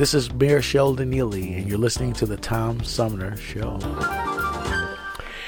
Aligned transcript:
This 0.00 0.14
is 0.14 0.32
Mayor 0.32 0.62
Sheldon 0.62 1.12
Neeley, 1.12 1.58
and 1.58 1.68
you're 1.68 1.76
listening 1.76 2.14
to 2.14 2.24
the 2.24 2.38
Tom 2.38 2.82
Sumner 2.82 3.36
Show. 3.36 3.78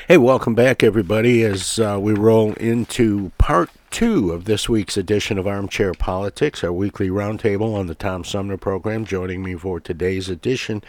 Hey, 0.06 0.18
welcome 0.18 0.54
back, 0.54 0.82
everybody, 0.82 1.42
as 1.42 1.78
uh, 1.78 1.96
we 1.98 2.12
roll 2.12 2.52
into 2.56 3.32
part 3.38 3.70
two 3.90 4.30
of 4.30 4.44
this 4.44 4.68
week's 4.68 4.98
edition 4.98 5.38
of 5.38 5.46
Armchair 5.46 5.94
Politics, 5.94 6.62
our 6.62 6.70
weekly 6.70 7.08
roundtable 7.08 7.74
on 7.74 7.86
the 7.86 7.94
Tom 7.94 8.24
Sumner 8.24 8.58
program. 8.58 9.06
Joining 9.06 9.42
me 9.42 9.54
for 9.54 9.80
today's 9.80 10.28
edition 10.28 10.84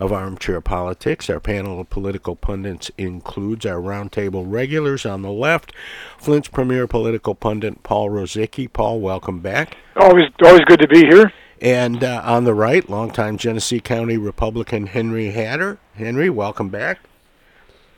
of 0.00 0.12
Armchair 0.12 0.60
Politics, 0.60 1.30
our 1.30 1.38
panel 1.38 1.78
of 1.78 1.90
political 1.90 2.34
pundits 2.34 2.90
includes 2.98 3.64
our 3.64 3.80
roundtable 3.80 4.44
regulars 4.44 5.06
on 5.06 5.22
the 5.22 5.30
left, 5.30 5.72
Flint's 6.18 6.48
premier 6.48 6.88
political 6.88 7.36
pundit, 7.36 7.84
Paul 7.84 8.10
Rozycki. 8.10 8.72
Paul, 8.72 8.98
welcome 8.98 9.38
back. 9.38 9.76
Always, 9.94 10.24
always 10.42 10.62
good 10.62 10.80
to 10.80 10.88
be 10.88 11.06
here. 11.06 11.32
And 11.60 12.02
uh, 12.02 12.22
on 12.24 12.44
the 12.44 12.54
right, 12.54 12.88
longtime 12.88 13.38
Genesee 13.38 13.80
County 13.80 14.16
Republican 14.16 14.88
Henry 14.88 15.30
Hatter. 15.30 15.78
Henry, 15.94 16.28
welcome 16.28 16.68
back. 16.68 16.98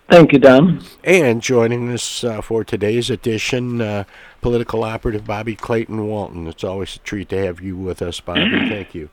Thank 0.09 0.33
you, 0.33 0.39
Don. 0.39 0.85
And 1.03 1.43
joining 1.43 1.93
us 1.93 2.23
uh, 2.23 2.41
for 2.41 2.63
today's 2.63 3.11
edition, 3.11 3.81
uh, 3.81 4.05
political 4.41 4.85
operative 4.85 5.27
Bobby 5.27 5.57
Clayton 5.57 6.07
Walton. 6.07 6.47
It's 6.47 6.63
always 6.63 6.95
a 6.95 7.01
treat 7.01 7.29
to 7.31 7.45
have 7.45 7.61
you 7.61 7.77
with 7.77 8.01
us, 8.03 8.21
Bobby. 8.21 8.49
Thank 8.69 8.95
you. 8.95 9.11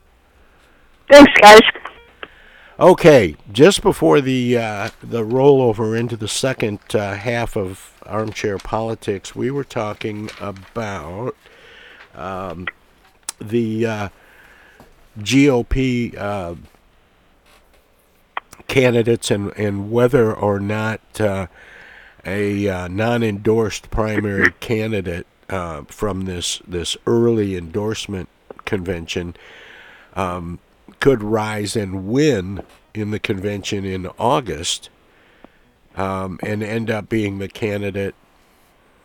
Thanks, 1.09 1.31
guys. 1.41 1.61
Okay, 2.79 3.35
just 3.51 3.81
before 3.81 4.19
the 4.19 4.57
uh, 4.57 4.89
the 5.01 5.23
rollover 5.23 5.97
into 5.97 6.17
the 6.17 6.27
second 6.27 6.79
uh, 6.93 7.15
half 7.15 7.55
of 7.55 7.93
armchair 8.05 8.57
politics, 8.57 9.35
we 9.35 9.51
were 9.51 9.63
talking 9.63 10.29
about 10.39 11.35
um, 12.15 12.67
the 13.39 13.85
uh, 13.85 14.09
GOP 15.19 16.17
uh, 16.17 16.55
candidates 18.67 19.29
and, 19.29 19.51
and 19.57 19.91
whether 19.91 20.33
or 20.33 20.59
not 20.59 20.99
uh, 21.19 21.47
a 22.25 22.67
uh, 22.67 22.87
non-endorsed 22.87 23.91
primary 23.91 24.51
candidate 24.59 25.27
uh, 25.49 25.83
from 25.83 26.25
this 26.25 26.61
this 26.67 26.95
early 27.05 27.55
endorsement 27.55 28.29
convention 28.65 29.35
um, 30.15 30.59
could 30.99 31.21
rise 31.21 31.75
and 31.75 32.07
win 32.07 32.63
in 32.93 33.11
the 33.11 33.19
convention 33.19 33.83
in 33.83 34.07
August 34.17 34.89
um, 35.95 36.39
and 36.41 36.63
end 36.63 36.89
up 36.89 37.09
being 37.09 37.39
the 37.39 37.47
candidate 37.47 38.15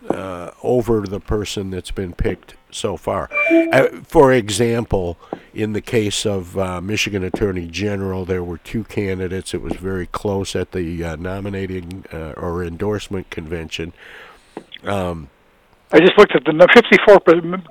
uh, 0.08 0.50
over 0.62 1.00
the 1.02 1.20
person 1.20 1.70
that's 1.70 1.90
been 1.90 2.12
picked 2.12 2.54
so 2.70 2.96
far. 2.96 3.30
Uh, 3.72 3.88
for 4.04 4.32
example, 4.32 5.16
in 5.54 5.72
the 5.72 5.80
case 5.80 6.24
of 6.26 6.56
uh, 6.58 6.80
Michigan 6.80 7.24
Attorney 7.24 7.66
General, 7.66 8.24
there 8.24 8.42
were 8.44 8.58
two 8.58 8.84
candidates. 8.84 9.54
It 9.54 9.62
was 9.62 9.74
very 9.74 10.06
close 10.06 10.54
at 10.54 10.72
the 10.72 11.02
uh, 11.04 11.16
nominating 11.16 12.04
uh, 12.12 12.32
or 12.36 12.62
endorsement 12.64 13.30
convention. 13.30 13.92
Um, 14.84 15.28
I 15.90 16.00
just 16.00 16.18
looked 16.18 16.34
at 16.34 16.44
the 16.44 16.52
54. 16.74 17.16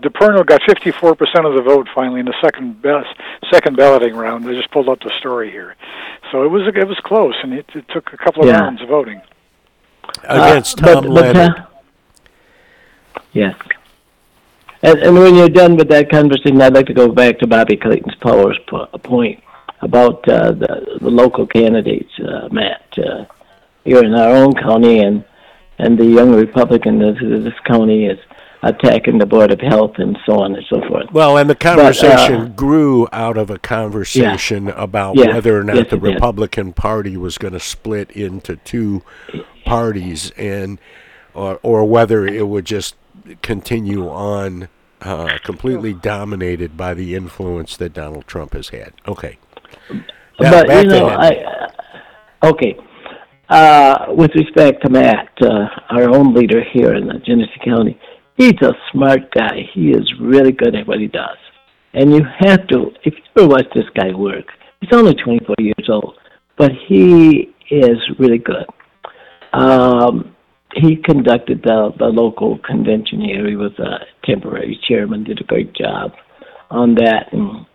DePerno 0.01 0.43
got 0.45 0.61
54 0.67 1.15
percent 1.15 1.45
of 1.45 1.53
the 1.53 1.61
vote 1.61 1.87
finally 1.93 2.19
in 2.19 2.25
the 2.25 2.33
second 2.41 2.81
best, 2.81 3.09
second 3.51 3.77
balloting 3.77 4.15
round. 4.15 4.49
I 4.49 4.53
just 4.53 4.71
pulled 4.71 4.89
up 4.89 4.99
the 5.01 5.11
story 5.19 5.51
here, 5.51 5.75
so 6.31 6.43
it 6.43 6.47
was 6.47 6.63
it 6.67 6.87
was 6.87 6.97
close, 7.03 7.35
and 7.43 7.53
it, 7.53 7.67
it 7.75 7.85
took 7.89 8.11
a 8.13 8.17
couple 8.17 8.41
of 8.43 8.49
Yeah. 8.49 8.59
rounds 8.61 8.81
of 8.81 8.89
voting. 8.89 9.21
against 10.23 10.81
Uh, 10.81 10.93
Tom 10.93 11.03
but- 11.03 11.13
but, 11.13 11.35
Leonard. 11.35 11.57
uh, 11.59 11.65
Yes. 13.33 13.55
And, 14.87 14.99
and 14.99 15.15
when 15.15 15.35
you're 15.35 15.49
done 15.49 15.75
with 15.75 15.89
that 15.89 16.09
conversation, 16.09 16.61
I'd 16.61 16.73
like 16.73 16.85
to 16.87 16.93
go 16.93 17.09
back 17.11 17.39
to 17.39 17.47
Bobby 17.47 17.75
Clayton's 17.75 18.15
powers 18.15 18.57
po- 18.67 18.85
point 19.03 19.43
about 19.81 20.27
uh, 20.29 20.51
the, 20.53 20.97
the 21.01 21.09
local 21.09 21.45
candidates, 21.45 22.11
uh, 22.19 22.47
Matt. 22.51 22.85
Uh, 22.97 23.25
here 23.83 24.03
in 24.03 24.13
our 24.13 24.35
own 24.35 24.53
county, 24.53 24.99
and 24.99 25.23
and 25.79 25.97
the 25.97 26.05
young 26.05 26.33
Republican 26.33 27.01
of 27.01 27.17
this 27.19 27.53
county 27.65 28.05
is 28.05 28.17
attacking 28.63 29.17
the 29.17 29.25
Board 29.25 29.51
of 29.51 29.59
Health 29.61 29.93
and 29.97 30.17
so 30.25 30.39
on 30.39 30.55
and 30.55 30.65
so 30.69 30.81
forth. 30.87 31.11
Well, 31.11 31.37
and 31.37 31.49
the 31.49 31.53
But, 31.55 31.65
uh, 31.65 31.75
conversation 31.75 32.53
grew 32.53 33.07
out 33.13 33.37
of 33.37 33.49
a 33.49 33.57
conversation 33.59 34.69
about 34.69 35.15
Yeah. 35.15 35.27
whether 35.33 35.59
or 35.59 35.63
not 35.63 35.75
Yes, 35.75 35.89
the 35.89 35.97
it 35.97 36.03
did. 36.03 36.13
Republican 36.15 36.73
Party 36.73 37.15
was 37.15 37.37
going 37.37 37.53
to 37.53 37.59
split 37.59 38.09
into 38.11 38.55
two 38.57 39.03
parties, 39.65 40.31
and 40.37 40.79
or 41.33 41.59
or 41.61 41.85
whether 41.85 42.25
it 42.25 42.47
would 42.47 42.65
just 42.65 42.95
continue 43.41 44.07
on 44.09 44.69
uh, 45.01 45.37
completely 45.43 45.93
dominated 45.93 46.75
by 46.75 46.93
the 46.93 47.15
influence 47.15 47.77
that 47.77 47.93
Donald 47.93 48.27
Trump 48.27 48.53
has 48.53 48.69
had. 48.69 48.93
Okay. 49.07 49.37
Now, 50.39 50.63
but 50.63 50.83
you 50.83 50.89
know. 50.89 51.07
I 51.07 51.29
uh, 52.43 52.47
okay. 52.47 52.77
Uh, 53.49 54.07
with 54.09 54.31
respect 54.35 54.83
to 54.83 54.89
Matt, 54.89 55.29
uh, 55.41 55.67
our 55.89 56.09
own 56.09 56.33
leader 56.33 56.63
here 56.73 56.95
in 56.95 57.07
the 57.07 57.19
Genesee 57.25 57.61
County, 57.63 57.97
he's 58.35 58.61
a 58.61 58.73
smart 58.91 59.31
guy. 59.33 59.61
He 59.73 59.91
is 59.91 60.11
really 60.19 60.51
good 60.51 60.75
at 60.75 60.85
what 60.85 60.99
he 60.99 61.07
does, 61.07 61.37
and 61.93 62.13
you 62.13 62.23
have 62.39 62.67
to. 62.67 62.91
If 63.05 63.13
you 63.13 63.23
ever 63.37 63.47
watch 63.47 63.67
this 63.73 63.85
guy 63.95 64.13
work, 64.13 64.45
he's 64.81 64.91
only 64.91 65.15
24 65.15 65.55
years 65.59 65.89
old, 65.89 66.17
but 66.57 66.71
he 66.87 67.53
is 67.71 67.97
really 68.19 68.39
good. 68.39 68.65
Um, 69.53 70.35
he 70.81 70.97
conducted 70.97 71.61
the 71.63 71.91
the 71.97 72.05
local 72.05 72.59
convention 72.59 73.21
here. 73.21 73.47
He 73.47 73.55
was 73.55 73.77
a 73.79 73.99
temporary 74.25 74.79
chairman, 74.87 75.23
did 75.23 75.41
a 75.41 75.43
great 75.43 75.73
job 75.73 76.11
on 76.69 76.95
that, 76.95 77.31
and 77.31 77.65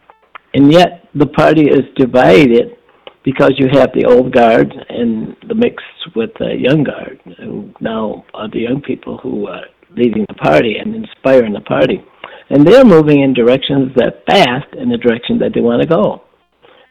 and 0.55 0.73
yet 0.73 1.09
the 1.15 1.27
party 1.27 1.63
is 1.63 1.83
divided 1.97 2.77
because 3.25 3.53
you 3.57 3.69
have 3.73 3.91
the 3.95 4.05
old 4.05 4.33
guard 4.33 4.73
and 4.89 5.37
the 5.49 5.55
mix 5.55 5.83
with 6.17 6.31
the 6.39 6.55
young 6.59 6.83
guard, 6.83 7.21
who 7.39 7.73
now 7.81 8.25
are 8.35 8.51
the 8.51 8.59
young 8.59 8.83
people 8.83 9.19
who 9.19 9.47
are 9.47 9.65
leading 9.97 10.25
the 10.29 10.35
party 10.35 10.77
and 10.77 10.95
inspiring 10.95 11.53
the 11.53 11.61
party, 11.61 12.05
and 12.51 12.67
they're 12.67 12.85
moving 12.85 13.23
in 13.23 13.33
directions 13.33 13.93
that 13.95 14.25
fast 14.27 14.75
in 14.77 14.89
the 14.89 14.97
direction 14.97 15.39
that 15.39 15.53
they 15.55 15.61
want 15.61 15.81
to 15.83 15.89
go, 15.89 16.23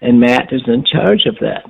and 0.01 0.19
Matt 0.19 0.53
is 0.53 0.61
in 0.67 0.85
charge 0.85 1.25
of 1.25 1.35
that, 1.41 1.69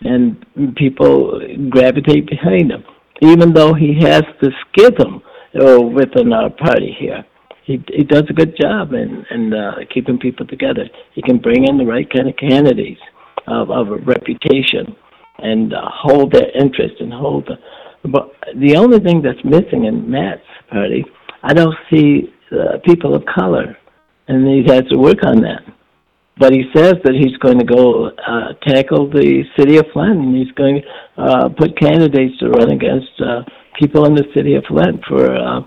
and 0.00 0.44
people 0.76 1.40
gravitate 1.68 2.26
behind 2.28 2.70
him, 2.72 2.84
even 3.20 3.52
though 3.52 3.74
he 3.74 3.98
has 4.00 4.22
the 4.40 4.50
schism 4.62 5.22
uh, 5.60 5.80
within 5.80 6.32
our 6.32 6.50
party 6.50 6.96
here 6.98 7.24
he 7.70 7.82
he 7.94 8.04
does 8.04 8.24
a 8.28 8.32
good 8.32 8.54
job 8.60 8.92
in 8.92 9.24
in 9.30 9.54
uh, 9.54 9.76
keeping 9.92 10.18
people 10.18 10.46
together. 10.46 10.84
He 11.14 11.22
can 11.22 11.38
bring 11.38 11.66
in 11.68 11.78
the 11.78 11.84
right 11.84 12.08
kind 12.10 12.28
of 12.28 12.36
candidates 12.36 13.00
of 13.46 13.70
of 13.70 13.88
a 13.88 13.96
reputation 13.96 14.96
and 15.38 15.72
uh, 15.72 15.80
hold 15.84 16.32
their 16.32 16.50
interest 16.58 16.96
and 17.00 17.12
hold 17.12 17.46
the. 17.46 17.56
But 18.08 18.32
the 18.56 18.76
only 18.76 18.98
thing 18.98 19.22
that's 19.22 19.44
missing 19.44 19.84
in 19.84 20.10
Matt's 20.10 20.42
party, 20.70 21.04
I 21.42 21.52
don't 21.52 21.76
see 21.92 22.32
uh, 22.50 22.78
people 22.84 23.14
of 23.14 23.24
color, 23.26 23.76
and 24.26 24.46
he 24.46 24.64
has 24.72 24.84
to 24.90 24.98
work 24.98 25.22
on 25.22 25.40
that. 25.42 25.62
But 26.40 26.54
he 26.54 26.62
says 26.74 26.94
that 27.04 27.14
he's 27.14 27.36
going 27.44 27.58
to 27.58 27.66
go 27.66 28.06
uh, 28.06 28.54
tackle 28.66 29.10
the 29.10 29.44
city 29.58 29.76
of 29.76 29.84
Flint, 29.92 30.18
and 30.24 30.34
he's 30.34 30.50
going 30.62 30.80
to 30.82 31.22
uh, 31.22 31.48
put 31.50 31.78
candidates 31.78 32.38
to 32.38 32.48
run 32.48 32.70
against 32.72 33.12
uh, 33.20 33.42
people 33.78 34.06
in 34.06 34.14
the 34.14 34.24
city 34.34 34.54
of 34.54 34.64
Flint 34.64 35.04
for 35.06 35.24
uh, 35.36 35.60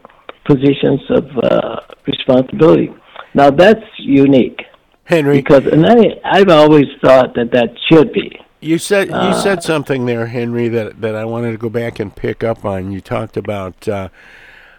positions 0.46 1.02
of 1.12 1.26
uh, 1.44 1.80
responsibility. 2.08 2.90
Now 3.36 3.52
that's 3.52 3.86
unique, 4.00 4.62
Henry. 5.06 5.38
because 5.38 5.66
and 5.68 5.86
I 5.86 6.20
I've 6.26 6.50
always 6.50 6.88
thought 7.04 7.36
that 7.36 7.52
that 7.52 7.70
should 7.90 8.12
be. 8.12 8.40
You 8.60 8.78
said 8.80 9.10
you 9.10 9.14
Uh, 9.14 9.34
said 9.34 9.62
something 9.62 10.06
there, 10.08 10.26
Henry, 10.28 10.70
that 10.70 11.02
that 11.02 11.16
I 11.16 11.26
wanted 11.26 11.52
to 11.52 11.58
go 11.58 11.70
back 11.70 12.00
and 12.00 12.16
pick 12.16 12.44
up 12.44 12.66
on. 12.66 12.92
You 12.92 13.02
talked 13.02 13.38
about 13.38 13.88
uh, 13.88 14.10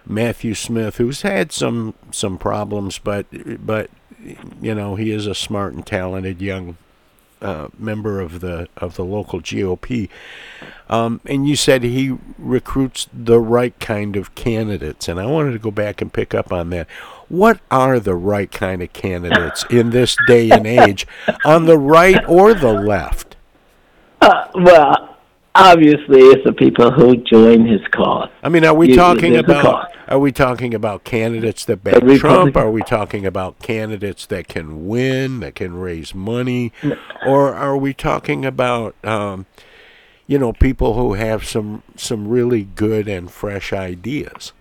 Matthew 0.05 0.55
Smith, 0.55 0.97
who's 0.97 1.21
had 1.21 1.51
some 1.51 1.93
some 2.11 2.37
problems, 2.37 2.99
but 2.99 3.25
but 3.65 3.89
you 4.61 4.75
know 4.75 4.95
he 4.95 5.11
is 5.11 5.27
a 5.27 5.35
smart 5.35 5.73
and 5.73 5.85
talented 5.85 6.41
young 6.41 6.77
uh, 7.41 7.67
member 7.77 8.19
of 8.19 8.39
the 8.39 8.67
of 8.77 8.95
the 8.95 9.05
local 9.05 9.39
GOP. 9.39 10.09
Um, 10.89 11.21
and 11.25 11.47
you 11.47 11.55
said 11.55 11.83
he 11.83 12.17
recruits 12.37 13.07
the 13.13 13.39
right 13.39 13.77
kind 13.79 14.15
of 14.15 14.35
candidates, 14.35 15.07
and 15.07 15.19
I 15.19 15.25
wanted 15.25 15.51
to 15.51 15.59
go 15.59 15.71
back 15.71 16.01
and 16.01 16.11
pick 16.11 16.33
up 16.33 16.51
on 16.51 16.69
that. 16.71 16.89
What 17.27 17.59
are 17.71 17.99
the 17.99 18.15
right 18.15 18.51
kind 18.51 18.81
of 18.81 18.93
candidates 18.93 19.65
in 19.69 19.89
this 19.89 20.15
day 20.27 20.49
and 20.49 20.65
age, 20.65 21.07
on 21.43 21.65
the 21.65 21.77
right 21.77 22.23
or 22.27 22.53
the 22.53 22.73
left? 22.73 23.35
Uh, 24.21 24.47
well, 24.55 25.17
obviously, 25.55 26.21
it's 26.21 26.43
the 26.45 26.53
people 26.53 26.91
who 26.91 27.17
join 27.17 27.65
his 27.65 27.81
cause. 27.91 28.29
I 28.43 28.49
mean, 28.49 28.63
are 28.63 28.73
we 28.73 28.95
talking 28.95 29.37
about. 29.37 29.91
Are 30.07 30.19
we 30.19 30.31
talking 30.31 30.73
about 30.73 31.03
candidates 31.03 31.65
that 31.65 31.83
The 31.83 31.99
back 31.99 32.19
Trump? 32.19 32.55
Are 32.57 32.69
we 32.71 32.81
talking 32.81 33.25
about 33.25 33.59
candidates 33.59 34.25
that 34.27 34.47
can 34.47 34.87
win, 34.87 35.39
that 35.39 35.55
can 35.55 35.75
raise 35.75 36.13
money, 36.13 36.71
or 37.25 37.53
are 37.53 37.77
we 37.77 37.93
talking 37.93 38.45
about 38.45 38.95
um, 39.03 39.45
you 40.27 40.37
know 40.37 40.53
people 40.53 40.93
who 40.95 41.13
have 41.13 41.45
some 41.45 41.83
some 41.95 42.27
really 42.27 42.63
good 42.63 43.07
and 43.07 43.31
fresh 43.31 43.73
ideas? 43.73 44.53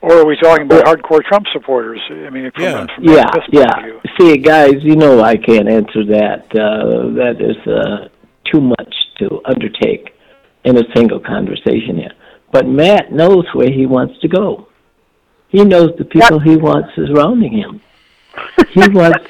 Or 0.00 0.12
are 0.18 0.26
we 0.26 0.36
talking 0.36 0.64
about 0.66 0.84
hardcore 0.84 1.24
Trump 1.24 1.46
supporters? 1.52 2.00
I 2.08 2.30
mean, 2.30 2.50
from, 2.54 2.62
Yeah. 2.62 2.86
from 2.94 3.04
Yeah, 3.04 3.14
this 3.14 3.24
point 3.32 3.46
of 3.48 3.52
yeah. 3.52 3.82
view. 3.82 4.00
See, 4.18 4.36
guys, 4.36 4.74
you 4.82 4.94
know 4.94 5.20
I 5.20 5.36
can't 5.36 5.68
answer 5.68 6.04
that. 6.06 6.46
Uh, 6.54 7.14
that 7.16 7.40
is 7.40 7.56
uh, 7.66 8.08
too 8.50 8.60
much 8.60 8.94
to 9.18 9.40
undertake 9.44 10.10
in 10.64 10.76
a 10.78 10.84
single 10.94 11.18
conversation 11.18 11.96
here. 11.96 12.12
But 12.52 12.66
Matt 12.68 13.12
knows 13.12 13.44
where 13.54 13.70
he 13.70 13.86
wants 13.86 14.18
to 14.20 14.28
go. 14.28 14.67
He 15.48 15.64
knows 15.64 15.90
the 15.98 16.04
people 16.04 16.38
he 16.38 16.56
wants 16.56 16.90
surrounding 16.94 17.52
him. 17.52 17.80
He 18.70 18.88
wants, 18.88 19.24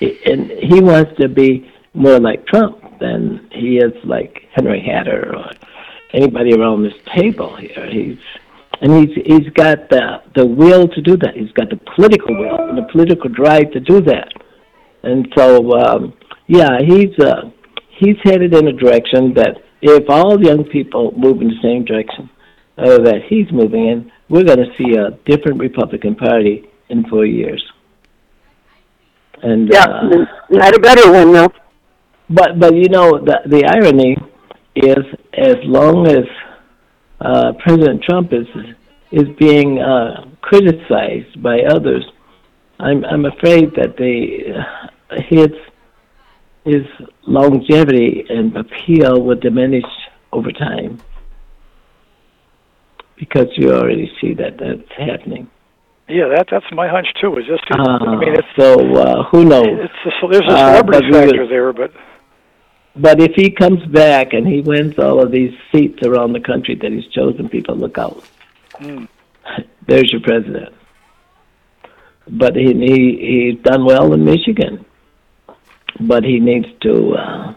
and 0.00 0.50
he 0.50 0.80
wants 0.80 1.12
to 1.20 1.28
be 1.28 1.70
more 1.94 2.20
like 2.20 2.46
Trump 2.46 2.78
than 3.00 3.48
he 3.52 3.78
is 3.78 3.92
like 4.04 4.48
Henry 4.54 4.80
Hatter 4.80 5.34
or 5.36 5.50
anybody 6.12 6.54
around 6.54 6.82
this 6.82 6.94
table 7.14 7.56
here. 7.56 7.88
He's 7.90 8.18
and 8.80 8.92
he's 8.92 9.16
he's 9.24 9.48
got 9.54 9.88
the 9.90 10.22
the 10.34 10.46
will 10.46 10.88
to 10.88 11.00
do 11.00 11.16
that. 11.18 11.34
He's 11.34 11.52
got 11.52 11.70
the 11.70 11.80
political 11.94 12.36
will 12.36 12.68
and 12.68 12.78
the 12.78 12.88
political 12.92 13.30
drive 13.30 13.70
to 13.72 13.80
do 13.80 14.00
that. 14.02 14.28
And 15.02 15.28
so, 15.36 15.72
um, 15.72 16.14
yeah, 16.46 16.78
he's 16.80 17.18
uh, 17.18 17.50
he's 17.98 18.16
headed 18.22 18.54
in 18.54 18.68
a 18.68 18.72
direction 18.72 19.34
that 19.34 19.62
if 19.80 20.04
all 20.08 20.42
young 20.42 20.64
people 20.64 21.12
move 21.16 21.40
in 21.40 21.48
the 21.48 21.60
same 21.62 21.84
direction 21.84 22.30
uh, 22.78 22.98
that 22.98 23.22
he's 23.28 23.50
moving 23.52 23.88
in, 23.88 24.11
we're 24.32 24.44
going 24.44 24.64
to 24.66 24.72
see 24.78 24.94
a 24.96 25.10
different 25.30 25.60
Republican 25.60 26.14
Party 26.16 26.64
in 26.88 27.04
four 27.10 27.26
years. 27.26 27.62
And 29.42 29.68
Yeah, 29.70 29.84
uh, 29.84 30.24
not 30.50 30.74
a 30.74 30.80
better 30.80 31.12
one 31.12 31.32
though. 31.32 31.52
but 32.30 32.58
but 32.58 32.74
you 32.74 32.88
know 32.88 33.08
the 33.28 33.36
the 33.54 33.62
irony 33.76 34.16
is 34.74 35.04
as 35.50 35.56
long 35.64 36.06
as 36.06 36.24
uh, 37.20 37.52
President 37.64 38.02
Trump 38.08 38.32
is 38.32 38.48
is 39.10 39.28
being 39.38 39.70
uh, 39.80 40.24
criticized 40.40 41.42
by 41.42 41.56
others, 41.76 42.04
I'm 42.80 43.04
I'm 43.04 43.26
afraid 43.26 43.66
that 43.78 43.90
the 43.98 44.14
uh, 44.56 45.16
his 45.28 45.52
his 46.64 46.84
longevity 47.26 48.24
and 48.30 48.56
appeal 48.56 49.20
will 49.26 49.40
diminish 49.48 49.90
over 50.32 50.52
time 50.52 50.92
because 53.16 53.48
you 53.56 53.72
already 53.72 54.10
see 54.20 54.34
that 54.34 54.58
that's 54.58 54.92
happening. 54.98 55.48
Yeah, 56.08 56.28
that 56.28 56.48
that's 56.50 56.66
my 56.72 56.88
hunch 56.88 57.06
too. 57.20 57.36
Is 57.38 57.46
just 57.46 57.62
I 57.70 57.80
Uh, 57.80 58.16
mean, 58.16 58.34
it's 58.34 58.48
so 58.56 58.74
uh, 58.96 59.22
who 59.30 59.44
knows? 59.44 59.66
it's 59.86 60.22
a, 60.22 60.28
there's 60.28 60.44
a 60.48 60.52
Uh, 60.52 60.66
celebrity 60.72 61.06
we 61.06 61.12
factor 61.12 61.46
there, 61.46 61.72
but 61.72 61.92
But 62.96 63.20
if 63.20 63.32
he 63.34 63.50
comes 63.50 63.82
back 63.86 64.32
and 64.34 64.46
he 64.46 64.60
wins 64.60 64.98
all 64.98 65.22
of 65.22 65.30
these 65.30 65.54
seats 65.70 66.00
around 66.06 66.32
the 66.34 66.40
country 66.40 66.74
that 66.82 66.92
he's 66.92 67.06
chosen, 67.08 67.48
people 67.48 67.76
look 67.76 67.96
out. 67.98 68.22
mm, 68.80 69.08
There's 69.86 70.12
your 70.12 70.20
president. 70.20 70.74
But 72.28 72.54
he, 72.56 72.72
he 72.74 73.50
he's 73.52 73.62
done 73.62 73.84
well 73.84 74.12
in 74.12 74.24
Michigan. 74.24 74.84
But 76.00 76.24
he 76.24 76.38
needs 76.40 76.66
to 76.82 77.14
uh, 77.14 77.54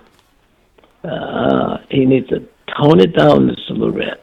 uh, 1.03 1.77
he 1.89 2.05
needs 2.05 2.27
to 2.29 2.39
tone 2.79 2.99
it 2.99 3.15
down 3.15 3.49
just 3.49 3.69
a 3.69 3.73
little 3.73 3.93
bit 3.93 4.19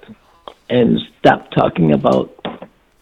and 0.73 0.99
stop 1.19 1.51
talking 1.51 1.93
about 1.93 2.35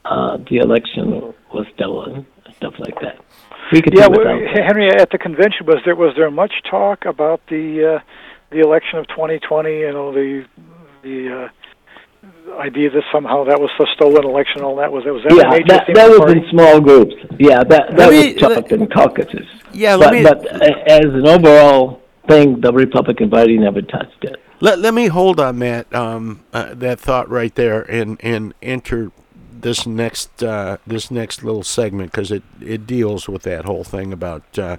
uh, 0.05 0.39
the 0.51 0.57
election 0.59 1.33
was 1.55 1.67
stolen, 1.75 2.27
stuff 2.57 2.75
like 2.79 2.95
that. 3.01 3.25
We 3.73 3.81
could 3.81 3.97
yeah, 3.97 4.09
well. 4.09 4.27
Henry, 4.27 4.89
at 4.91 5.11
the 5.11 5.19
convention, 5.19 5.67
was 5.67 5.79
there 5.85 5.95
was 5.95 6.15
there 6.17 6.31
much 6.31 6.53
talk 6.69 7.05
about 7.07 7.41
the 7.49 7.97
uh, 7.97 8.01
the 8.51 8.59
election 8.61 8.99
of 8.99 9.07
2020? 9.09 9.71
You 9.71 9.93
know, 9.93 10.13
the 10.13 10.45
the 11.03 11.49
uh, 12.49 12.59
idea 12.59 12.91
that 12.91 13.05
somehow 13.13 13.45
that 13.45 13.61
was 13.61 13.71
a 13.79 13.87
stolen 13.95 14.25
election, 14.25 14.57
and 14.59 14.65
all 14.65 14.77
that 14.77 14.91
was 14.91 15.05
that 15.05 15.13
was 15.15 15.23
that 15.23 15.33
a 15.33 15.37
yeah, 15.37 15.51
major 15.51 15.67
that, 15.69 15.87
that 15.95 16.11
was 16.11 16.33
in 16.33 16.45
small 16.51 16.81
groups. 16.81 17.15
Yeah, 17.39 17.63
that 17.63 17.97
that 17.97 17.99
Let 17.99 18.09
was 18.09 18.21
me- 18.21 18.35
talked 18.35 18.73
in 18.73 18.89
caucuses. 18.89 19.47
Yeah, 19.73 19.97
but, 19.97 20.13
let 20.13 20.13
me- 20.15 20.23
but 20.25 20.63
a- 20.63 20.91
as 20.91 21.15
an 21.15 21.27
overall 21.29 22.03
thing, 22.29 22.61
the 22.61 22.73
Republican 22.73 23.31
Party 23.31 23.57
never 23.57 23.83
touched 23.83 24.25
it. 24.25 24.41
Let 24.63 24.79
let 24.79 24.93
me 24.93 25.07
hold 25.07 25.41
on 25.41 25.59
that 25.61 25.93
um, 25.95 26.45
uh, 26.53 26.75
that 26.75 27.01
thought 27.01 27.29
right 27.31 27.55
there 27.55 27.81
and 27.91 28.19
and 28.23 28.53
enter 28.61 29.11
this 29.51 29.87
next 29.87 30.43
uh, 30.43 30.77
this 30.87 31.11
next 31.11 31.43
little 31.43 31.63
segment 31.63 32.13
because 32.13 32.31
it 32.31 32.43
it 32.61 32.87
deals 32.87 33.27
with 33.27 33.43
that 33.43 33.65
whole 33.65 33.85
thing 33.85 34.13
about 34.13 34.59
uh, 34.59 34.77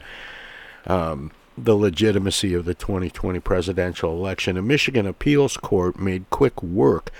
um, 0.85 1.31
the 1.57 1.75
legitimacy 1.75 2.53
of 2.53 2.65
the 2.65 2.75
2020 2.75 3.39
presidential 3.39 4.11
election. 4.11 4.55
A 4.55 4.61
Michigan 4.61 5.07
appeals 5.07 5.57
court 5.57 5.99
made 5.99 6.29
quick 6.29 6.61
work 6.61 7.11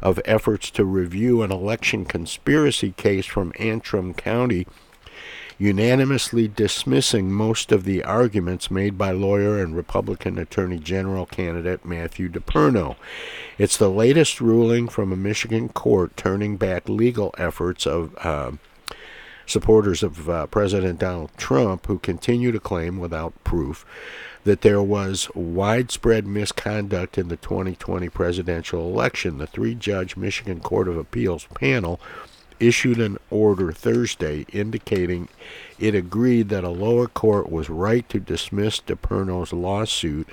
of 0.00 0.20
efforts 0.24 0.70
to 0.70 0.84
review 0.84 1.42
an 1.42 1.50
election 1.50 2.04
conspiracy 2.04 2.92
case 2.92 3.26
from 3.26 3.52
Antrim 3.58 4.14
County 4.14 4.66
unanimously 5.58 6.48
dismissing 6.48 7.32
most 7.32 7.70
of 7.70 7.84
the 7.84 8.02
arguments 8.02 8.70
made 8.70 8.98
by 8.98 9.10
lawyer 9.12 9.62
and 9.62 9.76
Republican 9.76 10.38
Attorney 10.38 10.78
General 10.78 11.26
candidate 11.26 11.84
Matthew 11.84 12.28
DePerno. 12.28 12.96
It's 13.58 13.76
the 13.76 13.90
latest 13.90 14.40
ruling 14.40 14.88
from 14.88 15.12
a 15.12 15.16
Michigan 15.16 15.68
court 15.68 16.16
turning 16.16 16.56
back 16.56 16.88
legal 16.88 17.34
efforts 17.38 17.86
of 17.86 18.16
uh, 18.18 18.52
supporters 19.46 20.02
of 20.02 20.28
uh, 20.28 20.46
President 20.46 20.98
Donald 20.98 21.30
Trump 21.36 21.86
who 21.86 21.98
continue 21.98 22.50
to 22.52 22.60
claim 22.60 22.98
without 22.98 23.32
proof 23.44 23.84
that 24.44 24.60
there 24.60 24.82
was 24.82 25.28
widespread 25.34 26.26
misconduct 26.26 27.16
in 27.16 27.28
the 27.28 27.36
2020 27.36 28.08
presidential 28.10 28.80
election. 28.80 29.38
The 29.38 29.46
three 29.46 29.74
judge 29.74 30.16
Michigan 30.16 30.60
Court 30.60 30.88
of 30.88 30.98
Appeals 30.98 31.46
panel 31.54 32.00
issued 32.60 33.00
an 33.00 33.18
order 33.30 33.72
Thursday 33.72 34.46
indicating 34.52 35.28
it 35.78 35.94
agreed 35.94 36.48
that 36.50 36.64
a 36.64 36.68
lower 36.68 37.06
court 37.06 37.50
was 37.50 37.68
right 37.68 38.08
to 38.08 38.20
dismiss 38.20 38.80
DePerno's 38.80 39.52
lawsuit, 39.52 40.28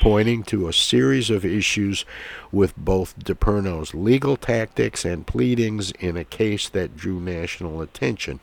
pointing 0.00 0.42
to 0.44 0.68
a 0.68 0.72
series 0.72 1.30
of 1.30 1.44
issues 1.44 2.04
with 2.50 2.76
both 2.76 3.18
DePerno's 3.18 3.94
legal 3.94 4.36
tactics 4.36 5.04
and 5.04 5.26
pleadings 5.26 5.90
in 5.92 6.16
a 6.16 6.24
case 6.24 6.68
that 6.68 6.96
drew 6.96 7.20
national 7.20 7.80
attention. 7.80 8.40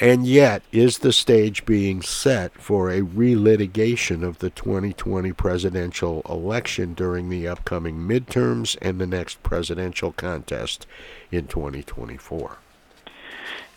And 0.00 0.26
yet, 0.26 0.62
is 0.72 0.98
the 0.98 1.12
stage 1.12 1.64
being 1.64 2.02
set 2.02 2.54
for 2.54 2.90
a 2.90 3.02
relitigation 3.02 4.24
of 4.24 4.38
the 4.38 4.50
2020 4.50 5.32
presidential 5.32 6.22
election 6.28 6.94
during 6.94 7.28
the 7.28 7.46
upcoming 7.46 7.98
midterms 7.98 8.76
and 8.82 9.00
the 9.00 9.06
next 9.06 9.44
presidential 9.44 10.10
contest 10.10 10.88
in 11.32 11.46
2024? 11.48 12.58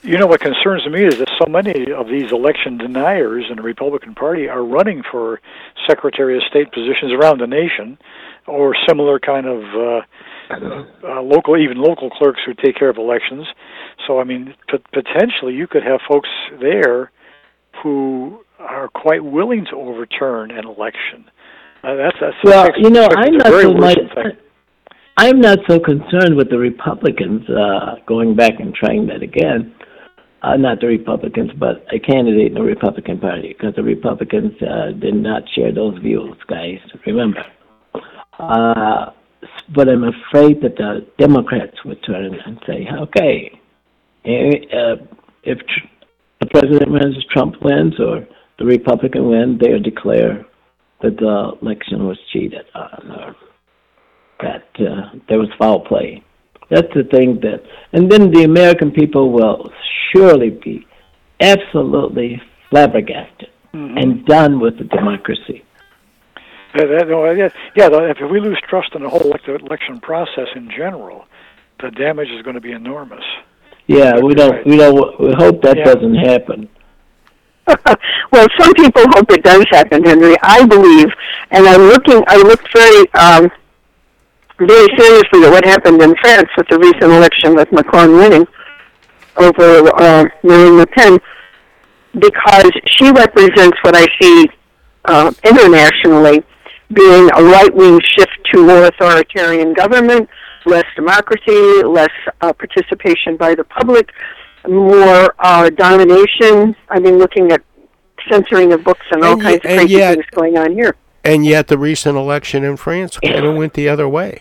You 0.04 0.20
know 0.20 0.28
what 0.28 0.40
concerns 0.42 0.86
me 0.88 1.04
is 1.04 1.18
that 1.18 1.30
so 1.40 1.50
many 1.50 1.92
of 1.92 2.08
these 2.08 2.32
election 2.32 2.78
deniers 2.78 3.46
in 3.50 3.56
the 3.56 3.64
Republican 3.64 4.14
Party 4.14 4.48
are 4.48 4.64
running 4.64 5.02
for 5.10 5.42
Secretary 5.88 6.38
of 6.38 6.44
State 6.44 6.72
positions 6.72 7.12
around 7.12 7.40
the 7.40 7.48
nation, 7.48 7.98
or 8.46 8.76
similar 8.88 9.18
kind 9.20 9.48
of 9.48 9.64
uh, 9.74 10.02
uh, 11.04 11.22
local, 11.24 11.58
even 11.58 11.78
local 11.78 12.12
clerks 12.12 12.40
who 12.46 12.54
take 12.54 12.76
care 12.78 12.90
of 12.90 12.98
elections. 12.98 13.48
So, 14.06 14.20
I 14.20 14.26
mean, 14.26 14.54
p- 14.70 14.78
potentially 14.94 15.56
you 15.56 15.66
could 15.66 15.82
have 15.82 16.02
folks 16.08 16.30
there 16.62 17.12
who 17.82 18.44
are 18.60 18.90
quite 18.90 19.24
willing 19.26 19.66
to 19.72 19.76
overturn 19.76 20.52
an 20.52 20.66
election. 20.68 21.26
Uh, 21.84 21.96
that's 21.96 22.18
that's 22.22 22.36
Well, 22.44 22.70
you 22.78 22.92
know, 22.92 23.08
I'm 23.10 23.34
a 23.34 23.38
not 23.38 23.48
very 23.48 23.64
so 23.64 23.74
much. 23.74 23.96
thing. 24.14 24.38
I'm 25.18 25.40
not 25.40 25.60
so 25.70 25.80
concerned 25.80 26.36
with 26.36 26.50
the 26.50 26.58
Republicans 26.58 27.42
uh, 27.50 27.96
going 28.06 28.36
back 28.36 28.60
and 28.60 28.74
trying 28.76 29.08
that 29.08 29.22
again. 29.24 29.74
uh, 30.46 30.56
not 30.58 30.80
the 30.80 30.88
Republicans, 30.88 31.52
but 31.60 31.86
a 31.92 32.00
candidate 32.00 32.48
in 32.48 32.54
the 32.54 32.62
Republican 32.62 33.20
Party, 33.20 33.56
because 33.58 33.74
the 33.76 33.84
Republicans 33.84 34.54
uh, 34.62 34.92
did 34.92 35.16
not 35.16 35.44
share 35.56 35.74
those 35.74 35.98
views, 36.00 36.38
guys. 36.48 36.78
Remember. 37.06 37.44
Uh, 38.38 39.12
but 39.74 39.90
I'm 39.90 40.04
afraid 40.04 40.62
that 40.62 40.76
the 40.78 41.08
Democrats 41.18 41.84
would 41.84 42.04
turn 42.06 42.36
and 42.46 42.60
say, 42.68 42.88
okay, 43.02 43.60
uh, 44.26 44.96
if 45.44 45.58
tr- 45.58 45.88
the 46.42 46.48
president 46.48 46.92
wins, 46.92 47.16
Trump 47.32 47.56
wins, 47.62 47.94
or 48.00 48.28
the 48.60 48.66
Republican 48.66 49.30
wins, 49.30 49.60
they'll 49.60 49.82
declare 49.82 50.46
that 51.02 51.18
the 51.18 51.52
election 51.62 52.06
was 52.06 52.20
cheated 52.32 52.66
on, 52.76 53.12
or 53.12 53.36
that 54.46 54.68
uh, 54.80 55.10
there 55.28 55.40
was 55.40 55.50
foul 55.58 55.80
play. 55.80 56.24
That's 56.70 56.92
the 56.96 57.04
thing 57.04 57.40
that, 57.42 57.62
and 57.94 58.12
then 58.12 58.32
the 58.32 58.44
American 58.44 58.92
people 58.92 59.32
will 59.32 59.72
surely 60.12 60.50
be 60.52 60.86
absolutely 61.40 62.42
flabbergasted 62.70 63.50
Mhm. 63.74 64.02
and 64.02 64.26
done 64.26 64.60
with 64.60 64.78
the 64.78 64.86
democracy. 64.86 65.64
Yeah, 66.76 66.86
that, 66.86 67.08
no, 67.10 67.30
yeah, 67.32 67.50
yeah. 67.76 67.90
If 68.14 68.20
we 68.32 68.40
lose 68.40 68.60
trust 68.70 68.90
in 68.96 69.02
the 69.04 69.10
whole 69.10 69.32
election 69.46 70.00
process 70.00 70.48
in 70.56 70.70
general, 70.70 71.26
the 71.82 71.92
damage 71.92 72.30
is 72.30 72.42
going 72.42 72.56
to 72.56 72.62
be 72.62 72.72
enormous. 72.72 73.24
Yeah, 73.88 74.14
we 74.20 74.34
don't, 74.34 74.66
we 74.66 74.78
don't, 74.78 75.20
we 75.20 75.32
hope 75.34 75.62
that 75.62 75.78
Yeah. 75.78 75.86
doesn't 75.94 76.16
happen. 76.16 76.70
well, 78.32 78.48
some 78.60 78.74
people 78.74 79.04
hope 79.16 79.30
it 79.32 79.44
does 79.44 79.66
happen, 79.72 80.04
Henry. 80.04 80.36
I 80.44 80.66
believe, 80.66 81.10
and 81.52 81.68
I'm 81.68 81.82
looking. 81.94 82.24
I 82.28 82.38
looked 82.38 82.68
very, 82.74 83.02
um, 83.14 83.52
very 84.60 84.88
seriously 84.98 85.44
at 85.44 85.52
what 85.52 85.66
happened 85.66 86.02
in 86.02 86.16
France 86.22 86.50
with 86.58 86.68
the 86.70 86.78
recent 86.80 87.04
election 87.12 87.56
with 87.56 87.72
Macron 87.72 88.14
winning 88.14 88.48
over 89.38 89.90
uh, 90.02 90.26
Marine 90.44 90.78
Le 90.78 90.88
Pen, 90.88 91.20
because 92.18 92.72
she 92.88 93.12
represents 93.12 93.78
what 93.82 93.96
I 93.96 94.06
see 94.22 94.46
uh, 95.06 95.32
internationally 95.44 96.44
being 96.94 97.30
a 97.36 97.44
right-wing 97.44 98.00
shift 98.16 98.32
to 98.54 98.66
more 98.66 98.86
authoritarian 98.86 99.74
government, 99.74 100.30
less 100.66 100.86
democracy, 100.96 101.84
less 101.84 102.10
uh, 102.42 102.54
participation 102.54 103.36
by 103.36 103.56
the 103.56 103.64
public, 103.66 104.10
more 104.70 105.36
uh, 105.40 105.70
domination. 105.72 106.76
I 106.90 107.00
mean, 107.00 107.18
looking 107.18 107.52
at 107.52 107.62
censoring 108.32 108.72
of 108.72 108.84
books 108.84 109.06
and 109.12 109.24
all 109.24 109.34
And 109.34 109.42
kinds 109.42 109.56
of 109.58 109.62
crazy 109.64 109.94
yet- 109.96 110.14
things 110.16 110.26
going 110.32 110.58
on 110.58 110.72
here. 110.72 110.96
And 111.26 111.46
yet, 111.46 111.68
the 111.68 111.78
recent 111.78 112.16
election 112.18 112.64
in 112.64 112.78
France 112.78 113.18
kind 113.18 113.46
of 113.46 113.56
went 113.56 113.74
the 113.74 113.90
other 113.90 114.08
way. 114.08 114.40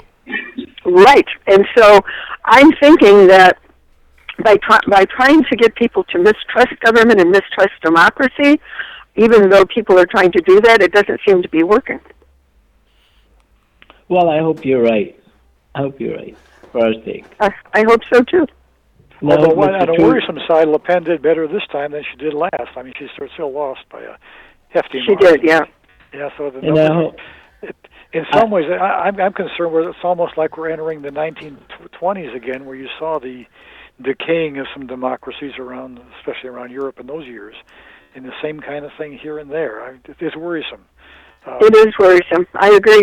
Right, 0.85 1.26
and 1.47 1.64
so 1.76 2.00
I'm 2.45 2.71
thinking 2.79 3.26
that 3.29 3.59
by 4.45 4.57
try- 4.59 4.81
by 4.87 5.07
trying 5.07 5.43
to 5.45 5.57
get 5.57 5.75
people 5.76 6.05
to 6.05 6.19
mistrust 6.19 6.79
government 6.85 7.21
and 7.21 7.31
mistrust 7.31 7.73
democracy, 7.83 8.61
even 9.17 9.49
though 9.49 9.64
people 9.64 9.99
are 9.99 10.05
trying 10.07 10.31
to 10.33 10.41
do 10.43 10.61
that, 10.61 10.83
it 10.83 10.93
doesn't 10.93 11.21
seem 11.26 11.41
to 11.43 11.49
be 11.49 11.62
working. 11.62 12.00
Well, 14.09 14.29
I 14.29 14.41
hope 14.41 14.64
you're 14.64 14.83
right. 14.83 15.19
I 15.75 15.79
hope 15.81 15.99
you're 16.00 16.17
right 16.17 16.37
for 16.71 16.85
our 16.85 16.93
sake. 17.05 17.25
I, 17.41 17.50
I 17.73 17.83
hope 17.85 18.03
so 18.12 18.23
too. 18.23 18.47
No, 19.23 19.37
Although 19.37 19.55
one, 19.55 19.75
on 19.75 19.88
a 19.88 19.93
uh, 19.93 19.97
worrisome 20.07 20.38
side, 20.47 20.69
Le 20.69 20.79
Pen 20.79 21.05
did 21.05 21.23
better 21.23 21.49
this 21.49 21.62
time 21.73 21.93
than 21.93 22.05
she 22.11 22.17
did 22.19 22.35
last. 22.35 22.76
I 22.76 22.83
mean, 22.83 22.93
she 22.99 23.09
still- 23.14 23.29
still 23.33 23.53
lost 23.53 23.81
by 23.91 24.03
a 24.03 24.17
hefty 24.69 25.00
She 25.07 25.12
margin. 25.14 25.41
did, 25.41 25.43
yeah. 25.45 25.64
Yeah, 26.14 26.30
so 26.38 26.50
the 26.50 26.61
numbers, 26.62 26.88
hope, 26.88 27.16
it, 27.62 27.76
in 28.12 28.25
some 28.33 28.50
ways, 28.50 28.66
I, 28.71 29.09
I'm, 29.09 29.21
I'm 29.21 29.33
concerned 29.33 29.73
where 29.73 29.88
it's 29.88 29.99
almost 30.04 30.37
like 30.37 30.56
we're 30.56 30.71
entering 30.71 31.02
the 31.02 31.11
1920s 31.11 32.35
again, 32.35 32.64
where 32.64 32.76
you 32.76 32.88
saw 32.99 33.18
the 33.18 33.44
decaying 34.00 34.59
of 34.59 34.66
some 34.73 34.87
democracies 34.87 35.52
around, 35.59 36.00
especially 36.21 36.50
around 36.50 36.71
Europe 36.71 37.00
in 37.00 37.06
those 37.06 37.26
years, 37.26 37.54
and 38.14 38.25
the 38.25 38.33
same 38.42 38.61
kind 38.61 38.85
of 38.85 38.92
thing 38.97 39.18
here 39.18 39.38
and 39.38 39.50
there. 39.50 39.83
I, 39.83 39.90
it, 39.94 40.16
it's 40.21 40.37
worrisome. 40.37 40.85
Uh, 41.47 41.59
It 41.61 41.75
is 41.76 41.94
worrisome. 41.99 42.47
I 42.54 42.71
agree, 42.71 43.02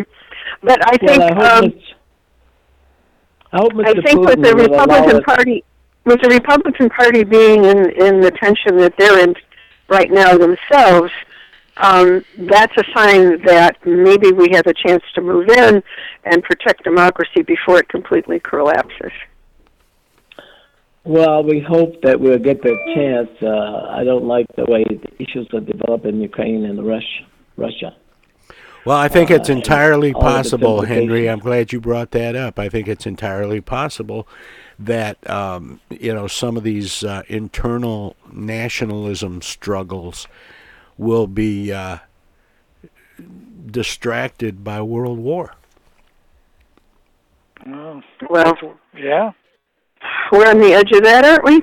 but 0.63 0.80
I 0.88 0.98
think 0.98 1.20
well, 1.20 1.22
I 1.22 1.34
hope, 1.34 1.63
um, 1.63 1.70
Mr. 1.72 1.94
I 3.51 3.58
hope 3.58 3.74
Mr. 3.74 3.88
I 3.88 4.01
think 4.01 4.20
with 4.22 4.41
the 4.41 4.56
Republican 4.56 5.24
Party, 5.24 5.63
with 6.06 6.22
the 6.22 6.30
Republican 6.30 6.89
Party 6.89 7.24
being 7.24 7.65
in 7.65 7.91
in 7.91 8.22
the 8.22 8.32
tension 8.32 8.77
that 8.77 8.94
they're 8.98 9.20
in 9.20 9.36
right 9.89 10.10
now 10.10 10.38
themselves, 10.38 11.12
um, 11.82 12.24
that's 12.38 12.76
a 12.78 12.84
sign 12.96 13.44
that 13.46 13.78
maybe 13.86 14.32
we 14.32 14.50
have 14.54 14.68
a 14.68 14.74
chance 14.74 15.04
to 15.16 15.22
move 15.22 15.50
in 15.50 15.84
and 16.24 16.44
protect 16.44 16.84
democracy 16.84 17.42
before 17.42 17.80
it 17.80 17.90
completely 17.90 18.40
collapses. 18.40 19.12
Well, 21.04 21.44
we 21.44 21.60
hope 21.60 22.02
that 22.04 22.20
we'll 22.20 22.38
get 22.38 22.62
that 22.62 22.78
chance. 22.94 23.30
Uh, 23.42 23.88
I 23.90 24.04
don't 24.04 24.26
like 24.26 24.46
the 24.56 24.66
way 24.66 24.84
the 24.84 25.12
issues 25.24 25.48
are 25.54 25.60
developing 25.60 26.16
in 26.16 26.22
Ukraine 26.22 26.66
and 26.66 26.86
Russia. 26.86 27.26
Russia. 27.58 27.96
Well, 28.86 28.98
I 28.98 29.08
think 29.08 29.30
it's 29.30 29.50
Uh, 29.50 29.54
entirely 29.54 30.14
all 30.14 30.22
of 30.22 30.28
its 30.28 30.50
possible, 30.52 30.82
Henry. 30.84 31.28
I'm 31.30 31.40
glad 31.40 31.72
you 31.72 31.80
brought 31.80 32.12
that 32.12 32.36
up. 32.36 32.60
I 32.60 32.70
think 32.70 32.88
it's 32.88 33.06
entirely 33.06 33.62
possible 33.62 34.28
that 34.78 35.18
um, 35.30 35.80
you 35.90 36.14
know 36.14 36.28
some 36.28 36.58
of 36.58 36.64
these 36.64 37.04
uh, 37.04 37.24
internal 37.28 38.16
nationalism 38.32 39.42
struggles 39.42 40.28
will 41.01 41.25
be 41.25 41.74
uh, 41.74 41.98
distracted 43.65 44.63
by 44.63 44.79
world 44.84 45.17
war. 45.17 45.55
well, 47.65 48.03
Well, 48.29 48.55
yeah. 48.96 49.31
we're 50.31 50.48
on 50.48 50.60
the 50.60 50.74
edge 50.74 50.91
of 50.91 51.03
that, 51.03 51.25
aren't 51.25 51.43
we? 51.43 51.62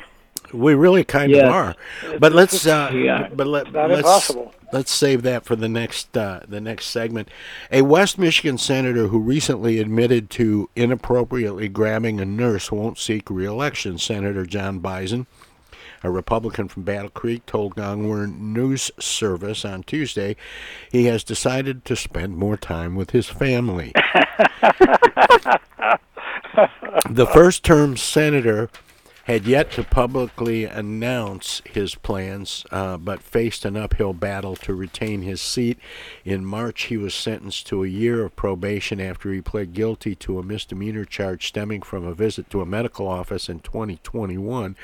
We 0.52 0.74
really 0.74 1.04
kind 1.04 1.30
Yes. 1.30 1.44
of 1.44 1.52
are. 1.52 1.74
But 2.18 2.32
let's 2.32 2.66
uh, 2.66 2.90
Yeah. 2.92 3.28
but 3.32 3.46
let, 3.46 3.72
Not 3.72 3.90
let's 3.90 3.98
impossible. 4.00 4.54
let's 4.72 4.90
save 4.90 5.22
that 5.22 5.44
for 5.44 5.54
the 5.54 5.68
next 5.68 6.16
uh, 6.16 6.40
the 6.48 6.60
next 6.60 6.86
segment. 6.86 7.28
A 7.70 7.82
West 7.82 8.18
Michigan 8.18 8.58
senator 8.58 9.06
who 9.08 9.18
recently 9.20 9.78
admitted 9.78 10.30
to 10.30 10.68
inappropriately 10.74 11.68
grabbing 11.68 12.18
a 12.20 12.24
nurse 12.24 12.72
won't 12.72 12.98
seek 12.98 13.28
re-election. 13.30 13.98
Senator 13.98 14.46
John 14.46 14.80
Bizon, 14.80 15.26
a 16.02 16.10
Republican 16.10 16.68
from 16.68 16.82
Battle 16.84 17.10
Creek, 17.10 17.46
told 17.46 17.74
Gongwer 17.76 18.26
News 18.38 18.90
Service 18.98 19.64
on 19.64 19.82
Tuesday 19.82 20.36
he 20.90 21.06
has 21.06 21.24
decided 21.24 21.84
to 21.84 21.96
spend 21.96 22.36
more 22.36 22.56
time 22.56 22.94
with 22.94 23.10
his 23.10 23.28
family. 23.28 23.92
the 27.10 27.28
first 27.32 27.64
term 27.64 27.96
senator 27.96 28.70
had 29.28 29.46
yet 29.46 29.70
to 29.70 29.84
publicly 29.84 30.64
announce 30.64 31.60
his 31.66 31.94
plans, 31.94 32.64
uh, 32.70 32.96
but 32.96 33.22
faced 33.22 33.66
an 33.66 33.76
uphill 33.76 34.14
battle 34.14 34.56
to 34.56 34.72
retain 34.72 35.20
his 35.20 35.38
seat. 35.38 35.78
In 36.24 36.46
March, 36.46 36.84
he 36.84 36.96
was 36.96 37.12
sentenced 37.12 37.66
to 37.66 37.84
a 37.84 37.88
year 37.88 38.24
of 38.24 38.34
probation 38.36 38.98
after 38.98 39.30
he 39.30 39.42
pled 39.42 39.74
guilty 39.74 40.14
to 40.14 40.38
a 40.38 40.42
misdemeanor 40.42 41.04
charge 41.04 41.46
stemming 41.46 41.82
from 41.82 42.06
a 42.06 42.14
visit 42.14 42.48
to 42.48 42.62
a 42.62 42.66
medical 42.66 43.06
office 43.06 43.50
in 43.50 43.60
2021. 43.60 44.76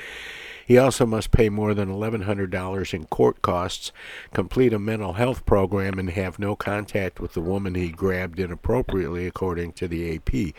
He 0.63 0.77
also 0.77 1.07
must 1.07 1.31
pay 1.31 1.49
more 1.49 1.73
than 1.73 1.89
$1,100 1.89 2.93
in 2.93 3.05
court 3.05 3.41
costs, 3.41 3.91
complete 4.31 4.73
a 4.73 4.79
mental 4.79 5.13
health 5.13 5.43
program, 5.47 5.97
and 5.97 6.11
have 6.11 6.37
no 6.37 6.55
contact 6.55 7.19
with 7.19 7.33
the 7.33 7.41
woman 7.41 7.73
he 7.73 7.89
grabbed 7.89 8.39
inappropriately, 8.39 9.25
according 9.25 9.73
to 9.73 9.87
the 9.87 10.15
AP. 10.15 10.53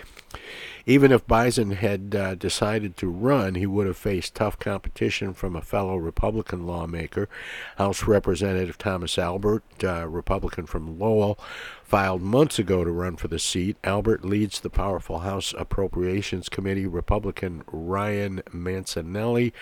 Even 0.88 1.10
if 1.10 1.26
Bizon 1.26 1.74
had 1.74 2.14
uh, 2.14 2.36
decided 2.36 2.96
to 2.98 3.08
run, 3.08 3.56
he 3.56 3.66
would 3.66 3.88
have 3.88 3.96
faced 3.96 4.36
tough 4.36 4.56
competition 4.56 5.34
from 5.34 5.56
a 5.56 5.60
fellow 5.60 5.96
Republican 5.96 6.64
lawmaker. 6.64 7.28
House 7.76 8.04
Representative 8.04 8.78
Thomas 8.78 9.18
Albert, 9.18 9.64
uh, 9.82 10.06
Republican 10.06 10.64
from 10.64 10.96
Lowell, 10.96 11.40
filed 11.82 12.22
months 12.22 12.60
ago 12.60 12.84
to 12.84 12.90
run 12.92 13.16
for 13.16 13.26
the 13.26 13.40
seat. 13.40 13.76
Albert 13.82 14.24
leads 14.24 14.60
the 14.60 14.70
powerful 14.70 15.20
House 15.20 15.52
Appropriations 15.58 16.48
Committee. 16.48 16.86
Republican 16.86 17.64
Ryan 17.66 18.42
Mancinelli 18.52 19.52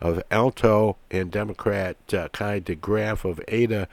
of 0.00 0.20
Alto 0.32 0.96
and 1.12 1.30
Democrat 1.30 1.96
uh, 2.12 2.26
Kai 2.28 2.58
DeGraff 2.58 3.24
of 3.24 3.40
Ada 3.46 3.86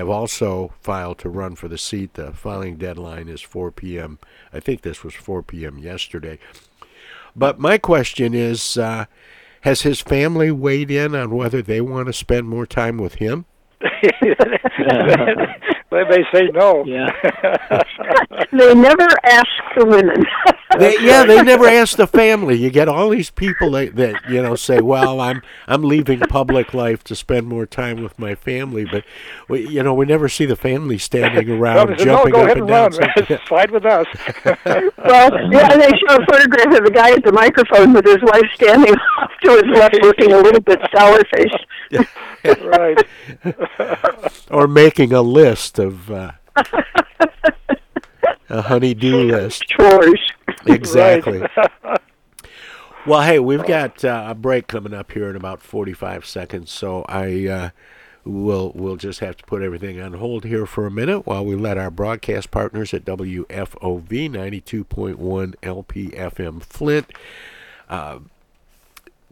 have 0.00 0.08
also 0.08 0.72
filed 0.80 1.18
to 1.18 1.28
run 1.28 1.54
for 1.54 1.68
the 1.68 1.78
seat. 1.78 2.14
The 2.14 2.32
filing 2.32 2.76
deadline 2.76 3.28
is 3.28 3.40
4 3.40 3.70
p.m. 3.70 4.18
I 4.52 4.60
think 4.60 4.82
this 4.82 5.04
was 5.04 5.14
4 5.14 5.42
p.m. 5.42 5.78
yesterday. 5.78 6.38
But 7.36 7.58
my 7.58 7.78
question 7.78 8.34
is 8.34 8.76
uh, 8.76 9.06
Has 9.62 9.82
his 9.82 10.00
family 10.00 10.50
weighed 10.50 10.90
in 10.90 11.14
on 11.14 11.30
whether 11.30 11.62
they 11.62 11.80
want 11.80 12.06
to 12.06 12.12
spend 12.12 12.48
more 12.48 12.66
time 12.66 12.98
with 12.98 13.14
him? 13.14 13.44
they 13.80 13.90
may 15.90 16.24
say 16.32 16.48
no. 16.52 16.84
Yeah. 16.84 17.10
they 18.52 18.74
never 18.74 19.06
ask 19.24 19.48
the 19.76 19.86
women. 19.86 20.24
They, 20.78 20.96
yeah, 21.00 21.24
they 21.24 21.42
never 21.42 21.66
ask 21.66 21.96
the 21.96 22.06
family. 22.06 22.54
You 22.56 22.70
get 22.70 22.88
all 22.88 23.08
these 23.08 23.30
people 23.30 23.72
that, 23.72 23.96
that 23.96 24.22
you 24.28 24.40
know 24.40 24.54
say, 24.54 24.80
"Well, 24.80 25.20
I'm 25.20 25.42
I'm 25.66 25.82
leaving 25.82 26.20
public 26.20 26.72
life 26.72 27.02
to 27.04 27.16
spend 27.16 27.48
more 27.48 27.66
time 27.66 28.02
with 28.02 28.18
my 28.18 28.36
family," 28.36 28.84
but 28.84 29.04
we, 29.48 29.66
you 29.68 29.82
know, 29.82 29.92
we 29.94 30.06
never 30.06 30.28
see 30.28 30.46
the 30.46 30.54
family 30.56 30.96
standing 30.98 31.50
around 31.60 31.90
no, 31.90 31.96
jumping 31.96 32.32
no, 32.32 32.38
go 32.38 32.40
up 32.40 32.44
ahead 32.44 32.58
and 32.58 32.70
and 32.70 32.94
down. 32.94 33.10
run. 33.28 33.40
Slide 33.46 33.70
with 33.72 33.84
us. 33.84 34.06
well, 34.44 35.52
yeah, 35.52 35.76
they 35.76 35.90
show 35.90 36.16
a 36.16 36.26
photograph 36.26 36.78
of 36.78 36.84
the 36.84 36.92
guy 36.94 37.12
at 37.12 37.24
the 37.24 37.32
microphone 37.32 37.92
with 37.92 38.04
his 38.04 38.22
wife 38.22 38.46
standing 38.54 38.94
off 39.18 39.30
to 39.42 39.50
his 39.52 39.76
left, 39.76 39.94
looking 40.02 40.32
a 40.32 40.38
little 40.38 40.60
bit 40.60 40.80
sour 40.94 41.20
faced. 41.34 42.62
right. 42.62 43.04
or 44.50 44.68
making 44.68 45.12
a 45.12 45.22
list 45.22 45.80
of 45.80 46.10
uh, 46.10 46.32
a 48.48 48.62
honey-do 48.62 49.16
list. 49.24 49.64
Chores. 49.68 50.29
Exactly. 50.66 51.42
Well, 53.06 53.22
hey, 53.22 53.38
we've 53.38 53.64
got 53.64 54.04
uh, 54.04 54.26
a 54.28 54.34
break 54.34 54.66
coming 54.66 54.92
up 54.92 55.12
here 55.12 55.30
in 55.30 55.34
about 55.34 55.62
45 55.62 56.26
seconds, 56.26 56.70
so 56.70 57.02
I 57.08 57.46
uh, 57.46 57.70
will 58.26 58.72
we'll 58.74 58.96
just 58.96 59.20
have 59.20 59.38
to 59.38 59.44
put 59.44 59.62
everything 59.62 59.98
on 60.02 60.12
hold 60.12 60.44
here 60.44 60.66
for 60.66 60.86
a 60.86 60.90
minute 60.90 61.26
while 61.26 61.42
we 61.42 61.54
let 61.54 61.78
our 61.78 61.90
broadcast 61.90 62.50
partners 62.50 62.92
at 62.92 63.06
WFOV 63.06 63.46
92.1 63.48 65.54
LPFM 65.62 66.62
Flint 66.62 67.10
uh, 67.88 68.18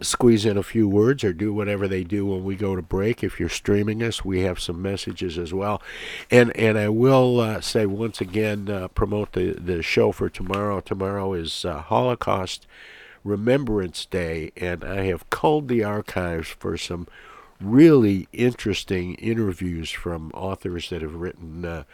squeeze 0.00 0.44
in 0.44 0.56
a 0.56 0.62
few 0.62 0.88
words 0.88 1.24
or 1.24 1.32
do 1.32 1.52
whatever 1.52 1.88
they 1.88 2.04
do 2.04 2.26
when 2.26 2.44
we 2.44 2.54
go 2.56 2.76
to 2.76 2.82
break. 2.82 3.22
If 3.22 3.40
you're 3.40 3.48
streaming 3.48 4.02
us, 4.02 4.24
we 4.24 4.40
have 4.42 4.60
some 4.60 4.80
messages 4.80 5.38
as 5.38 5.52
well. 5.52 5.82
And 6.30 6.56
and 6.56 6.78
I 6.78 6.88
will 6.88 7.40
uh, 7.40 7.60
say 7.60 7.86
once 7.86 8.20
again, 8.20 8.68
uh, 8.68 8.88
promote 8.88 9.32
the, 9.32 9.52
the 9.52 9.82
show 9.82 10.12
for 10.12 10.28
tomorrow. 10.28 10.80
Tomorrow 10.80 11.34
is 11.34 11.64
uh, 11.64 11.80
Holocaust 11.80 12.66
Remembrance 13.24 14.06
Day, 14.06 14.52
and 14.56 14.84
I 14.84 15.04
have 15.06 15.28
culled 15.30 15.68
the 15.68 15.84
archives 15.84 16.48
for 16.48 16.76
some 16.76 17.08
really 17.60 18.28
interesting 18.32 19.14
interviews 19.14 19.90
from 19.90 20.30
authors 20.32 20.90
that 20.90 21.02
have 21.02 21.16
written 21.16 21.64
uh, 21.64 21.84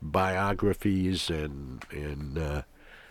biographies 0.00 1.28
and 1.28 1.84
and 1.90 2.38
uh, 2.38 2.62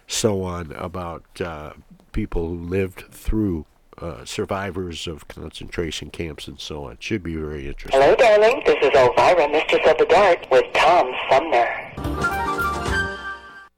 so 0.08 0.42
on 0.44 0.72
about 0.72 1.24
uh, 1.42 1.74
people 2.12 2.48
who 2.50 2.56
lived 2.58 3.04
through 3.12 3.66
uh, 4.02 4.26
survivors 4.26 5.08
of 5.08 5.28
concentration 5.28 6.10
camps 6.10 6.48
and 6.48 6.60
so 6.60 6.86
on. 6.86 6.98
Should 7.00 7.24
be 7.24 7.36
very 7.36 7.68
interesting. 7.68 8.02
Hello, 8.02 8.16
darling. 8.16 8.62
This 8.66 8.78
is 8.82 8.92
Elvira, 8.96 9.50
Mistress 9.50 9.88
of 9.88 9.98
the 9.98 10.06
Dark, 10.06 10.50
with 10.52 10.66
Tom 10.74 11.12
Sumner. 11.30 12.30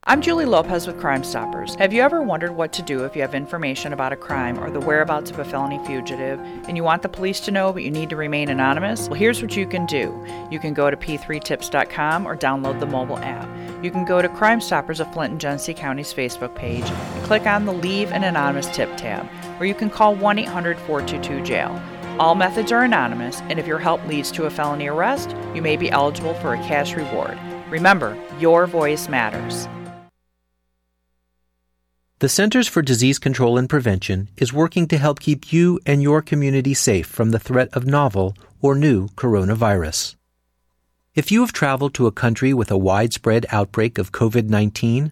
I'm 0.06 0.20
Julie 0.20 0.46
Lopez 0.46 0.88
with 0.88 1.00
Crime 1.00 1.24
Stoppers. 1.24 1.76
Have 1.76 1.94
you 1.94 2.02
ever 2.02 2.24
wondered 2.24 2.54
what 2.54 2.74
to 2.74 2.82
do 2.82 3.06
if 3.06 3.16
you 3.16 3.22
have 3.22 3.36
information 3.36 3.94
about 3.94 4.12
a 4.12 4.16
crime 4.16 4.60
or 4.60 4.72
the 4.72 4.80
whereabouts 4.80 5.30
of 5.30 5.38
a 5.38 5.46
felony 5.46 5.80
fugitive 5.86 6.40
and 6.68 6.76
you 6.76 6.84
want 6.84 7.04
the 7.04 7.08
police 7.08 7.40
to 7.42 7.52
know 7.52 7.72
but 7.72 7.84
you 7.84 7.92
need 7.92 8.10
to 8.10 8.16
remain 8.16 8.50
anonymous? 8.50 9.08
Well, 9.08 9.20
here's 9.20 9.44
what 9.44 9.56
you 9.56 9.68
can 9.68 9.86
do. 9.86 10.12
You 10.50 10.60
can 10.60 10.74
go 10.74 10.90
to 10.90 10.98
p3tips.com 10.98 12.26
or 12.26 12.36
download 12.36 12.80
the 12.80 12.88
mobile 12.88 13.20
app. 13.20 13.48
You 13.84 13.92
can 13.92 14.04
go 14.04 14.24
to 14.24 14.28
Crime 14.28 14.60
Stoppers 14.60 15.00
of 15.00 15.14
Flint 15.14 15.34
and 15.34 15.40
Genesee 15.40 15.76
County's 15.76 16.14
Facebook 16.14 16.56
page 16.56 16.84
and 16.84 17.26
click 17.26 17.46
on 17.46 17.66
the 17.66 17.74
Leave 17.74 18.12
an 18.12 18.24
Anonymous 18.24 18.68
Tip 18.76 18.98
tab, 18.98 19.30
or 19.62 19.66
you 19.66 19.76
can 19.76 19.92
call 19.92 20.16
1 20.16 20.40
800 20.40 20.80
422 20.80 21.44
jail. 21.44 21.80
All 22.20 22.34
methods 22.34 22.72
are 22.72 22.84
anonymous, 22.84 23.42
and 23.42 23.60
if 23.60 23.68
your 23.68 23.78
help 23.78 24.06
leads 24.08 24.32
to 24.32 24.46
a 24.46 24.50
felony 24.50 24.88
arrest, 24.88 25.36
you 25.54 25.62
may 25.62 25.78
be 25.78 25.92
eligible 25.92 26.34
for 26.36 26.56
a 26.56 26.58
cash 26.58 26.96
reward. 26.96 27.38
Remember, 27.70 28.18
your 28.40 28.66
voice 28.66 29.08
matters. 29.08 29.68
The 32.20 32.30
Centers 32.30 32.68
for 32.68 32.82
Disease 32.82 33.20
Control 33.20 33.58
and 33.58 33.70
Prevention 33.70 34.30
is 34.38 34.52
working 34.52 34.88
to 34.88 34.98
help 34.98 35.20
keep 35.20 35.54
you 35.54 35.80
and 35.86 36.02
your 36.02 36.22
community 36.22 36.74
safe 36.74 37.08
from 37.08 37.30
the 37.30 37.40
threat 37.40 37.70
of 37.74 37.86
novel 37.86 38.36
or 38.62 38.76
new 38.76 39.10
coronavirus. 39.10 40.16
If 41.14 41.32
you 41.32 41.42
have 41.42 41.54
traveled 41.54 41.94
to 41.96 42.08
a 42.08 42.12
country 42.12 42.54
with 42.54 42.72
a 42.72 42.78
widespread 42.78 43.46
outbreak 43.52 43.98
of 43.98 44.12
COVID 44.12 44.50
19, 44.50 45.12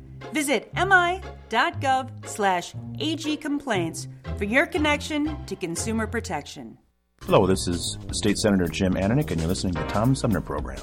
Visit 0.33 0.71
mi.gov 0.73 2.27
slash 2.27 2.73
agcomplaints 2.73 4.07
for 4.37 4.45
your 4.45 4.65
connection 4.65 5.45
to 5.45 5.55
consumer 5.55 6.07
protection. 6.07 6.77
Hello, 7.21 7.45
this 7.45 7.67
is 7.67 7.97
State 8.11 8.37
Senator 8.37 8.67
Jim 8.67 8.95
Ananich, 8.95 9.29
and 9.31 9.39
you're 9.39 9.47
listening 9.47 9.73
to 9.75 9.81
the 9.81 9.87
Tom 9.87 10.15
Sumner 10.15 10.41
Program. 10.41 10.81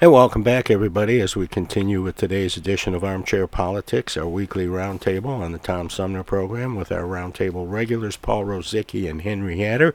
And 0.00 0.10
welcome 0.10 0.42
back, 0.42 0.70
everybody, 0.70 1.20
as 1.20 1.36
we 1.36 1.46
continue 1.46 2.02
with 2.02 2.16
today's 2.16 2.56
edition 2.56 2.94
of 2.94 3.04
Armchair 3.04 3.46
Politics, 3.46 4.16
our 4.16 4.26
weekly 4.26 4.66
roundtable 4.66 5.26
on 5.26 5.52
the 5.52 5.58
Tom 5.58 5.90
Sumner 5.90 6.24
program 6.24 6.74
with 6.74 6.90
our 6.90 7.04
roundtable 7.04 7.70
regulars, 7.70 8.16
Paul 8.16 8.44
Rozycki 8.44 9.08
and 9.08 9.22
Henry 9.22 9.58
Hatter, 9.58 9.94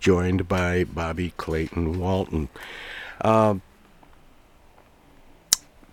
joined 0.00 0.48
by 0.48 0.84
Bobby 0.84 1.32
Clayton 1.36 2.00
Walton. 2.00 2.48
Uh, 3.20 3.56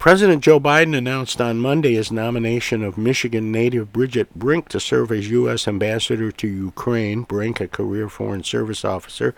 President 0.05 0.43
Joe 0.43 0.59
Biden 0.59 0.95
announced 0.95 1.41
on 1.41 1.57
Monday 1.57 1.95
his 1.95 2.11
nomination 2.11 2.83
of 2.83 2.95
Michigan 2.95 3.51
native 3.51 3.91
Bridget 3.91 4.35
Brink 4.35 4.69
to 4.69 4.79
serve 4.79 5.11
as 5.11 5.31
U.S. 5.31 5.67
Ambassador 5.67 6.31
to 6.31 6.47
Ukraine. 6.47 7.23
Brink, 7.23 7.59
a 7.59 7.67
career 7.67 8.07
Foreign 8.07 8.43
Service 8.43 8.85
officer, 8.85 9.33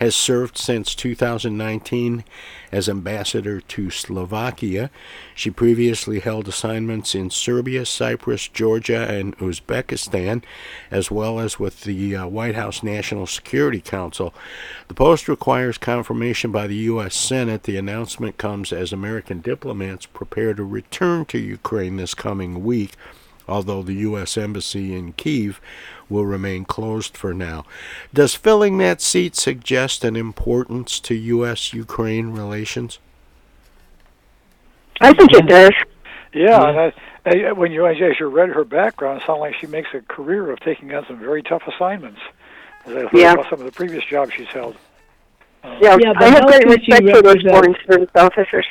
has 0.00 0.14
served 0.14 0.58
since 0.58 0.94
2019 0.94 2.24
as 2.72 2.88
ambassador 2.88 3.60
to 3.60 3.90
Slovakia. 3.90 4.90
She 5.34 5.50
previously 5.50 6.20
held 6.20 6.48
assignments 6.48 7.14
in 7.14 7.30
Serbia, 7.30 7.86
Cyprus, 7.86 8.48
Georgia, 8.48 9.08
and 9.08 9.36
Uzbekistan, 9.38 10.42
as 10.90 11.10
well 11.10 11.38
as 11.40 11.58
with 11.58 11.82
the 11.82 12.16
uh, 12.16 12.26
White 12.26 12.54
House 12.54 12.82
National 12.82 13.26
Security 13.26 13.80
Council. 13.80 14.34
The 14.88 14.94
post 14.94 15.28
requires 15.28 15.78
confirmation 15.78 16.52
by 16.52 16.66
the 16.66 16.76
U.S. 16.76 17.14
Senate. 17.14 17.62
The 17.64 17.76
announcement 17.76 18.38
comes 18.38 18.72
as 18.72 18.92
American 18.92 19.40
diplomats 19.40 20.06
prepare 20.06 20.54
to 20.54 20.64
return 20.64 21.24
to 21.26 21.38
Ukraine 21.38 21.96
this 21.96 22.14
coming 22.14 22.64
week 22.64 22.92
although 23.48 23.82
the 23.82 23.94
U.S. 23.94 24.36
Embassy 24.36 24.94
in 24.94 25.12
Kiev 25.12 25.60
will 26.08 26.24
remain 26.24 26.64
closed 26.64 27.16
for 27.16 27.34
now. 27.34 27.64
Does 28.12 28.34
filling 28.34 28.78
that 28.78 29.00
seat 29.00 29.34
suggest 29.36 30.04
an 30.04 30.16
importance 30.16 31.00
to 31.00 31.14
U.S. 31.14 31.72
Ukraine 31.72 32.30
relations? 32.30 32.98
I 35.00 35.12
think 35.12 35.32
it 35.32 35.46
does. 35.46 35.72
Yeah, 36.32 36.68
and 36.68 36.78
I, 36.78 37.48
I, 37.48 37.52
when 37.52 37.72
you 37.72 37.86
as 37.86 37.96
you 37.98 38.26
read 38.26 38.50
her 38.50 38.64
background, 38.64 39.22
it 39.22 39.26
sounds 39.26 39.40
like 39.40 39.54
she 39.54 39.66
makes 39.66 39.88
a 39.94 40.00
career 40.00 40.50
of 40.50 40.60
taking 40.60 40.92
on 40.94 41.06
some 41.06 41.18
very 41.18 41.42
tough 41.42 41.62
assignments. 41.66 42.20
As 42.86 42.94
I 42.94 43.00
heard 43.00 43.10
Yeah. 43.12 43.32
about 43.32 43.50
some 43.50 43.58
of 43.58 43.66
the 43.66 43.72
previous 43.72 44.04
jobs 44.04 44.32
she's 44.34 44.46
held. 44.48 44.76
Um, 45.64 45.78
yeah, 45.80 45.96
Yeah, 46.00 46.12
but 46.12 46.22
I 46.22 46.28
have 46.28 46.46
great 46.46 46.66
respect 46.66 47.08
for 47.10 47.22
those 47.22 47.42
foreign 47.42 47.74
service 47.86 48.10
officers. 48.14 48.66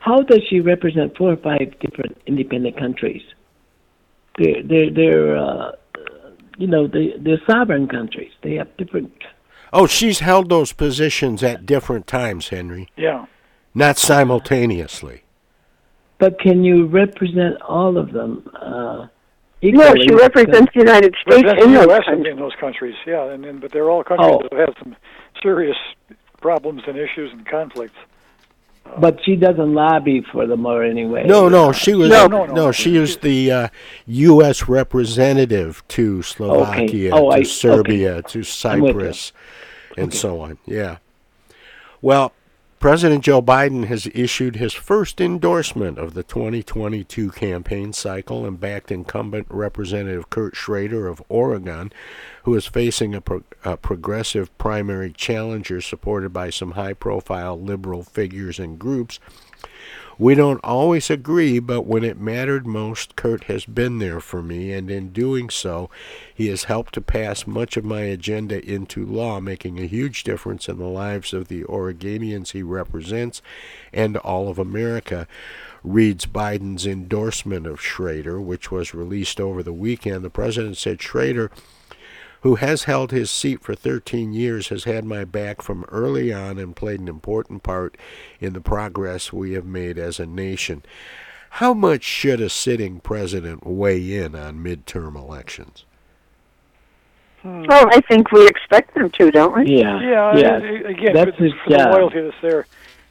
How 0.00 0.20
does 0.22 0.42
she 0.48 0.60
represent 0.60 1.16
four 1.16 1.32
or 1.32 1.36
five 1.36 1.74
different 1.80 2.16
independent 2.26 2.76
countries? 2.78 3.22
They're 4.38 4.62
they're 4.62 4.90
they're 4.90 5.36
uh, 5.36 5.72
you 6.58 6.66
know 6.66 6.86
they 6.86 7.14
they're 7.18 7.40
sovereign 7.48 7.88
countries. 7.88 8.32
They 8.42 8.54
have 8.54 8.74
different. 8.76 9.12
Oh, 9.72 9.86
she's 9.86 10.18
held 10.20 10.48
those 10.48 10.72
positions 10.72 11.42
at 11.44 11.64
different 11.64 12.06
times, 12.08 12.48
Henry, 12.48 12.88
Yeah. 12.96 13.26
not 13.72 13.98
simultaneously. 13.98 15.22
But 16.18 16.40
can 16.40 16.64
you 16.64 16.86
represent 16.86 17.60
all 17.62 17.96
of 17.96 18.12
them? 18.12 18.50
Uh, 18.54 19.06
No, 19.62 19.68
equally? 19.68 20.02
she 20.08 20.14
represents 20.14 20.72
the 20.74 20.80
United 20.80 21.14
States 21.22 21.48
in 21.62 21.72
those 21.72 21.86
U.S. 21.86 22.04
countries. 22.04 22.32
in 22.32 22.38
those 22.40 22.54
countries, 22.58 22.94
yeah, 23.06 23.30
and, 23.30 23.44
and 23.44 23.60
but 23.60 23.70
they're 23.72 23.88
all 23.90 24.02
countries 24.02 24.30
Oh. 24.42 24.48
that 24.50 24.58
have 24.58 24.74
some 24.82 24.96
serious 25.42 25.76
problems 26.40 26.82
and 26.88 26.96
issues 26.98 27.30
and 27.32 27.46
conflicts. 27.46 27.94
But 28.98 29.18
she 29.24 29.36
doesn't 29.36 29.72
lobby 29.72 30.24
for 30.32 30.46
them 30.46 30.66
or 30.66 30.82
anyway. 30.82 31.24
No, 31.26 31.48
no, 31.48 31.70
she 31.72 31.94
was 31.94 32.08
No, 32.10 32.26
no, 32.26 32.44
no, 32.46 32.54
no. 32.54 32.72
she 32.72 32.96
is 32.96 33.18
the 33.18 33.50
uh, 33.52 33.68
U.S. 34.06 34.68
representative 34.68 35.82
to 35.88 36.22
Slovakia, 36.22 37.10
Oh, 37.14 37.30
to 37.30 37.36
I- 37.36 37.42
Serbia, 37.44 38.22
to 38.22 38.38
I'm 38.38 38.80
with 38.80 38.96
you. 38.96 39.02
Cyprus, 39.02 39.32
and 39.96 40.12
so 40.12 40.40
on. 40.40 40.58
Yeah. 40.66 40.96
Well, 42.02 42.32
President 42.80 43.22
Joe 43.22 43.42
Biden 43.42 43.88
has 43.88 44.08
issued 44.14 44.56
his 44.56 44.72
first 44.72 45.20
endorsement 45.20 45.98
of 45.98 46.14
the 46.14 46.22
2022 46.22 47.30
campaign 47.32 47.92
cycle 47.92 48.46
and 48.46 48.58
backed 48.58 48.90
incumbent 48.90 49.46
Representative 49.50 50.30
Kurt 50.30 50.56
Schrader 50.56 51.06
of 51.06 51.22
Oregon, 51.28 51.92
who 52.44 52.54
is 52.54 52.64
facing 52.64 53.14
a, 53.14 53.20
pro- 53.20 53.44
a 53.66 53.76
progressive 53.76 54.56
primary 54.56 55.12
challenger 55.12 55.82
supported 55.82 56.32
by 56.32 56.48
some 56.48 56.70
high 56.70 56.94
profile 56.94 57.60
liberal 57.60 58.02
figures 58.02 58.58
and 58.58 58.78
groups. 58.78 59.20
We 60.20 60.34
don't 60.34 60.62
always 60.62 61.08
agree, 61.08 61.60
but 61.60 61.86
when 61.86 62.04
it 62.04 62.20
mattered 62.20 62.66
most, 62.66 63.16
Kurt 63.16 63.44
has 63.44 63.64
been 63.64 64.00
there 64.00 64.20
for 64.20 64.42
me, 64.42 64.70
and 64.70 64.90
in 64.90 65.14
doing 65.14 65.48
so, 65.48 65.88
he 66.34 66.48
has 66.48 66.64
helped 66.64 66.92
to 66.92 67.00
pass 67.00 67.46
much 67.46 67.78
of 67.78 67.86
my 67.86 68.02
agenda 68.02 68.62
into 68.62 69.06
law, 69.06 69.40
making 69.40 69.78
a 69.78 69.86
huge 69.86 70.22
difference 70.22 70.68
in 70.68 70.76
the 70.76 70.84
lives 70.84 71.32
of 71.32 71.48
the 71.48 71.64
Oregonians 71.64 72.50
he 72.50 72.62
represents 72.62 73.40
and 73.94 74.18
all 74.18 74.50
of 74.50 74.58
America. 74.58 75.26
Reads 75.82 76.26
Biden's 76.26 76.86
endorsement 76.86 77.66
of 77.66 77.80
Schrader, 77.80 78.42
which 78.42 78.70
was 78.70 78.92
released 78.92 79.40
over 79.40 79.62
the 79.62 79.72
weekend. 79.72 80.22
The 80.22 80.28
president 80.28 80.76
said 80.76 81.00
Schrader 81.00 81.50
who 82.42 82.54
has 82.56 82.84
held 82.84 83.10
his 83.10 83.30
seat 83.30 83.62
for 83.62 83.74
13 83.74 84.32
years, 84.32 84.68
has 84.68 84.84
had 84.84 85.04
my 85.04 85.24
back 85.24 85.60
from 85.62 85.84
early 85.88 86.32
on 86.32 86.58
and 86.58 86.74
played 86.74 87.00
an 87.00 87.08
important 87.08 87.62
part 87.62 87.96
in 88.40 88.52
the 88.52 88.60
progress 88.60 89.32
we 89.32 89.52
have 89.52 89.66
made 89.66 89.98
as 89.98 90.18
a 90.18 90.26
nation. 90.26 90.82
How 91.54 91.74
much 91.74 92.02
should 92.02 92.40
a 92.40 92.48
sitting 92.48 93.00
president 93.00 93.66
weigh 93.66 94.16
in 94.16 94.34
on 94.34 94.62
midterm 94.64 95.16
elections? 95.16 95.84
Well, 97.42 97.88
I 97.90 98.00
think 98.02 98.30
we 98.32 98.46
expect 98.46 98.94
them 98.94 99.10
to, 99.18 99.30
don't 99.30 99.56
we? 99.56 99.78
Yeah. 99.78 100.00
Yeah, 100.00 100.36
yeah. 100.36 100.56
again, 100.88 101.14
That's 101.14 101.36
for, 101.36 101.44
his 101.44 101.52
for 101.64 101.70
the 101.70 101.88
loyalty 101.88 102.20
that's 102.20 102.36
there. 102.42 102.66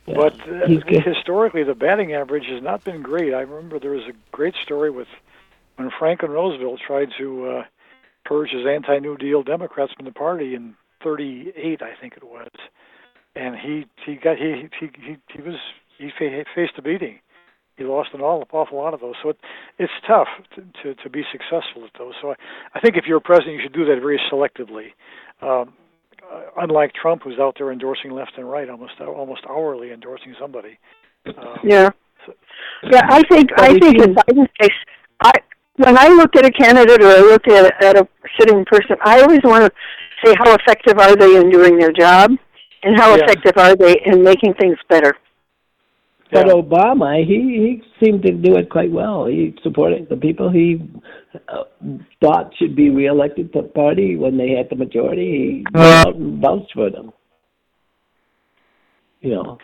But 0.06 0.40
uh, 0.48 0.68
historically, 1.04 1.64
the 1.64 1.76
batting 1.76 2.14
average 2.14 2.46
has 2.46 2.64
not 2.64 2.84
been 2.84 3.02
great. 3.02 3.34
I 3.34 3.42
remember 3.42 3.80
there 3.80 3.92
was 3.92 4.08
a 4.08 4.14
great 4.32 4.56
story 4.56 4.90
with 4.90 5.08
when 5.76 5.92
Franklin 5.98 6.32
Roosevelt 6.32 6.80
tried 6.86 7.10
to 7.18 7.48
uh, 7.48 7.64
purge 8.26 8.52
his 8.52 8.66
anti-New 8.68 9.18
Deal 9.18 9.44
Democrats 9.44 9.94
from 9.96 10.06
the 10.06 10.12
party 10.12 10.56
in 10.56 10.76
'38, 11.04 11.82
I 11.82 12.00
think 12.00 12.14
it 12.18 12.24
was, 12.24 12.50
and 13.36 13.56
he 13.56 13.86
he 14.06 14.16
got 14.16 14.38
he 14.38 14.68
he 14.80 14.90
he, 15.02 15.18
he 15.34 15.42
was 15.42 15.56
he 15.98 16.10
fa- 16.18 16.46
faced 16.56 16.74
a 16.78 16.82
beating. 16.82 17.20
He 17.78 17.86
lost 17.86 18.10
an 18.14 18.20
awful, 18.20 18.46
awful 18.60 18.78
lot 18.78 18.94
of 18.94 19.00
those, 19.00 19.16
so 19.24 19.30
it, 19.30 19.38
it's 19.78 19.94
tough 20.06 20.28
to, 20.56 20.62
to 20.84 20.96
to 21.02 21.10
be 21.10 21.24
successful 21.32 21.86
at 21.86 21.92
those. 21.98 22.14
So 22.22 22.32
I, 22.32 22.36
I 22.76 22.80
think 22.82 22.96
if 22.98 23.06
you're 23.08 23.18
a 23.18 23.22
president, 23.22 23.56
you 23.56 23.62
should 23.64 23.74
do 23.74 23.86
that 23.86 24.02
very 24.02 24.20
selectively. 24.32 24.88
Um, 25.42 25.74
uh, 26.32 26.42
unlike 26.58 26.94
Trump, 26.94 27.24
who's 27.24 27.40
out 27.40 27.56
there 27.58 27.72
endorsing 27.72 28.12
left 28.12 28.34
and 28.38 28.50
right, 28.50 28.70
almost 28.70 29.00
almost 29.00 29.42
hourly 29.50 29.92
endorsing 29.92 30.36
somebody. 30.40 30.78
Uh, 31.26 31.56
Yeah. 31.64 31.90
Yeah, 32.84 33.02
I 33.10 33.24
think 33.24 33.50
I 33.58 33.80
think 33.80 33.98
in 34.04 34.14
Biden's 34.14 34.50
case, 34.60 34.72
I 35.22 35.32
when 35.80 35.98
I 35.98 36.10
look 36.10 36.36
at 36.36 36.46
a 36.46 36.52
candidate 36.52 37.02
or 37.02 37.08
I 37.08 37.20
look 37.20 37.48
at 37.48 37.84
at 37.84 37.96
a 37.98 38.08
sitting 38.38 38.66
person, 38.66 38.98
I 39.04 39.22
always 39.22 39.40
want 39.44 39.64
to 39.64 39.72
say 40.24 40.36
how 40.38 40.54
effective 40.54 41.00
are 41.00 41.16
they 41.16 41.38
in 41.38 41.50
doing 41.50 41.78
their 41.78 41.94
job, 41.94 42.32
and 42.84 43.00
how 43.00 43.16
Yeah. 43.16 43.24
effective 43.24 43.58
are 43.58 43.76
they 43.76 43.96
in 44.06 44.22
making 44.22 44.56
things 44.56 44.78
better. 44.90 45.16
But 46.32 46.48
Obama, 46.48 47.26
he, 47.26 47.40
he 47.64 47.84
seemed 48.00 48.22
to 48.24 48.32
do 48.34 48.56
it 48.58 48.70
quite 48.70 48.92
well. 48.92 49.26
He 49.26 49.56
supported 49.64 50.10
the 50.10 50.18
people 50.18 50.52
he 50.52 50.88
uh, 51.48 51.64
thought 52.22 52.54
should 52.58 52.76
be 52.76 52.92
reelected 52.92 53.52
to 53.54 53.64
the 53.64 53.68
party 53.70 54.16
when 54.16 54.38
they 54.38 54.52
had 54.52 54.70
the 54.70 54.76
majority. 54.76 55.64
He 55.72 55.78
went 55.78 56.08
out 56.08 56.16
and 56.16 56.40
vouched 56.40 56.72
for 56.74 56.92
them. 56.92 57.12
You 59.22 59.36
know. 59.36 59.58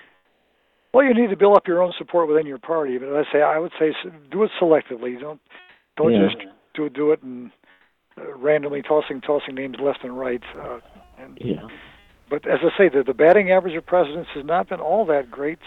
Well, 0.91 1.05
you 1.05 1.13
need 1.13 1.29
to 1.29 1.37
build 1.37 1.55
up 1.57 1.67
your 1.67 1.83
own 1.83 1.93
support 1.99 2.27
within 2.29 2.47
your 2.47 2.57
party, 2.57 2.97
but 2.97 3.09
I 3.09 3.23
say 3.31 3.41
I 3.41 3.59
would 3.59 3.73
say 3.77 3.93
do 4.31 4.43
it 4.43 4.51
selectively. 4.59 5.19
Don't 5.19 5.41
don't 5.97 6.13
Yeah. 6.13 6.27
just 6.27 6.37
do 6.73 6.89
do 6.89 7.11
it 7.11 7.21
and 7.23 7.51
uh, 8.17 8.33
randomly 8.35 8.81
tossing 8.81 9.21
tossing 9.21 9.55
names 9.55 9.77
left 9.81 10.03
and 10.03 10.17
right. 10.17 10.41
Uh, 10.57 10.79
and, 11.19 11.37
Yeah. 11.41 11.67
But 12.29 12.47
as 12.47 12.59
I 12.63 12.75
say, 12.77 12.89
the, 12.89 13.03
the 13.03 13.13
batting 13.13 13.51
average 13.51 13.75
of 13.75 13.85
presidents 13.85 14.29
has 14.33 14.43
not 14.43 14.67
been 14.69 14.79
all 14.79 15.05
that 15.05 15.29
great 15.29 15.59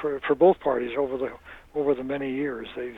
for 0.00 0.20
for 0.26 0.34
both 0.34 0.58
parties 0.60 0.92
over 0.98 1.16
the 1.18 1.30
over 1.74 1.94
the 1.94 2.04
many 2.04 2.32
years. 2.32 2.68
They've. 2.76 2.96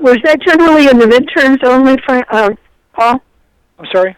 Was 0.00 0.18
that 0.24 0.40
generally 0.42 0.88
in 0.88 0.98
the 0.98 1.06
midterms 1.06 1.64
only, 1.64 1.96
Frank, 2.04 2.24
um, 2.32 2.58
Paul? 2.94 3.22
I'm 3.78 3.86
sorry. 3.94 4.16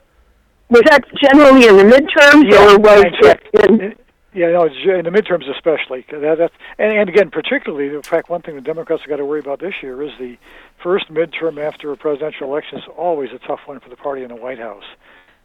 Was 0.71 0.83
that 0.87 1.03
generally 1.23 1.69
in 1.69 1.77
the 1.77 1.85
midterms, 1.85 2.51
Yeah, 2.51 2.75
or 2.75 2.79
was 2.79 3.05
it 3.21 3.41
in? 3.71 3.95
Yeah, 4.38 4.51
no, 4.53 4.62
it's 4.66 4.77
in 4.77 5.05
the 5.05 5.11
midterms 5.11 5.51
especially. 5.51 6.05
That, 6.12 6.37
that's 6.38 6.55
and, 6.79 6.96
and 6.96 7.09
again, 7.09 7.29
particularly, 7.31 7.88
in 7.92 8.03
fact, 8.03 8.31
one 8.31 8.40
thing 8.40 8.55
the 8.55 8.61
Democrats 8.61 9.03
have 9.03 9.09
got 9.09 9.16
to 9.16 9.24
worry 9.24 9.40
about 9.40 9.59
this 9.59 9.74
year 9.83 10.01
is 10.01 10.12
the 10.20 10.38
first 10.81 11.12
midterm 11.12 11.59
after 11.61 11.90
a 11.90 11.96
presidential 11.96 12.46
election 12.46 12.79
is 12.79 12.85
always 12.96 13.31
a 13.33 13.40
tough 13.40 13.61
one 13.66 13.81
for 13.81 13.88
the 13.88 13.96
party 13.96 14.22
in 14.22 14.29
the 14.29 14.37
White 14.37 14.61
House. 14.61 14.85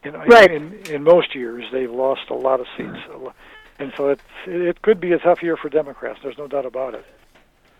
You 0.03 0.11
know, 0.11 0.23
Right. 0.25 0.51
in, 0.51 0.73
in 0.91 1.03
most 1.03 1.33
years, 1.33 1.65
they've 1.71 1.89
lost 1.89 2.29
a 2.29 2.35
lot 2.35 2.59
of 2.59 2.67
seats, 2.77 2.99
and 3.79 3.91
so 3.97 4.09
it's, 4.09 4.21
it 4.45 4.81
could 4.83 4.99
be 4.99 5.11
a 5.13 5.17
tough 5.17 5.41
year 5.41 5.57
for 5.57 5.69
Democrats. 5.69 6.19
There's 6.21 6.37
no 6.37 6.47
doubt 6.47 6.67
about 6.67 6.93
it. 6.93 7.05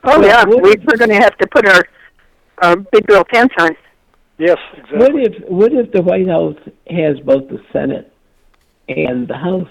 Oh 0.03 0.19
yeah, 0.25 0.43
we, 0.45 0.55
we're 0.57 0.97
going 0.97 1.09
to 1.11 1.15
have 1.21 1.37
to 1.37 1.47
put 1.47 1.67
our 1.67 1.83
our 2.59 2.75
big 2.75 3.05
girl 3.05 3.23
pants 3.23 3.53
on. 3.59 3.75
Yes, 4.39 4.57
exactly. 4.73 4.97
What 4.97 5.15
if 5.15 5.49
what 5.49 5.73
if 5.73 5.91
the 5.91 6.01
White 6.01 6.27
House 6.27 6.57
has 6.89 7.19
both 7.19 7.49
the 7.49 7.61
Senate 7.71 8.11
and 8.87 9.27
the 9.27 9.37
House, 9.37 9.69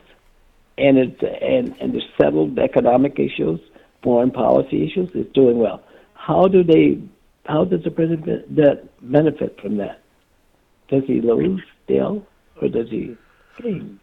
and 0.79 0.99
it's 0.99 1.21
and 1.23 1.77
and 1.81 1.93
there's 1.95 2.09
settled 2.21 2.59
economic 2.59 3.19
issues, 3.19 3.61
foreign 4.03 4.31
policy 4.31 4.87
issues, 4.87 5.11
it's 5.15 5.33
doing 5.33 5.59
well. 5.59 5.83
How 6.15 6.47
do 6.49 6.63
they? 6.65 7.01
How 7.47 7.65
does 7.65 7.83
the 7.83 7.91
president 7.91 8.55
that 8.57 8.89
benefit 9.03 9.61
from 9.61 9.77
that? 9.79 10.01
Does 10.89 11.03
he 11.07 11.21
lose 11.21 11.63
still, 11.85 12.25
or 12.61 12.69
does 12.69 12.89
he 12.91 13.17
gain? 13.61 13.99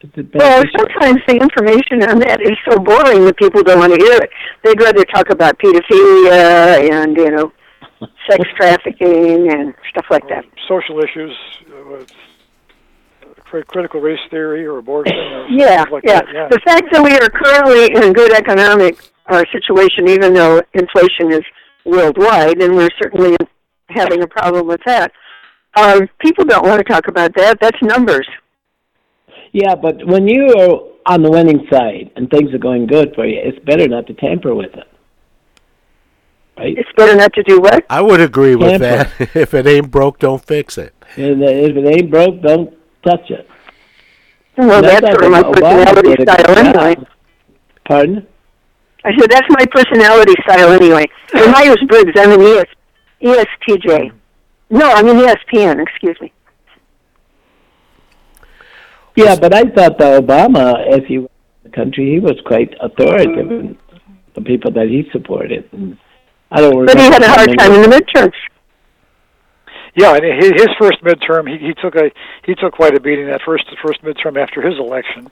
Is 0.00 0.10
it 0.14 0.32
Well, 0.34 0.62
beneficial? 0.62 0.78
sometimes 0.78 1.20
the 1.26 1.34
information 1.34 2.08
on 2.08 2.20
that 2.20 2.40
is 2.40 2.56
so 2.70 2.78
boring 2.78 3.24
that 3.24 3.36
people 3.36 3.62
don't 3.64 3.80
want 3.80 3.92
to 3.94 3.98
hear 3.98 4.16
it. 4.22 4.30
They'd 4.62 4.80
rather 4.80 5.04
talk 5.06 5.28
about 5.30 5.58
pedophilia 5.58 6.88
and 6.92 7.16
you 7.16 7.30
know, 7.32 7.52
sex 8.30 8.44
trafficking 8.56 9.50
and 9.52 9.74
stuff 9.90 10.06
like 10.10 10.28
that. 10.28 10.44
social 10.68 11.00
issues, 11.00 11.36
uh, 11.72 12.04
with 13.52 13.66
cri- 13.66 13.72
critical 13.72 14.00
race 14.00 14.18
theory 14.30 14.66
or 14.66 14.78
abortion 14.78 15.16
or 15.16 15.46
Yeah, 15.50 15.84
like 15.90 16.04
yeah. 16.04 16.20
that. 16.20 16.26
Yeah. 16.32 16.48
The 16.48 16.60
fact 16.64 16.84
that 16.92 17.02
we 17.02 17.12
are 17.12 17.28
currently 17.30 17.86
in 17.94 18.10
a 18.10 18.12
good 18.12 18.32
economic 18.32 18.98
uh, 19.26 19.44
situation, 19.52 20.08
even 20.08 20.34
though 20.34 20.62
inflation 20.74 21.32
is 21.32 21.42
worldwide, 21.84 22.60
and 22.60 22.74
we're 22.74 22.90
certainly 23.00 23.36
having 23.88 24.22
a 24.22 24.26
problem 24.26 24.66
with 24.66 24.80
that. 24.86 25.12
Um, 25.76 26.08
people 26.20 26.44
don't 26.44 26.66
want 26.66 26.84
to 26.84 26.92
talk 26.92 27.08
about 27.08 27.34
that. 27.36 27.58
That's 27.60 27.80
numbers. 27.82 28.28
Yeah, 29.52 29.74
but 29.74 30.06
when 30.06 30.28
you 30.28 30.54
are 30.58 31.12
on 31.14 31.22
the 31.22 31.30
winning 31.30 31.66
side 31.70 32.10
and 32.16 32.28
things 32.30 32.52
are 32.52 32.58
going 32.58 32.86
good 32.86 33.14
for 33.14 33.26
you, 33.26 33.40
it's 33.42 33.58
better 33.64 33.88
not 33.88 34.06
to 34.08 34.14
tamper 34.14 34.54
with 34.54 34.74
it. 34.74 34.86
Right? 36.58 36.76
It's 36.76 36.88
better 36.96 37.14
not 37.16 37.32
to 37.34 37.42
do 37.44 37.60
what? 37.60 37.86
I 37.88 38.02
would 38.02 38.20
agree 38.20 38.56
with 38.56 38.80
that. 38.80 39.12
if 39.36 39.54
it 39.54 39.66
ain't 39.66 39.90
broke, 39.90 40.18
don't 40.18 40.44
fix 40.44 40.76
it. 40.76 40.94
And 41.16 41.42
if 41.42 41.76
it 41.76 41.86
ain't 41.86 42.10
broke, 42.10 42.42
don't 42.42 42.76
touch 43.04 43.30
it. 43.30 43.48
Well, 44.56 44.82
that's 44.82 45.02
not 45.02 45.12
sort 45.12 45.24
of 45.24 45.30
my 45.30 45.42
Obama 45.42 45.54
personality 45.54 46.02
did 46.02 46.20
a 46.20 46.24
good 46.24 46.28
style 46.28 46.58
anyway. 46.58 47.06
Pardon? 47.86 48.26
I 49.04 49.10
said 49.18 49.30
that's 49.30 49.46
my 49.48 49.64
personality 49.70 50.34
style 50.42 50.72
anyway. 50.72 51.06
In 51.34 51.50
Myers 51.52 51.82
Briggs, 51.88 52.12
I'm 52.16 52.32
an 52.32 52.42
ES, 52.42 52.66
ESTJ. 53.22 54.12
No, 54.70 54.90
I'm 54.90 55.08
an 55.08 55.16
ESPN. 55.16 55.80
Excuse 55.80 56.16
me. 56.20 56.32
Yeah, 59.16 59.36
but 59.36 59.54
I 59.54 59.62
thought 59.62 59.98
that 59.98 60.22
Obama, 60.22 60.74
as 60.86 61.00
he 61.06 61.18
was 61.18 61.30
in 61.64 61.70
the 61.70 61.76
country, 61.76 62.12
he 62.12 62.20
was 62.20 62.36
quite 62.44 62.74
authoritative 62.80 63.50
in 63.50 63.78
the 64.34 64.40
people 64.42 64.70
that 64.72 64.88
he 64.88 65.08
supported. 65.12 65.68
I 66.50 66.60
don't 66.60 66.86
But 66.86 66.98
he 66.98 67.04
had 67.04 67.22
a 67.22 67.28
hard 67.28 67.58
time 67.58 67.72
in 67.72 67.82
the 67.82 67.88
midterms. 67.88 68.32
Yeah, 69.94 70.14
and 70.16 70.24
his, 70.24 70.50
his 70.52 70.68
first 70.78 71.02
midterm, 71.02 71.48
he, 71.48 71.58
he 71.68 71.74
took 71.74 71.94
a 71.96 72.10
he 72.44 72.54
took 72.54 72.74
quite 72.74 72.94
a 72.96 73.00
beating 73.00 73.26
that 73.26 73.42
first 73.42 73.64
first 73.84 74.02
midterm 74.02 74.40
after 74.40 74.60
his 74.62 74.78
election 74.78 75.28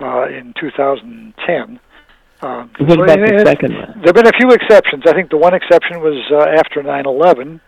uh, 0.00 0.26
in 0.28 0.54
2010. 0.60 1.80
Um, 2.42 2.70
What 2.78 3.00
about 3.00 3.18
the 3.18 3.42
second 3.46 3.74
one? 3.74 3.92
There 3.96 4.06
have 4.06 4.14
been 4.14 4.26
a 4.26 4.32
few 4.38 4.50
exceptions. 4.50 5.04
I 5.06 5.14
think 5.14 5.30
the 5.30 5.38
one 5.38 5.54
exception 5.54 6.00
was 6.00 6.18
uh, 6.30 6.48
after 6.58 6.82
9/11. 6.82 7.60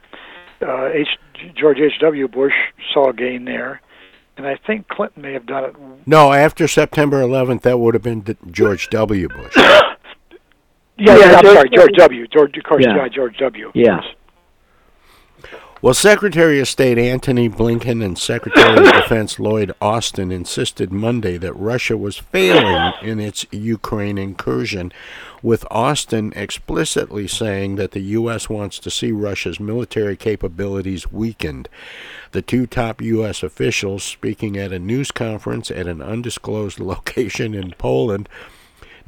Uh, 0.60 0.88
H, 0.92 1.08
George 1.54 1.78
H. 1.78 1.92
W. 2.00 2.26
Bush 2.28 2.52
saw 2.92 3.10
a 3.10 3.12
gain 3.12 3.44
there, 3.44 3.80
and 4.36 4.46
I 4.46 4.56
think 4.66 4.88
Clinton 4.88 5.22
may 5.22 5.32
have 5.32 5.46
done 5.46 5.64
it. 5.64 5.76
No, 6.06 6.32
after 6.32 6.66
September 6.68 7.22
11th, 7.22 7.62
that 7.62 7.78
would 7.78 7.94
have 7.94 8.02
been 8.02 8.24
George 8.50 8.88
W. 8.90 9.28
Bush. 9.28 9.54
Yeah, 9.56 9.82
Yeah, 10.98 11.16
yeah, 11.16 11.24
I'm 11.36 11.42
George 11.44 11.54
sorry, 11.54 11.70
George 11.70 11.92
W. 11.96 11.96
W. 11.96 12.26
George, 12.26 12.56
of 12.58 12.64
course, 12.64 12.84
Yeah. 12.84 12.96
yeah, 12.96 13.08
George 13.08 13.36
W. 13.38 13.70
Yeah. 13.72 14.00
Well, 15.80 15.94
Secretary 15.94 16.58
of 16.58 16.66
State 16.66 16.98
Antony 16.98 17.48
Blinken 17.48 18.04
and 18.04 18.18
Secretary 18.18 18.78
of 18.78 18.92
Defense 19.00 19.38
Lloyd 19.38 19.72
Austin 19.80 20.32
insisted 20.32 20.92
Monday 20.92 21.36
that 21.36 21.52
Russia 21.52 21.96
was 21.96 22.16
failing 22.16 22.94
in 23.00 23.20
its 23.20 23.46
Ukraine 23.52 24.18
incursion, 24.18 24.92
with 25.40 25.64
Austin 25.70 26.32
explicitly 26.34 27.28
saying 27.28 27.76
that 27.76 27.92
the 27.92 28.00
U.S. 28.00 28.50
wants 28.50 28.80
to 28.80 28.90
see 28.90 29.12
Russia's 29.12 29.60
military 29.60 30.16
capabilities 30.16 31.12
weakened. 31.12 31.68
The 32.32 32.42
two 32.42 32.66
top 32.66 33.00
U.S. 33.00 33.44
officials, 33.44 34.02
speaking 34.02 34.56
at 34.56 34.72
a 34.72 34.80
news 34.80 35.12
conference 35.12 35.70
at 35.70 35.86
an 35.86 36.02
undisclosed 36.02 36.80
location 36.80 37.54
in 37.54 37.70
Poland, 37.78 38.28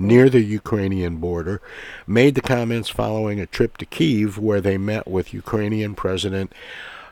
near 0.01 0.31
the 0.31 0.41
Ukrainian 0.41 1.19
border, 1.19 1.61
made 2.07 2.35
the 2.35 2.41
comments 2.41 2.89
following 2.89 3.39
a 3.39 3.47
trip 3.47 3.77
to 3.77 3.87
Kiev 3.87 4.39
where 4.39 4.61
they 4.61 4.79
met 4.79 5.07
with 5.07 5.35
Ukrainian 5.35 5.95
President 5.95 6.53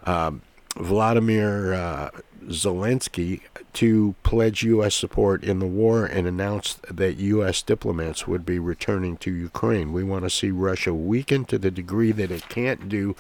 um, 0.04 0.40
Vladimir 0.76 1.74
uh, 1.74 2.10
Zelensky 2.48 3.40
to 3.74 4.14
pledge 4.22 4.62
U.S. 4.62 4.94
support 4.94 5.44
in 5.44 5.58
the 5.58 5.66
war 5.66 6.04
and 6.04 6.26
announced 6.26 6.82
that 6.94 7.16
U.S. 7.18 7.62
diplomats 7.62 8.26
would 8.26 8.44
be 8.44 8.58
returning 8.58 9.16
to 9.18 9.32
Ukraine. 9.32 9.92
We 9.92 10.02
want 10.02 10.24
to 10.24 10.30
see 10.30 10.50
Russia 10.50 10.92
weakened 10.94 11.48
to 11.48 11.58
the 11.58 11.70
degree 11.70 12.12
that 12.12 12.30
it 12.30 12.48
can't 12.48 12.88
do 12.88 13.14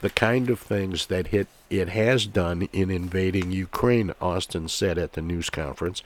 the 0.00 0.10
kind 0.10 0.50
of 0.50 0.60
things 0.60 1.06
that 1.06 1.32
it, 1.32 1.48
it 1.70 1.88
has 1.90 2.26
done 2.26 2.68
in 2.72 2.90
invading 2.90 3.50
Ukraine, 3.50 4.12
Austin 4.20 4.68
said 4.68 4.98
at 4.98 5.14
the 5.14 5.22
news 5.22 5.50
conference. 5.50 6.02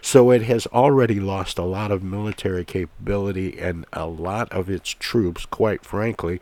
So 0.00 0.30
it 0.30 0.42
has 0.42 0.66
already 0.68 1.20
lost 1.20 1.58
a 1.58 1.64
lot 1.64 1.90
of 1.90 2.02
military 2.02 2.64
capability 2.64 3.58
and 3.58 3.84
a 3.92 4.06
lot 4.06 4.50
of 4.52 4.70
its 4.70 4.90
troops, 4.90 5.46
quite 5.46 5.84
frankly, 5.84 6.40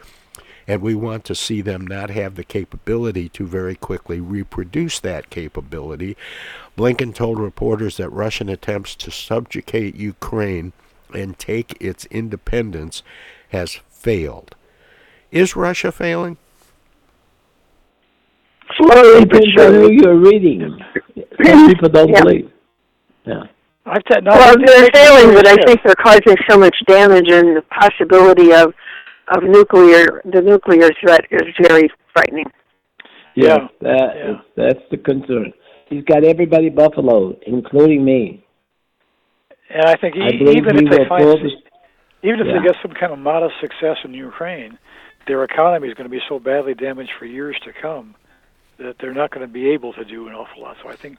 and 0.67 0.81
we 0.83 0.95
want 0.95 1.25
to 1.25 1.35
see 1.35 1.61
them 1.61 1.87
not 1.87 2.11
have 2.11 2.35
the 2.35 2.45
capability 2.45 3.29
to 3.31 3.47
very 3.47 3.75
quickly 3.75 4.21
reproduce 4.21 5.01
that 5.01 5.31
capability. 5.31 6.17
Blinken 6.77 7.15
told 7.15 7.39
reporters 7.39 7.97
that 7.97 8.11
Russian 8.11 8.49
attempts 8.49 8.95
to 8.97 9.11
subjugate 9.11 9.95
Ukraine 9.95 10.73
and 11.15 11.39
take 11.39 11.77
its 11.81 12.07
independence 12.07 13.03
has 13.51 13.79
failed. 13.91 14.55
Is 15.31 15.57
Russia 15.57 15.93
failing? 15.93 16.37
Slowly 18.77 19.25
but 19.27 19.43
Depends 19.43 19.61
on 19.63 19.75
who 19.75 19.93
you're 19.93 20.15
reading. 20.17 20.79
Some 21.45 21.67
people 21.75 21.89
don't 21.89 22.09
Yeah. 22.11 22.21
believe. 22.23 22.51
Yeah. 23.27 23.43
I've 23.85 24.05
t- 24.05 24.21
no, 24.23 24.31
Well, 24.31 24.55
they're 24.65 24.89
failing, 24.95 25.35
but 25.35 25.47
I 25.47 25.57
think 25.67 25.81
they're 25.85 25.95
causing 25.97 26.37
so 26.49 26.57
much 26.57 26.75
damage, 26.87 27.29
and 27.29 27.57
the 27.57 27.63
possibility 27.63 28.53
of 28.53 28.73
of 29.39 29.45
nuclear 29.49 30.21
the 30.25 30.41
nuclear 30.41 30.91
threat 31.01 31.25
is 31.31 31.43
very 31.61 31.89
frightening. 32.13 32.47
Yeah. 33.35 33.69
That 33.81 34.17
is, 34.17 34.37
that's 34.57 34.81
the 34.91 34.99
concern. 34.99 35.53
He's 35.89 36.05
got 36.05 36.25
everybody 36.25 36.69
buffaloed, 36.71 37.39
including 37.47 38.05
me. 38.05 38.45
And 39.71 39.85
I 39.87 39.97
think 39.97 40.17
e- 40.17 40.23
I 40.23 40.31
believe 40.39 40.57
even 40.59 40.77
we 40.77 40.85
if 40.85 40.91
they 40.91 41.09
find, 41.09 41.25
pull 41.25 41.39
this- 41.43 41.53
even 42.23 42.41
if 42.41 42.47
Yeah. 42.47 42.61
they 42.61 42.67
get 42.67 42.77
some 42.83 42.93
kind 42.93 43.13
of 43.13 43.19
modest 43.19 43.55
success 43.61 43.97
in 44.05 44.13
Ukraine, 44.15 44.79
their 45.27 45.43
economy 45.45 45.89
is 45.89 45.95
going 45.95 46.09
to 46.09 46.11
be 46.11 46.23
so 46.29 46.39
badly 46.39 46.75
damaged 46.75 47.13
for 47.19 47.27
years 47.27 47.57
to 47.65 47.73
come 47.73 48.15
that 48.79 48.97
they're 49.01 49.15
not 49.15 49.31
going 49.31 49.47
to 49.47 49.53
be 49.53 49.71
able 49.71 49.93
to 49.95 50.05
do 50.05 50.29
an 50.29 50.35
awful 50.35 50.63
lot. 50.63 50.77
So 50.83 50.89
I 50.89 50.97
think. 50.97 51.19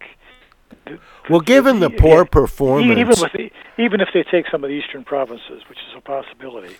Th- 0.87 0.99
Well, 1.29 1.39
given 1.41 1.79
the 1.79 1.89
poor 1.89 2.25
performance, 2.25 2.97
even 2.99 3.07
with 3.19 3.31
the, 3.33 3.51
even 3.77 4.01
if 4.01 4.09
they 4.13 4.23
take 4.23 4.45
some 4.51 4.63
of 4.63 4.69
the 4.69 4.75
eastern 4.75 5.03
provinces, 5.03 5.63
which 5.69 5.77
is 5.79 5.95
a 5.97 6.01
possibility, 6.01 6.75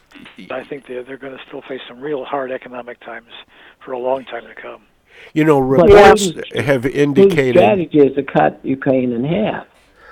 I 0.51 0.63
think 0.63 0.85
they're 0.87 1.03
they're 1.03 1.17
going 1.17 1.37
to 1.37 1.43
still 1.47 1.61
face 1.61 1.81
some 1.87 1.99
real 2.01 2.23
hard 2.25 2.51
economic 2.51 2.99
times 3.01 3.31
for 3.83 3.91
a 3.93 3.99
long 3.99 4.25
time 4.25 4.43
to 4.45 4.55
come. 4.55 4.83
you 5.33 5.43
know, 5.43 5.59
But 5.59 5.89
reports 5.89 6.27
Putin's- 6.31 6.65
have 6.65 6.83
His 6.83 6.93
indicated. 6.95 7.55
strategy 7.61 7.99
is 7.99 8.15
to 8.15 8.23
cut 8.23 8.59
Ukraine 8.63 9.11
in 9.13 9.23
half. 9.23 9.67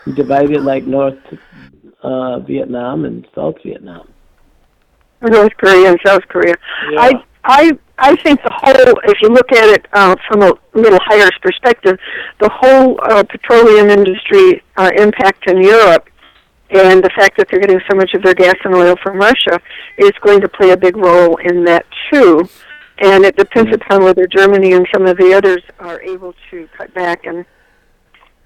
He 0.06 0.12
divided 0.14 0.52
it 0.52 0.62
like 0.62 0.84
North 0.86 1.20
uh, 2.02 2.40
Vietnam 2.40 3.06
and 3.06 3.28
South 3.36 3.56
Vietnam. 3.64 4.08
North 5.22 5.56
Korea 5.58 5.90
and 5.92 6.00
South 6.06 6.28
Korea. 6.28 6.56
I 6.98 7.24
I 7.44 7.72
I 8.02 8.16
think 8.16 8.42
the 8.42 8.52
whole, 8.52 9.00
if 9.06 9.22
you 9.22 9.30
look 9.30 9.52
at 9.52 9.70
it 9.70 9.88
uh, 9.94 10.16
from 10.28 10.42
a 10.42 10.54
little 10.74 11.00
higher 11.04 11.30
perspective, 11.42 12.00
the 12.40 12.50
whole 12.52 13.00
uh, 13.04 13.24
petroleum 13.24 13.90
industry 13.90 14.64
uh, 14.76 14.90
impact 14.98 15.48
in 15.48 15.62
Europe 15.62 16.10
and 16.72 17.04
the 17.04 17.12
fact 17.16 17.38
that 17.38 17.48
they're 17.50 17.60
getting 17.60 17.80
so 17.90 17.96
much 17.96 18.14
of 18.16 18.24
their 18.24 18.34
gas 18.34 18.56
and 18.64 18.74
oil 18.74 18.96
from 19.04 19.18
Russia 19.18 19.60
is 20.00 20.12
going 20.22 20.42
to 20.42 20.50
play 20.50 20.72
a 20.72 20.78
big 20.78 20.98
role 20.98 21.38
in 21.38 21.64
that 21.66 21.86
too. 22.12 22.50
And 23.00 23.24
it 23.24 23.36
depends 23.36 23.74
upon 23.76 24.04
whether 24.04 24.26
Germany 24.26 24.74
and 24.74 24.88
some 24.92 25.06
of 25.06 25.18
the 25.18 25.34
others 25.34 25.62
are 25.80 26.02
able 26.02 26.34
to 26.50 26.68
cut 26.78 26.94
back 26.94 27.26
and 27.26 27.46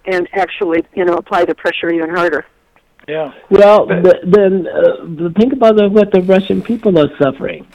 and 0.07 0.27
actually, 0.33 0.85
you 0.93 1.03
know, 1.03 1.15
apply 1.15 1.45
the 1.45 1.55
pressure 1.55 1.89
even 1.89 2.11
harder. 2.11 2.45
Yeah. 3.07 3.33
Well, 3.49 3.87
the, 3.87 4.19
then 4.23 4.67
uh, 4.67 5.31
think 5.39 5.51
about 5.53 5.77
the, 5.77 5.89
what 5.89 6.11
the 6.11 6.21
Russian 6.21 6.61
people 6.61 6.99
are 6.99 7.09
suffering. 7.17 7.65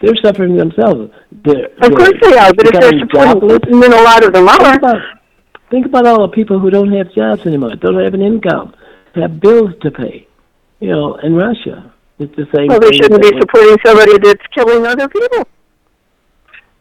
They're 0.00 0.14
suffering 0.24 0.56
themselves. 0.56 1.10
They're, 1.32 1.66
Of 1.82 1.90
course 1.92 2.12
they 2.22 2.36
are, 2.38 2.52
but 2.54 2.66
if 2.66 2.72
they're 2.72 2.92
becoming 2.92 3.00
supporting, 3.00 3.40
jobless. 3.40 3.58
and 3.72 3.82
then 3.82 3.92
a 3.92 4.02
lot 4.02 4.24
of 4.24 4.32
them 4.32 4.46
Think 4.46 4.60
are. 4.62 4.76
about, 4.76 5.02
think 5.70 5.86
about 5.86 6.06
all 6.06 6.22
the 6.22 6.32
people 6.32 6.58
who 6.60 6.70
don't 6.70 6.92
have 6.92 7.12
jobs 7.14 7.44
anymore, 7.46 7.74
don't 7.76 8.02
have 8.02 8.14
an 8.14 8.22
income, 8.22 8.74
have 9.16 9.40
bills 9.40 9.70
to 9.82 9.90
pay. 9.90 10.26
You 10.80 10.90
know, 10.90 11.16
in 11.16 11.34
Russia, 11.34 11.92
it's 12.20 12.34
the 12.36 12.46
same. 12.54 12.68
Well, 12.68 12.78
they 12.78 12.90
thing 12.90 13.02
shouldn't 13.02 13.22
be 13.22 13.30
that- 13.30 13.40
supporting 13.40 13.76
somebody 13.84 14.18
that's 14.18 14.46
killing 14.54 14.86
other 14.86 15.08
people. 15.08 15.48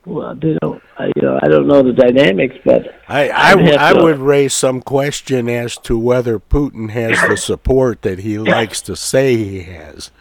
Well, 0.06 0.36
they 0.36 0.56
don't. 0.62 0.82
I, 0.97 1.08
you 1.15 1.21
know, 1.21 1.38
I 1.43 1.47
don't 1.49 1.67
know 1.67 1.84
the 1.84 1.91
dynamics, 1.91 2.56
but 2.63 2.95
I, 3.10 3.27
I, 3.30 3.49
I'd 3.49 3.56
w- 3.56 3.71
have 3.71 3.82
I 3.82 3.93
to- 3.93 4.03
would 4.03 4.19
raise 4.19 4.53
some 4.53 4.82
question 4.82 5.49
as 5.49 5.77
to 5.80 5.97
whether 5.99 6.39
Putin 6.39 6.91
has 6.91 7.19
the 7.27 7.36
support 7.36 8.03
that 8.03 8.19
he 8.19 8.38
likes 8.38 8.80
to 8.84 8.95
say 8.95 9.36
he 9.36 9.63
has. 9.63 10.12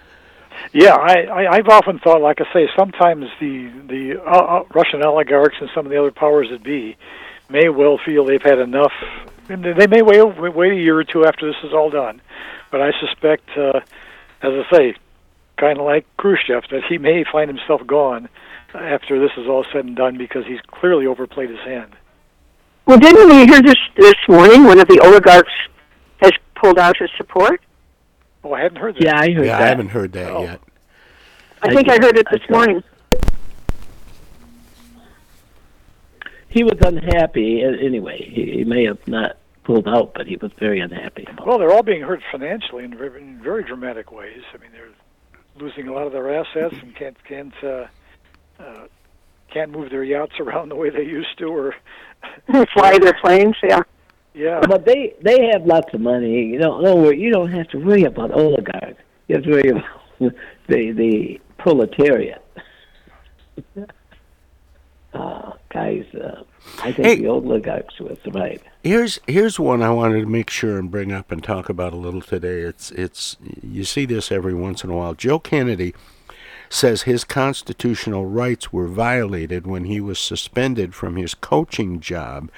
Yeah, 0.72 0.94
I, 0.94 1.22
I 1.22 1.52
I've 1.56 1.68
often 1.68 1.98
thought, 1.98 2.20
like 2.20 2.40
I 2.40 2.52
say, 2.52 2.68
sometimes 2.76 3.26
the 3.40 3.70
the 3.88 4.20
uh, 4.20 4.30
uh, 4.30 4.64
Russian 4.74 5.02
oligarchs 5.04 5.56
and 5.60 5.70
some 5.74 5.86
of 5.86 5.92
the 5.92 5.98
other 5.98 6.10
powers 6.10 6.48
that 6.50 6.62
be 6.62 6.96
may 7.48 7.68
well 7.68 7.98
feel 8.04 8.24
they've 8.24 8.42
had 8.42 8.58
enough. 8.58 8.92
And 9.48 9.64
they 9.64 9.86
may 9.86 10.02
wait 10.02 10.22
wait 10.54 10.72
a 10.72 10.76
year 10.76 10.98
or 10.98 11.04
two 11.04 11.24
after 11.24 11.46
this 11.46 11.56
is 11.62 11.72
all 11.72 11.90
done, 11.90 12.20
but 12.70 12.80
I 12.80 12.90
suspect, 13.00 13.48
uh, 13.56 13.80
as 14.42 14.52
I 14.52 14.64
say, 14.72 14.94
kind 15.56 15.78
of 15.78 15.86
like 15.86 16.04
Khrushchev, 16.16 16.64
that 16.70 16.82
he 16.88 16.98
may 16.98 17.24
find 17.30 17.48
himself 17.48 17.86
gone 17.86 18.28
after 18.74 19.18
this 19.18 19.30
is 19.36 19.46
all 19.46 19.64
said 19.72 19.84
and 19.86 19.96
done 19.96 20.18
because 20.18 20.44
he's 20.46 20.60
clearly 20.66 21.06
overplayed 21.06 21.50
his 21.50 21.60
hand. 21.60 21.94
Well, 22.86 22.98
didn't 22.98 23.28
we 23.28 23.46
hear 23.46 23.62
this 23.62 23.78
this 23.96 24.14
morning? 24.28 24.64
One 24.64 24.78
of 24.78 24.88
the 24.88 25.00
oligarchs 25.00 25.52
has 26.20 26.32
pulled 26.54 26.78
out 26.78 26.96
his 26.98 27.10
support. 27.16 27.60
Oh, 28.46 28.52
I 28.52 28.60
hadn't 28.60 28.78
heard 28.78 28.94
that. 28.94 29.02
Yeah, 29.02 29.18
I 29.18 29.32
heard 29.32 29.46
yeah, 29.46 29.58
that. 29.58 29.62
I 29.62 29.66
haven't 29.66 29.88
heard 29.88 30.12
that 30.12 30.40
yet. 30.40 30.60
I 31.62 31.74
think 31.74 31.88
I 31.88 31.94
heard 31.94 32.16
it 32.16 32.26
this 32.30 32.48
morning. 32.48 32.80
he 36.48 36.62
was 36.62 36.78
unhappy 36.80 37.64
anyway. 37.64 38.30
He, 38.32 38.58
he 38.58 38.64
may 38.64 38.84
have 38.84 39.04
not 39.08 39.38
pulled 39.64 39.88
out, 39.88 40.14
but 40.14 40.28
he 40.28 40.36
was 40.36 40.52
very 40.60 40.78
unhappy. 40.78 41.26
Well, 41.44 41.58
they're 41.58 41.72
all 41.72 41.82
being 41.82 42.02
hurt 42.02 42.22
financially 42.30 42.84
in 42.84 42.96
very, 42.96 43.20
in 43.20 43.42
very 43.42 43.64
dramatic 43.64 44.12
ways. 44.12 44.42
I 44.54 44.58
mean, 44.58 44.70
they're 44.72 44.94
losing 45.58 45.88
a 45.88 45.92
lot 45.92 46.06
of 46.06 46.12
their 46.12 46.32
assets 46.32 46.76
and 46.80 46.94
can't 46.94 47.16
can't 47.24 47.54
uh, 47.64 47.86
uh, 48.60 48.86
can't 49.52 49.72
move 49.72 49.90
their 49.90 50.04
yachts 50.04 50.34
around 50.40 50.68
the 50.68 50.76
way 50.76 50.90
they 50.90 51.02
used 51.04 51.36
to, 51.38 51.46
or 51.46 51.74
Fly 52.72 52.98
their 52.98 53.18
planes, 53.20 53.56
yeah. 53.64 53.82
Yeah. 54.36 54.60
But 54.68 54.84
they 54.84 55.14
they 55.22 55.46
have 55.52 55.64
lots 55.66 55.92
of 55.94 56.00
money. 56.00 56.44
You 56.46 56.58
don't 56.58 56.84
don't 56.84 57.02
worry. 57.02 57.18
You 57.20 57.32
don't 57.32 57.50
have 57.50 57.68
to 57.70 57.78
worry 57.78 58.04
about 58.04 58.30
oligarchs. 58.32 59.02
You 59.28 59.36
have 59.36 59.44
to 59.44 59.50
worry 59.50 59.68
about 59.70 59.84
the 60.68 60.92
the 60.92 61.40
proletariat. 61.58 62.42
uh, 65.14 65.52
guys, 65.70 66.04
uh, 66.14 66.42
I 66.82 66.92
think 66.92 67.06
Hey. 67.06 67.16
the 67.16 67.28
oligarchs 67.28 67.98
will 67.98 68.16
survive. 68.24 68.62
Here's 68.82 69.18
here's 69.26 69.58
one 69.58 69.82
I 69.82 69.90
wanted 69.90 70.20
to 70.20 70.26
make 70.26 70.50
sure 70.50 70.78
and 70.78 70.90
bring 70.90 71.10
up 71.12 71.32
and 71.32 71.42
talk 71.42 71.68
about 71.68 71.92
a 71.92 71.96
little 71.96 72.20
today. 72.20 72.60
It's 72.60 72.90
it's 72.92 73.36
you 73.62 73.84
see 73.84 74.04
this 74.04 74.30
every 74.30 74.54
once 74.54 74.84
in 74.84 74.90
a 74.90 74.96
while. 74.96 75.14
Joe 75.14 75.38
Kennedy 75.38 75.94
says 76.68 77.02
his 77.02 77.22
constitutional 77.24 78.26
rights 78.26 78.72
were 78.72 78.88
violated 78.88 79.66
when 79.66 79.84
he 79.84 80.00
was 80.00 80.18
suspended 80.18 80.94
from 80.94 81.14
his 81.16 81.32
coaching 81.32 82.00
job 82.00 82.50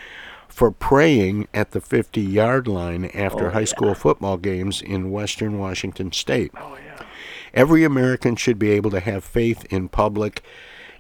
for 0.59 0.73
praying 0.73 1.47
at 1.55 1.71
the 1.71 1.81
50-yard 1.81 2.67
line 2.67 3.05
after 3.15 3.47
Oh, 3.47 3.51
high 3.51 3.65
school 3.65 3.95
football 3.95 4.37
games 4.37 4.83
in 4.83 5.13
western 5.13 5.57
Washington 5.57 6.11
state. 6.11 6.51
Oh, 6.57 6.77
every 7.55 7.85
American 7.85 8.35
should 8.35 8.59
be 8.59 8.73
able 8.73 8.91
to 8.91 8.99
have 8.99 9.23
faith 9.23 9.65
in 9.71 9.89
public 9.89 10.43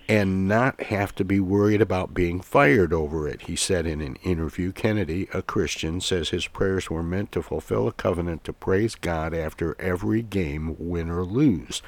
and 0.09 0.47
not 0.47 0.81
have 0.83 1.12
to 1.16 1.25
be 1.25 1.40
worried 1.40 1.83
about 1.83 2.14
being 2.14 2.40
fired 2.40 2.92
over 2.92 3.27
it, 3.27 3.42
he 3.42 3.57
said 3.57 3.85
in 3.85 4.01
an 4.01 4.14
interview. 4.23 4.71
Kennedy, 4.71 5.29
a 5.35 5.42
Christian, 5.42 6.01
says 6.01 6.29
his 6.29 6.47
prayers 6.47 6.88
were 6.88 7.03
meant 7.03 7.33
to 7.33 7.42
fulfill 7.42 7.88
a 7.88 7.92
covenant 7.92 8.44
to 8.44 8.53
praise 8.53 8.94
God 8.94 9.35
after 9.35 9.75
every 9.81 10.23
game, 10.23 10.77
win 10.79 11.11
or 11.11 11.25
lose. 11.25 11.83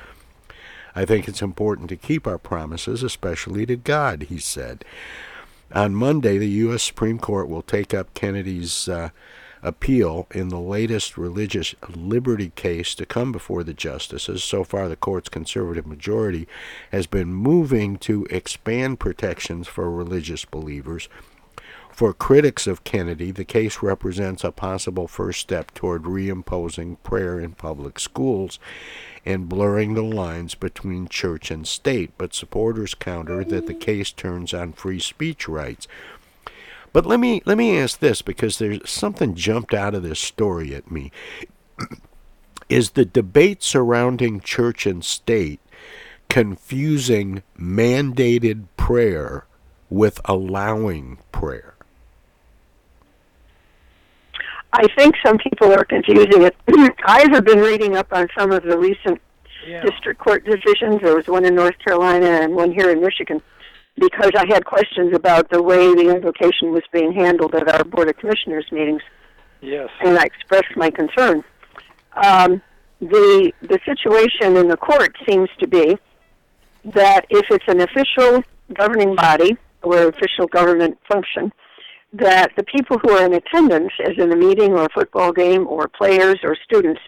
I 0.97 1.05
think 1.05 1.29
it's 1.29 1.41
important 1.41 1.89
to 1.91 1.97
keep 1.97 2.27
our 2.27 2.37
promises, 2.37 3.05
especially 3.05 3.65
to 3.67 3.77
God, 3.77 4.23
he 4.25 4.39
said. 4.39 4.85
On 5.73 5.95
Monday, 5.95 6.37
the 6.37 6.49
U.S. 6.49 6.83
Supreme 6.83 7.19
Court 7.21 7.49
will 7.49 7.63
take 7.63 7.95
up 7.95 8.13
Kennedy's 8.13 8.89
uh, 8.89 9.11
appeal 9.63 10.27
in 10.33 10.49
the 10.49 10.59
latest 10.59 11.17
religious 11.17 11.77
liberty 11.95 12.51
case 12.57 12.95
to 12.97 13.07
come 13.07 13.31
before 13.31 13.63
the 13.63 13.75
justices. 13.75 14.43
So 14.43 14.65
far, 14.65 14.89
the 14.89 14.97
court's 14.97 15.29
conservative 15.29 15.87
majority 15.87 16.49
has 16.91 17.07
been 17.07 17.33
moving 17.33 17.99
to 17.99 18.27
expand 18.31 18.99
protections 18.99 19.69
for 19.69 19.89
religious 19.91 20.45
believers. 20.45 21.09
For 21.93 22.15
critics 22.15 22.67
of 22.67 22.85
Kennedy, 22.85 23.31
the 23.31 23.45
case 23.45 23.83
represents 23.83 24.43
a 24.43 24.53
possible 24.53 25.07
first 25.07 25.41
step 25.41 25.75
toward 25.75 26.05
reimposing 26.05 26.97
prayer 27.03 27.39
in 27.39 27.53
public 27.53 27.99
schools 27.99 28.59
and 29.27 29.49
blurring 29.49 29.95
the 29.95 30.03
lines 30.03 30.55
between 30.55 31.09
church 31.09 31.51
and 31.51 31.67
state, 31.67 32.13
but 32.17 32.33
supporters 32.33 32.95
counter 32.95 33.45
that 33.45 33.67
the 33.67 33.75
case 33.75 34.13
turns 34.13 34.55
on 34.55 34.73
free 34.73 34.99
speech 34.99 35.47
rights. 35.47 35.87
But 36.93 37.07
let 37.07 37.21
me 37.21 37.43
let 37.45 37.59
me 37.59 37.79
ask 37.79 37.99
this 37.99 38.23
because 38.23 38.59
there's 38.59 38.89
something 38.89 39.35
jumped 39.35 39.75
out 39.75 39.95
of 39.95 40.03
this 40.03 40.19
story 40.21 40.75
at 40.75 40.91
me. 40.91 41.13
Is 42.69 42.91
the 42.93 43.05
debate 43.05 43.63
surrounding 43.63 44.41
church 44.41 44.87
and 44.87 45.05
state 45.05 45.61
confusing 46.29 47.43
mandated 47.59 48.67
prayer 48.77 49.47
with 49.89 50.21
allowing 50.25 51.19
prayer? 51.33 51.75
I 54.73 54.87
think 54.97 55.17
some 55.25 55.39
people 55.39 55.73
are 55.73 55.85
confusing 55.85 56.43
it. 56.43 56.57
I 57.05 57.27
have 57.33 57.45
been 57.45 57.59
reading 57.59 57.97
up 57.97 58.09
on 58.13 58.29
some 58.39 58.53
of 58.53 58.63
the 58.63 58.79
recent 58.79 59.21
district 59.83 60.21
court 60.21 60.45
decisions. 60.45 61.01
There 61.03 61.17
was 61.17 61.27
one 61.27 61.45
in 61.45 61.55
North 61.55 61.79
Carolina 61.85 62.27
and 62.27 62.55
one 62.55 62.73
here 62.73 62.91
in 62.91 63.01
Michigan 63.01 63.43
because 63.97 64.31
I 64.37 64.47
had 64.49 64.65
questions 64.65 65.15
about 65.15 65.51
the 65.51 65.63
way 65.63 65.93
the 65.95 66.09
invocation 66.15 66.73
was 66.73 66.83
being 66.93 67.13
handled 67.13 67.55
at 67.55 67.69
our 67.69 67.85
Board 67.85 68.09
of 68.09 68.17
Commissioners 68.17 68.67
meetings, 68.73 69.03
Yes. 69.61 69.91
and 70.01 70.17
I 70.19 70.25
expressed 70.25 70.75
my 70.77 70.91
concern. 70.91 71.45
Um, 72.17 72.63
the 73.01 73.53
the 73.63 73.79
situation 73.85 74.57
in 74.57 74.69
the 74.69 74.77
court 74.77 75.15
seems 75.29 75.49
to 75.59 75.67
be 75.67 75.99
that 76.85 77.27
if 77.29 77.47
it's 77.51 77.65
an 77.69 77.81
official 77.81 78.43
governing 78.75 79.15
body 79.15 79.57
or 79.83 80.09
official 80.09 80.47
government 80.47 80.99
function, 81.11 81.53
that 82.13 82.51
the 82.57 82.65
people 82.65 82.99
who 82.99 83.11
are 83.11 83.25
in 83.25 83.35
attendance, 83.35 83.93
as 84.05 84.13
in 84.19 84.33
a 84.33 84.37
meeting 84.37 84.73
or 84.73 84.85
a 84.85 84.89
football 84.93 85.33
game, 85.33 85.67
or 85.67 85.89
players 85.89 86.39
or 86.43 86.57
students, 86.65 87.01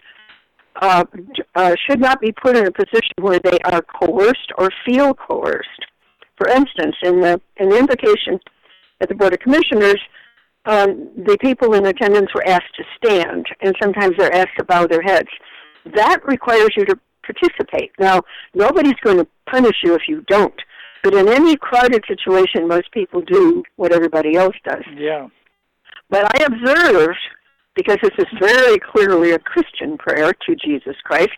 uh, 0.81 1.03
uh, 1.55 1.75
should 1.87 1.99
not 1.99 2.19
be 2.19 2.31
put 2.31 2.55
in 2.55 2.65
a 2.65 2.71
position 2.71 3.13
where 3.19 3.39
they 3.39 3.59
are 3.65 3.81
coerced 3.81 4.51
or 4.57 4.69
feel 4.85 5.13
coerced. 5.13 5.85
For 6.37 6.49
instance, 6.49 6.95
in 7.03 7.19
the 7.19 7.39
in 7.57 7.69
the 7.69 7.77
invocation 7.77 8.39
at 9.01 9.09
the 9.09 9.15
Board 9.15 9.33
of 9.33 9.39
Commissioners, 9.39 9.99
um, 10.65 11.09
the 11.15 11.37
people 11.39 11.73
in 11.73 11.85
attendance 11.85 12.29
were 12.33 12.47
asked 12.47 12.73
to 12.77 12.83
stand, 12.97 13.45
and 13.61 13.75
sometimes 13.81 14.15
they're 14.17 14.33
asked 14.33 14.57
to 14.57 14.63
bow 14.63 14.87
their 14.87 15.01
heads. 15.01 15.29
That 15.93 16.25
requires 16.25 16.69
you 16.75 16.85
to 16.85 16.97
participate. 17.23 17.91
Now, 17.99 18.21
nobody's 18.53 18.99
going 19.03 19.17
to 19.17 19.27
punish 19.49 19.75
you 19.83 19.93
if 19.93 20.03
you 20.07 20.21
don't, 20.27 20.59
but 21.03 21.13
in 21.13 21.27
any 21.27 21.57
crowded 21.57 22.03
situation, 22.07 22.67
most 22.67 22.91
people 22.91 23.21
do 23.21 23.63
what 23.75 23.91
everybody 23.91 24.35
else 24.35 24.55
does. 24.65 24.83
Yeah. 24.95 25.27
But 26.09 26.25
I 26.35 26.45
observed, 26.45 27.19
because 27.75 27.97
this 28.01 28.17
is 28.17 28.39
very 28.39 28.79
clearly 28.79 29.31
a 29.31 29.39
Christian 29.39 29.97
prayer 29.97 30.31
to 30.31 30.55
Jesus 30.55 30.95
Christ, 31.03 31.37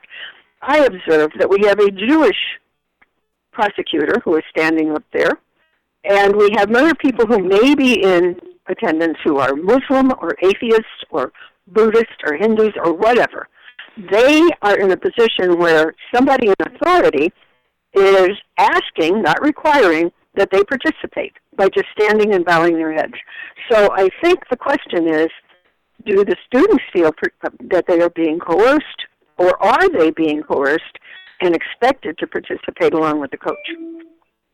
I 0.61 0.85
observed 0.85 1.33
that 1.39 1.49
we 1.49 1.67
have 1.67 1.79
a 1.79 1.91
Jewish 1.91 2.37
prosecutor 3.51 4.19
who 4.23 4.35
is 4.35 4.43
standing 4.55 4.91
up 4.91 5.03
there, 5.13 5.39
and 6.03 6.35
we 6.35 6.49
have 6.57 6.71
other 6.71 6.93
people 6.95 7.25
who 7.25 7.39
may 7.39 7.73
be 7.73 8.03
in 8.03 8.39
attendance 8.67 9.17
who 9.23 9.37
are 9.37 9.55
Muslim 9.55 10.11
or 10.19 10.35
atheist 10.43 11.05
or 11.09 11.31
Buddhist 11.67 12.21
or 12.25 12.35
Hindus 12.35 12.73
or 12.83 12.93
whatever. 12.93 13.47
They 14.11 14.47
are 14.61 14.77
in 14.77 14.91
a 14.91 14.97
position 14.97 15.57
where 15.57 15.95
somebody 16.13 16.47
in 16.47 16.55
authority 16.59 17.31
is 17.95 18.31
asking, 18.57 19.21
not 19.21 19.41
requiring, 19.41 20.11
that 20.35 20.49
they 20.51 20.63
participate 20.63 21.33
by 21.55 21.69
just 21.69 21.87
standing 21.97 22.33
and 22.33 22.45
bowing 22.45 22.73
their 22.75 22.93
heads. 22.93 23.13
So 23.71 23.89
I 23.93 24.09
think 24.21 24.39
the 24.49 24.57
question 24.57 25.07
is 25.07 25.27
do 26.05 26.23
the 26.23 26.35
students 26.45 26.83
feel 26.93 27.11
that 27.71 27.85
they 27.87 28.01
are 28.01 28.09
being 28.11 28.39
coerced, 28.39 29.05
or 29.37 29.61
are 29.63 29.89
they 29.89 30.11
being 30.11 30.43
coerced 30.43 30.83
and 31.41 31.55
expected 31.55 32.17
to 32.19 32.27
participate 32.27 32.93
along 32.93 33.19
with 33.19 33.31
the 33.31 33.37
coach? 33.37 33.57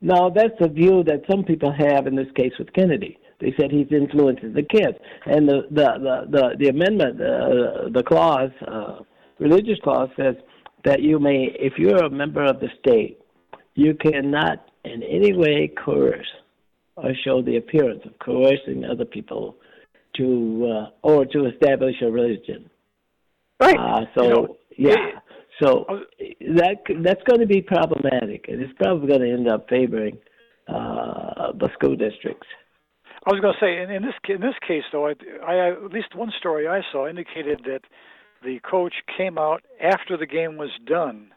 No, 0.02 0.32
that's 0.34 0.56
a 0.62 0.68
view 0.68 1.04
that 1.04 1.22
some 1.30 1.44
people 1.44 1.72
have 1.72 2.08
in 2.08 2.16
this 2.16 2.32
case 2.36 2.54
with 2.58 2.72
Kennedy. 2.74 3.20
They 3.40 3.54
said 3.60 3.72
he's 3.72 3.92
influencing 3.92 4.54
the 4.54 4.64
kids, 4.64 4.98
and 5.26 5.48
the 5.48 5.64
the 5.72 5.88
the 6.00 6.28
the, 6.30 6.56
the 6.60 6.68
amendment, 6.70 7.20
uh, 7.20 7.90
the 7.92 8.04
clause, 8.04 8.52
uh, 8.68 9.00
religious 9.40 9.80
clause 9.84 10.10
says 10.16 10.36
that 10.86 11.02
you 11.02 11.20
may, 11.20 11.56
if 11.60 11.74
you're 11.78 12.04
a 12.04 12.10
member 12.10 12.44
of 12.44 12.60
the 12.60 12.70
state, 12.80 13.20
you 13.76 13.96
cannot 13.96 14.66
in 14.84 15.04
any 15.04 15.34
way 15.34 15.72
coerce 15.84 16.28
or 16.96 17.12
show 17.24 17.42
the 17.42 17.58
appearance 17.58 18.02
of 18.06 18.18
coercing 18.20 18.86
other 18.86 19.06
people 19.06 19.56
to 20.18 20.70
uh, 20.74 20.90
or 21.08 21.26
to 21.26 21.46
establish 21.46 21.96
a 22.02 22.12
religion. 22.12 22.70
Right. 23.60 23.78
Uh, 23.78 24.06
so 24.16 24.24
You 24.24 24.30
know, 24.30 24.58
yeah. 24.78 25.20
So 25.62 25.86
that 26.40 26.78
that's 27.04 27.22
going 27.24 27.40
to 27.42 27.46
be 27.46 27.62
problematic, 27.62 28.46
and 28.48 28.62
it's 28.62 28.74
probably 28.78 29.08
going 29.08 29.22
to 29.22 29.32
end 29.32 29.48
up 29.48 29.70
favoring 29.70 30.18
uh, 30.68 31.52
the 31.54 31.70
school 31.74 31.96
districts. 31.96 32.48
I 33.26 33.32
was 33.32 33.42
going 33.42 33.54
to 33.54 33.60
say, 33.60 33.84
in, 33.84 33.92
in 33.92 34.02
this 34.02 34.16
in 34.28 34.42
this 34.42 34.56
case, 34.68 34.84
though, 34.92 35.08
I, 35.08 35.14
I 35.46 35.72
at 35.72 35.92
least 35.92 36.16
one 36.16 36.32
story 36.40 36.68
I 36.68 36.82
saw 36.92 37.08
indicated 37.08 37.62
that 37.66 37.82
the 38.44 38.60
coach 38.60 38.94
came 39.16 39.38
out 39.38 39.62
after 39.80 40.18
the 40.18 40.26
game 40.26 40.58
was 40.58 40.72
done, 40.88 41.32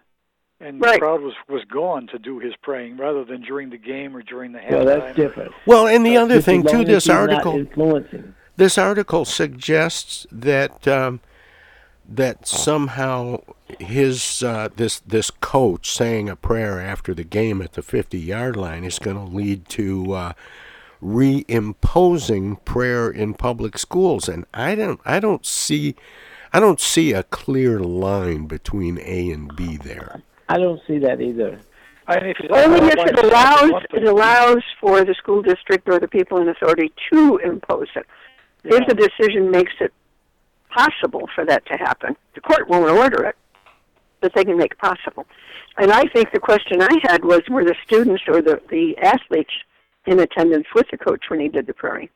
and 0.64 0.80
the 0.80 0.98
crowd 0.98 1.20
was 1.20 1.34
was 1.48 1.64
gone 1.64 2.06
to 2.08 2.18
do 2.18 2.38
his 2.38 2.54
praying 2.62 2.96
rather 2.96 3.24
than 3.24 3.42
during 3.42 3.70
the 3.70 3.78
game 3.78 4.16
or 4.16 4.22
during 4.22 4.52
the 4.52 4.58
halftime. 4.58 4.70
Well, 4.70 4.84
that's 4.84 5.16
different. 5.16 5.52
Well, 5.66 5.86
and 5.86 6.04
the 6.04 6.16
other 6.16 6.40
thing 6.40 6.66
as 6.66 6.72
too, 6.72 6.84
this 6.84 7.08
article, 7.08 7.66
this 8.56 8.78
article 8.78 9.24
suggests 9.24 10.26
that 10.32 10.88
um, 10.88 11.20
that 12.08 12.46
somehow 12.46 13.42
his 13.78 14.42
uh, 14.42 14.68
this 14.74 15.00
this 15.00 15.30
coach 15.30 15.90
saying 15.90 16.28
a 16.28 16.36
prayer 16.36 16.80
after 16.80 17.14
the 17.14 17.24
game 17.24 17.60
at 17.60 17.72
the 17.72 17.82
50 17.82 18.18
yard 18.18 18.56
line 18.56 18.84
is 18.84 18.98
going 18.98 19.16
to 19.16 19.36
lead 19.36 19.68
to 19.70 20.12
uh, 20.12 20.32
reimposing 21.02 22.64
prayer 22.64 23.10
in 23.10 23.34
public 23.34 23.76
schools, 23.76 24.28
and 24.28 24.46
I 24.54 24.74
don't 24.74 25.00
I 25.04 25.20
don't 25.20 25.44
see 25.44 25.94
I 26.52 26.60
don't 26.60 26.80
see 26.80 27.12
a 27.12 27.24
clear 27.24 27.80
line 27.80 28.46
between 28.46 28.98
A 29.00 29.30
and 29.30 29.54
B 29.54 29.76
there. 29.76 30.22
I 30.48 30.58
don't 30.58 30.80
see 30.86 30.98
that 30.98 31.20
either. 31.20 31.58
I 32.06 32.20
mean, 32.20 32.34
if 32.38 32.50
Only 32.50 32.86
if 32.88 32.98
it 32.98 33.24
allows 33.24 33.82
it 33.92 34.04
allows 34.04 34.62
for 34.80 35.04
the 35.04 35.14
school 35.14 35.42
district 35.42 35.88
or 35.88 35.98
the 35.98 36.08
people 36.08 36.38
in 36.38 36.48
authority 36.48 36.92
to 37.12 37.38
impose 37.38 37.88
it. 37.96 38.06
If 38.64 38.86
the 38.86 38.94
decision 38.94 39.50
makes 39.50 39.72
it 39.80 39.92
possible 40.70 41.28
for 41.34 41.44
that 41.46 41.64
to 41.66 41.74
happen, 41.76 42.16
the 42.34 42.40
court 42.40 42.68
won't 42.68 42.90
order 42.90 43.24
it, 43.24 43.36
but 44.20 44.32
they 44.34 44.44
can 44.44 44.58
make 44.58 44.72
it 44.72 44.78
possible. 44.78 45.26
And 45.76 45.90
I 45.90 46.04
think 46.14 46.32
the 46.32 46.40
question 46.40 46.80
I 46.82 46.98
had 47.02 47.24
was, 47.24 47.40
were 47.48 47.64
the 47.64 47.74
students 47.86 48.22
or 48.28 48.42
the 48.42 48.60
the 48.70 48.96
athletes 48.98 49.52
in 50.06 50.20
attendance 50.20 50.66
with 50.74 50.86
the 50.90 50.98
coach 50.98 51.24
when 51.28 51.40
he 51.40 51.48
did 51.48 51.66
the 51.66 51.74
praying? 51.74 52.10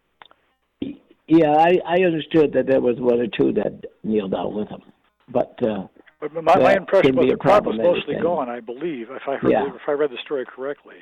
Yeah, 1.26 1.50
I, 1.50 1.78
I 1.86 2.04
understood 2.04 2.52
that 2.54 2.66
there 2.66 2.80
was 2.80 2.98
one 2.98 3.20
or 3.20 3.26
two 3.26 3.52
that 3.52 3.84
kneeled 4.02 4.32
down 4.32 4.54
with 4.54 4.68
him, 4.68 4.80
but 5.28 5.62
uh, 5.62 5.86
But 6.20 6.32
my, 6.34 6.58
my 6.58 6.76
impression 6.76 7.14
was 7.14 7.28
the 7.30 7.36
crowd 7.36 7.64
was 7.66 7.76
mostly 7.78 8.16
gone. 8.20 8.48
I 8.48 8.60
believe, 8.60 9.08
if 9.10 9.22
I 9.28 9.36
heard, 9.36 9.52
Yeah. 9.52 9.68
if 9.68 9.82
I 9.86 9.92
read 9.92 10.10
the 10.10 10.18
story 10.24 10.44
correctly, 10.44 10.96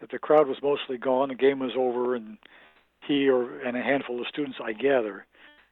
that 0.00 0.10
the 0.10 0.18
crowd 0.18 0.46
was 0.46 0.58
mostly 0.62 0.96
gone. 0.96 1.28
The 1.28 1.34
game 1.34 1.58
was 1.58 1.72
over, 1.76 2.14
and 2.14 2.38
he 3.06 3.28
or 3.28 3.60
and 3.60 3.76
a 3.76 3.82
handful 3.82 4.20
of 4.20 4.26
students, 4.28 4.58
I 4.62 4.72
gather, 4.72 5.26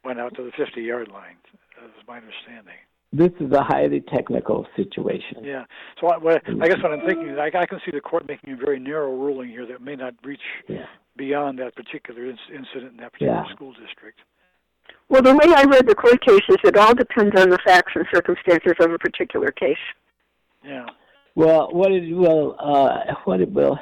went 0.04 0.18
out 0.18 0.34
to 0.36 0.42
the 0.42 0.50
50-yard 0.50 1.08
line. 1.08 1.36
Uh, 1.78 1.82
that 1.82 1.96
was 1.96 2.04
my 2.08 2.16
understanding. 2.18 2.74
this 3.12 3.32
is 3.40 3.52
a 3.52 3.62
highly 3.62 4.00
technical 4.00 4.66
situation. 4.74 5.44
Yeah. 5.44 5.64
So 6.00 6.08
I, 6.08 6.16
what, 6.18 6.42
I 6.46 6.66
guess 6.68 6.82
what 6.82 6.92
I'm 6.92 7.06
thinking 7.06 7.28
is 7.28 7.36
mm-hmm. 7.38 7.56
I, 7.56 7.60
I 7.60 7.66
can 7.66 7.78
see 7.84 7.92
the 7.92 8.00
court 8.00 8.26
making 8.26 8.54
a 8.54 8.56
very 8.56 8.80
narrow 8.80 9.14
ruling 9.14 9.48
here 9.50 9.66
that 9.66 9.80
may 9.80 9.94
not 9.96 10.14
reach 10.24 10.40
beyond 11.16 11.58
that 11.60 11.76
particular 11.76 12.22
inc- 12.22 12.50
incident 12.50 12.92
in 12.92 12.96
that 12.98 13.12
particular 13.12 13.44
Yeah. 13.46 13.54
school 13.54 13.72
district. 13.72 14.18
Well, 15.12 15.20
the 15.20 15.34
way 15.34 15.54
I 15.54 15.64
read 15.64 15.86
the 15.86 15.94
court 15.94 16.24
cases, 16.24 16.56
it 16.64 16.74
all 16.74 16.94
depends 16.94 17.38
on 17.38 17.50
the 17.50 17.58
facts 17.66 17.92
and 17.94 18.06
circumstances 18.10 18.72
of 18.80 18.92
a 18.92 18.98
particular 18.98 19.50
case. 19.50 19.76
Yeah. 20.64 20.86
Well, 21.34 21.68
what 21.70 21.92
it 21.92 22.16
will 22.16 22.56
uh, 22.58 23.12
what 23.24 23.42
it 23.42 23.52
will 23.52 23.78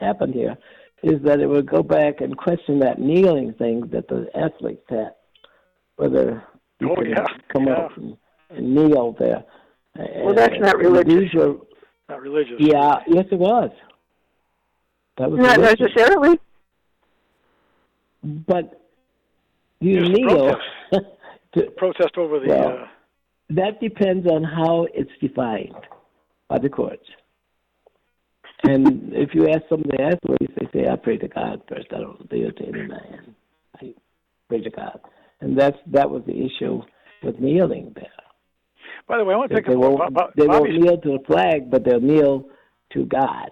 happen 0.00 0.32
here 0.32 0.56
is 1.02 1.20
that 1.22 1.40
it 1.40 1.46
will 1.46 1.60
go 1.60 1.82
back 1.82 2.22
and 2.22 2.34
question 2.34 2.78
that 2.78 2.98
kneeling 2.98 3.52
thing 3.58 3.88
that 3.92 4.08
the 4.08 4.30
athletes 4.34 4.82
had, 4.88 5.10
whether 5.96 6.42
you 6.78 6.90
Oh, 6.90 6.94
can 6.94 7.10
yeah, 7.10 7.26
come 7.52 7.66
yeah. 7.66 7.72
up 7.74 7.96
and, 7.98 8.16
and 8.48 8.74
kneel 8.74 9.14
there. 9.18 9.44
Well, 9.96 10.34
that's 10.34 10.54
not 10.60 10.78
religious. 10.78 11.12
These 11.12 11.34
were, 11.34 11.56
Not 12.08 12.22
religious. 12.22 12.54
yeah, 12.58 13.00
yes, 13.06 13.26
it 13.30 13.38
was. 13.38 13.70
That 15.18 15.30
was 15.30 15.40
Not 15.40 15.58
religious. 15.58 15.88
necessarily. 15.94 16.38
But 18.22 18.79
you 19.80 19.98
a 20.04 20.08
kneel. 20.08 20.56
protest. 20.92 21.76
protest 21.76 22.16
over 22.16 22.38
the. 22.40 22.46
Well, 22.48 22.68
uh, 22.82 22.86
That 23.50 23.80
depends 23.80 24.26
on 24.30 24.44
how 24.44 24.86
it's 24.94 25.10
defined 25.20 25.74
by 26.48 26.58
the 26.58 26.68
courts. 26.68 27.06
And 28.64 29.12
if 29.14 29.34
you 29.34 29.48
ask 29.48 29.62
some 29.68 29.80
of 29.80 29.86
the 29.90 30.00
athletes, 30.02 30.52
they 30.58 30.68
say, 30.72 30.88
"I 30.88 30.96
pray 30.96 31.16
to 31.18 31.28
God 31.28 31.62
first. 31.68 31.86
I 31.92 31.98
don't 32.00 32.28
deal 32.28 32.52
to 32.52 32.62
any 32.64 32.82
man. 32.86 33.34
I 33.80 33.94
pray 34.48 34.60
to 34.62 34.70
God." 34.70 35.00
And 35.40 35.58
that's 35.58 35.78
that 35.88 36.10
was 36.10 36.22
the 36.26 36.44
issue 36.44 36.82
with 37.22 37.38
kneeling 37.40 37.92
there. 37.94 38.06
by 39.08 39.18
the 39.18 39.24
way, 39.24 39.34
I 39.34 39.36
want 39.38 39.50
to 39.50 39.54
They, 39.54 39.62
pick 39.62 39.70
up 39.70 39.76
won't, 39.76 40.14
Bob, 40.14 40.30
they 40.36 40.46
won't 40.46 40.70
kneel 40.72 40.98
to 40.98 41.18
the 41.18 41.24
flag, 41.26 41.70
but 41.70 41.84
they'll 41.84 42.00
kneel 42.00 42.48
to 42.92 43.06
God. 43.06 43.50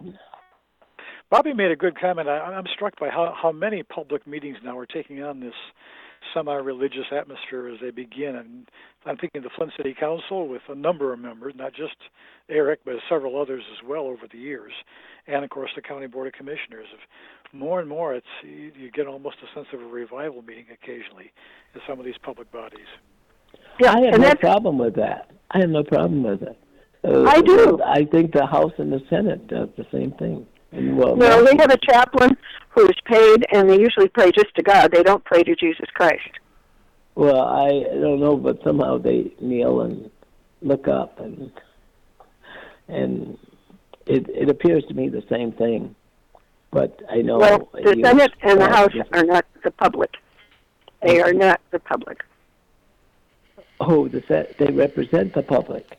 Bobby 1.30 1.52
made 1.52 1.70
a 1.70 1.76
good 1.76 1.98
comment. 2.00 2.28
I, 2.28 2.38
I'm 2.38 2.64
struck 2.74 2.98
by 2.98 3.08
how, 3.10 3.34
how 3.40 3.52
many 3.52 3.82
public 3.82 4.26
meetings 4.26 4.56
now 4.64 4.78
are 4.78 4.86
taking 4.86 5.22
on 5.22 5.40
this 5.40 5.54
semi-religious 6.34 7.06
atmosphere 7.12 7.68
as 7.68 7.80
they 7.80 7.90
begin. 7.90 8.36
And 8.36 8.68
I'm 9.06 9.16
thinking 9.16 9.42
the 9.42 9.50
Flint 9.56 9.72
City 9.76 9.94
Council 9.98 10.48
with 10.48 10.62
a 10.68 10.74
number 10.74 11.12
of 11.12 11.18
members, 11.18 11.54
not 11.56 11.72
just 11.72 11.96
Eric, 12.48 12.80
but 12.84 12.94
several 13.08 13.40
others 13.40 13.62
as 13.72 13.86
well 13.88 14.02
over 14.02 14.26
the 14.30 14.38
years, 14.38 14.72
and 15.26 15.44
of 15.44 15.50
course 15.50 15.70
the 15.76 15.82
County 15.82 16.06
Board 16.06 16.26
of 16.26 16.32
Commissioners. 16.32 16.86
Of 16.92 17.00
more 17.52 17.80
and 17.80 17.88
more, 17.88 18.14
it's 18.14 18.26
you, 18.42 18.72
you 18.76 18.90
get 18.90 19.06
almost 19.06 19.36
a 19.42 19.54
sense 19.54 19.68
of 19.72 19.80
a 19.80 19.86
revival 19.86 20.42
meeting 20.42 20.66
occasionally 20.72 21.32
in 21.74 21.80
some 21.86 21.98
of 21.98 22.04
these 22.04 22.18
public 22.22 22.50
bodies. 22.52 22.86
Yeah, 23.80 23.92
I 23.92 24.00
have 24.04 24.14
and 24.14 24.22
no 24.22 24.34
problem 24.34 24.78
with 24.78 24.96
that. 24.96 25.30
I 25.50 25.58
have 25.58 25.70
no 25.70 25.84
problem 25.84 26.22
with 26.22 26.42
it. 26.42 26.58
Uh, 27.04 27.24
I 27.24 27.40
do. 27.40 27.80
I 27.84 28.04
think 28.04 28.32
the 28.32 28.46
House 28.46 28.72
and 28.78 28.92
the 28.92 29.00
Senate 29.08 29.46
does 29.46 29.68
the 29.76 29.86
same 29.92 30.12
thing. 30.12 30.46
Well, 30.72 31.16
no. 31.16 31.44
They 31.44 31.56
have 31.56 31.70
a 31.70 31.78
chaplain 31.78 32.36
who's 32.70 32.96
paid, 33.04 33.46
and 33.52 33.68
they 33.68 33.80
usually 33.80 34.08
pray 34.08 34.30
just 34.32 34.54
to 34.56 34.62
God. 34.62 34.92
They 34.92 35.02
don't 35.02 35.24
pray 35.24 35.42
to 35.42 35.54
Jesus 35.56 35.88
Christ. 35.94 36.28
Well, 37.14 37.40
I 37.40 37.68
don't 37.70 38.20
know, 38.20 38.36
but 38.36 38.62
somehow 38.62 38.98
they 38.98 39.32
kneel 39.40 39.80
and 39.80 40.10
look 40.62 40.86
up, 40.86 41.18
and 41.20 41.50
and 42.86 43.38
it 44.06 44.28
it 44.28 44.48
appears 44.48 44.84
to 44.84 44.94
me 44.94 45.08
the 45.08 45.24
same 45.28 45.52
thing. 45.52 45.94
But 46.70 47.00
I 47.10 47.22
know. 47.22 47.38
well, 47.38 47.68
the 47.72 47.98
Senate 48.04 48.32
and 48.42 48.60
the 48.60 48.68
House 48.68 48.90
yes. 48.94 49.06
are 49.12 49.24
not 49.24 49.46
the 49.64 49.70
public. 49.70 50.14
They 51.02 51.20
are 51.20 51.32
not 51.32 51.60
the 51.70 51.78
public, 51.78 52.22
Oh, 53.80 54.08
the 54.08 54.48
they 54.58 54.72
represent 54.72 55.34
the 55.34 55.42
public. 55.42 55.98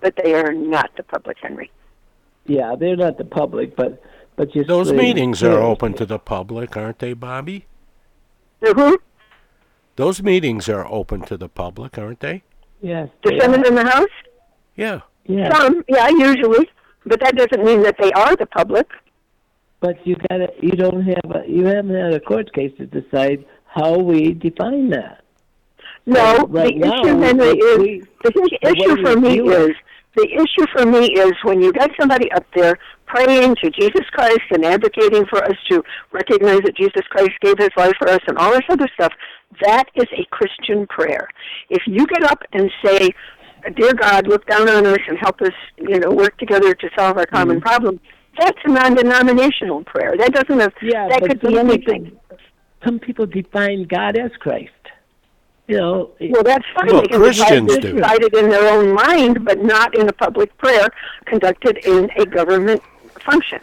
but 0.00 0.14
they 0.22 0.34
are 0.34 0.52
not 0.52 0.90
the 0.96 1.04
public, 1.04 1.36
Henry. 1.40 1.70
Yeah, 2.48 2.74
they're 2.78 2.96
not 2.96 3.18
the 3.18 3.24
public, 3.24 3.76
but 3.76 4.02
but 4.36 4.54
you. 4.54 4.64
Those 4.64 4.88
see- 4.90 4.96
meetings 4.96 5.42
are 5.42 5.58
open 5.60 5.94
to 5.94 6.06
the 6.06 6.18
public, 6.18 6.76
aren't 6.76 6.98
they, 6.98 7.12
Bobby? 7.12 7.66
The 8.60 8.72
who? 8.74 8.98
Those 9.96 10.22
meetings 10.22 10.68
are 10.68 10.86
open 10.86 11.22
to 11.22 11.36
the 11.36 11.48
public, 11.48 11.96
aren't 11.98 12.20
they? 12.20 12.42
Yes. 12.82 13.08
The 13.24 13.30
they 13.30 13.38
Senate 13.40 13.64
are. 13.64 13.68
and 13.68 13.78
the 13.78 13.86
House? 13.90 14.08
Yeah. 14.76 15.00
Yeah. 15.24 15.52
Some, 15.56 15.76
um, 15.78 15.84
yeah, 15.88 16.08
usually, 16.10 16.68
but 17.06 17.18
that 17.20 17.34
doesn't 17.36 17.64
mean 17.64 17.82
that 17.82 17.96
they 17.98 18.12
are 18.12 18.36
the 18.36 18.46
public. 18.46 18.86
But 19.80 20.06
you 20.06 20.16
got 20.16 20.36
to 20.38 20.48
You 20.62 20.72
don't 20.72 21.02
have. 21.02 21.30
A, 21.34 21.44
you 21.48 21.64
haven't 21.64 21.94
had 21.94 22.12
a 22.14 22.20
court 22.20 22.52
case 22.52 22.72
to 22.78 22.86
decide 22.86 23.44
how 23.66 23.98
we 23.98 24.32
define 24.32 24.90
that. 24.90 25.22
No, 26.06 26.46
Right 26.48 26.74
the 26.80 26.86
now, 26.88 27.00
issue, 27.02 27.18
Henry, 27.18 27.48
is 27.58 27.78
we- 27.78 28.02
the 28.22 28.30
the 28.30 28.68
issue 28.70 29.02
for 29.04 29.20
me 29.20 29.30
view 29.34 29.50
it- 29.50 29.70
is 29.70 29.76
the 30.16 30.26
issue 30.32 30.66
for 30.72 30.86
me 30.86 31.12
is 31.12 31.32
when 31.44 31.60
you 31.62 31.72
got 31.72 31.90
somebody 32.00 32.30
up 32.32 32.44
there 32.54 32.78
praying 33.06 33.54
to 33.62 33.70
Jesus 33.70 34.08
Christ 34.12 34.40
and 34.50 34.64
advocating 34.64 35.24
for 35.26 35.44
us 35.44 35.56
to 35.70 35.82
recognize 36.12 36.60
that 36.64 36.76
Jesus 36.76 37.02
Christ 37.10 37.32
gave 37.40 37.58
His 37.58 37.70
life 37.76 37.94
for 37.98 38.08
us 38.08 38.20
and 38.26 38.36
all 38.38 38.50
this 38.52 38.62
other 38.68 38.88
stuff. 38.94 39.12
That 39.62 39.84
is 39.94 40.06
a 40.12 40.26
Christian 40.30 40.86
prayer. 40.88 41.28
If 41.70 41.82
you 41.86 42.06
get 42.06 42.24
up 42.24 42.42
and 42.52 42.70
say, 42.84 43.10
"Dear 43.76 43.94
God, 43.94 44.26
look 44.26 44.46
down 44.46 44.68
on 44.68 44.86
us 44.86 44.98
and 45.08 45.18
help 45.18 45.40
us," 45.40 45.52
you 45.78 46.00
know, 46.00 46.10
work 46.10 46.36
together 46.38 46.74
to 46.74 46.90
solve 46.98 47.16
our 47.16 47.26
Mm-hmm. 47.26 47.36
common 47.36 47.60
problem. 47.60 48.00
That's 48.38 48.58
a 48.64 48.70
non-denominational 48.70 49.84
prayer. 49.84 50.14
That 50.18 50.32
doesn't 50.32 50.60
have. 50.60 50.72
Yeah, 50.82 51.08
that 51.08 51.22
could 51.22 51.40
be 51.40 51.58
anything. 51.58 52.04
People, 52.06 52.38
some 52.84 52.98
people 52.98 53.26
define 53.26 53.84
God 53.84 54.18
as 54.18 54.30
Christ. 54.40 54.70
You 55.68 55.76
know. 55.78 56.10
Well, 56.20 56.42
that's 56.44 56.64
fine 56.76 56.86
Well, 56.92 57.02
because 57.02 57.18
Christians 57.18 57.72
it's 57.72 57.82
do. 57.84 57.92
decided 57.94 58.34
in 58.34 58.48
their 58.50 58.72
own 58.72 58.92
mind, 58.94 59.44
but 59.44 59.62
not 59.64 59.94
in 59.96 60.08
a 60.08 60.12
public 60.12 60.56
prayer 60.58 60.88
conducted 61.24 61.78
in 61.78 62.08
a 62.16 62.24
government 62.26 62.82
function. 63.20 63.60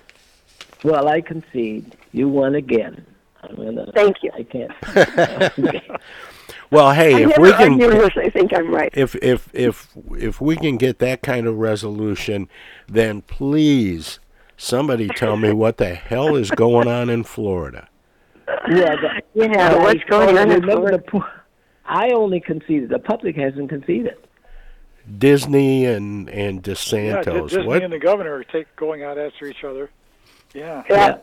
Well, 0.83 1.07
I 1.07 1.21
concede. 1.21 1.95
You 2.11 2.27
won 2.27 2.55
again. 2.55 3.05
I'm 3.41 3.55
gonna, 3.55 3.91
Thank 3.93 4.17
you. 4.23 4.31
I 4.35 4.43
can't. 4.43 5.81
Well, 6.71 6.91
hey, 6.91 7.13
I 7.25 7.29
if 7.29 7.37
we 7.37 7.51
can, 7.51 7.73
argue 7.73 7.91
unless 7.91 8.17
I 8.17 8.29
think 8.29 8.51
I'm 8.51 8.73
right. 8.73 8.89
if 8.95 9.13
if 9.17 9.47
if 9.53 9.89
if 10.17 10.41
we 10.41 10.55
can 10.55 10.77
get 10.77 10.97
that 10.99 11.21
kind 11.21 11.45
of 11.45 11.57
resolution, 11.57 12.49
then 12.87 13.21
please, 13.21 14.17
somebody 14.57 15.07
tell 15.07 15.37
me 15.37 15.53
what 15.53 15.77
the 15.77 15.93
hell 15.93 16.35
is 16.35 16.49
going 16.49 16.87
on 16.87 17.11
in 17.11 17.25
Florida. 17.25 17.89
Yeah, 18.47 18.95
the, 18.95 19.21
Yeah, 19.35 19.75
what's 19.77 20.01
I- 20.07 20.09
going 20.09 20.29
on 20.37 20.49
in 20.51 20.61
remember 20.61 20.71
Florida? 20.71 20.97
the 20.97 21.03
po- 21.03 21.25
I 21.85 22.11
only 22.11 22.39
conceded. 22.39 22.89
The 22.89 22.99
public 22.99 23.35
hasn't 23.35 23.69
conceded. 23.69 24.15
Disney 25.17 25.85
and 25.85 26.29
and 26.29 26.65
Yeah, 26.65 26.73
DeSantis. 26.73 27.49
Disney 27.49 27.65
what? 27.67 27.83
and 27.83 27.91
the 27.91 27.99
governor 27.99 28.35
are 28.35 28.43
take 28.43 28.73
going 28.75 29.03
out 29.03 29.17
after 29.17 29.45
each 29.45 29.63
other. 29.63 29.89
Yeah. 30.53 30.83
Yeah. 30.89 31.17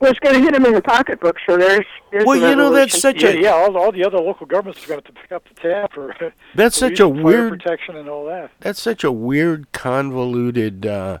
Well, 0.00 0.10
it's 0.10 0.18
going 0.18 0.34
to 0.34 0.40
hit 0.40 0.52
them 0.52 0.66
in 0.66 0.72
the 0.72 0.82
pocketbook, 0.82 1.36
so 1.46 1.56
there's. 1.56 1.84
there's 2.10 2.24
Well, 2.24 2.36
you 2.36 2.56
know, 2.56 2.70
that's 2.70 3.00
such 3.00 3.22
yeah, 3.22 3.28
a- 3.28 3.40
yeah. 3.40 3.50
All, 3.50 3.76
all 3.76 3.92
the 3.92 4.04
other 4.04 4.18
local 4.18 4.46
governments 4.46 4.82
are 4.84 4.88
going 4.88 5.00
to 5.02 5.06
have 5.06 5.14
to 5.14 5.20
pick 5.20 5.30
up 5.32 5.44
the 5.48 5.54
tab 5.54 5.92
for. 5.92 6.12
That's 6.56 6.76
police 6.80 6.98
such 6.98 7.00
a 7.00 7.08
weird- 7.08 7.52
protection 7.52 7.96
and 7.96 8.08
all 8.08 8.24
that. 8.26 8.50
That's 8.58 8.82
such 8.82 9.04
a 9.04 9.12
weird, 9.12 9.70
convoluted 9.70 10.86
uh, 10.86 11.18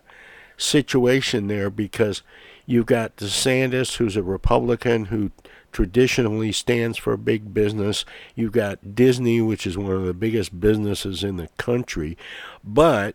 situation 0.56 1.46
there 1.46 1.70
because 1.70 2.22
you've 2.66 2.86
got 2.86 3.14
DeSantis, 3.16 3.98
who's 3.98 4.16
a 4.16 4.22
Republican 4.24 5.04
who 5.06 5.30
traditionally 5.72 6.52
stands 6.52 6.98
for 6.98 7.16
big 7.16 7.52
business. 7.52 8.04
You've 8.34 8.52
got 8.52 8.94
Disney, 8.94 9.40
which 9.40 9.66
is 9.66 9.76
one 9.76 9.92
of 9.92 10.04
the 10.04 10.14
biggest 10.14 10.60
businesses 10.60 11.24
in 11.24 11.36
the 11.36 11.48
country, 11.56 12.16
but 12.62 13.14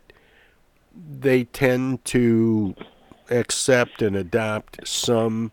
they 0.94 1.44
tend 1.44 2.04
to 2.06 2.74
accept 3.30 4.02
and 4.02 4.16
adopt 4.16 4.86
some 4.86 5.52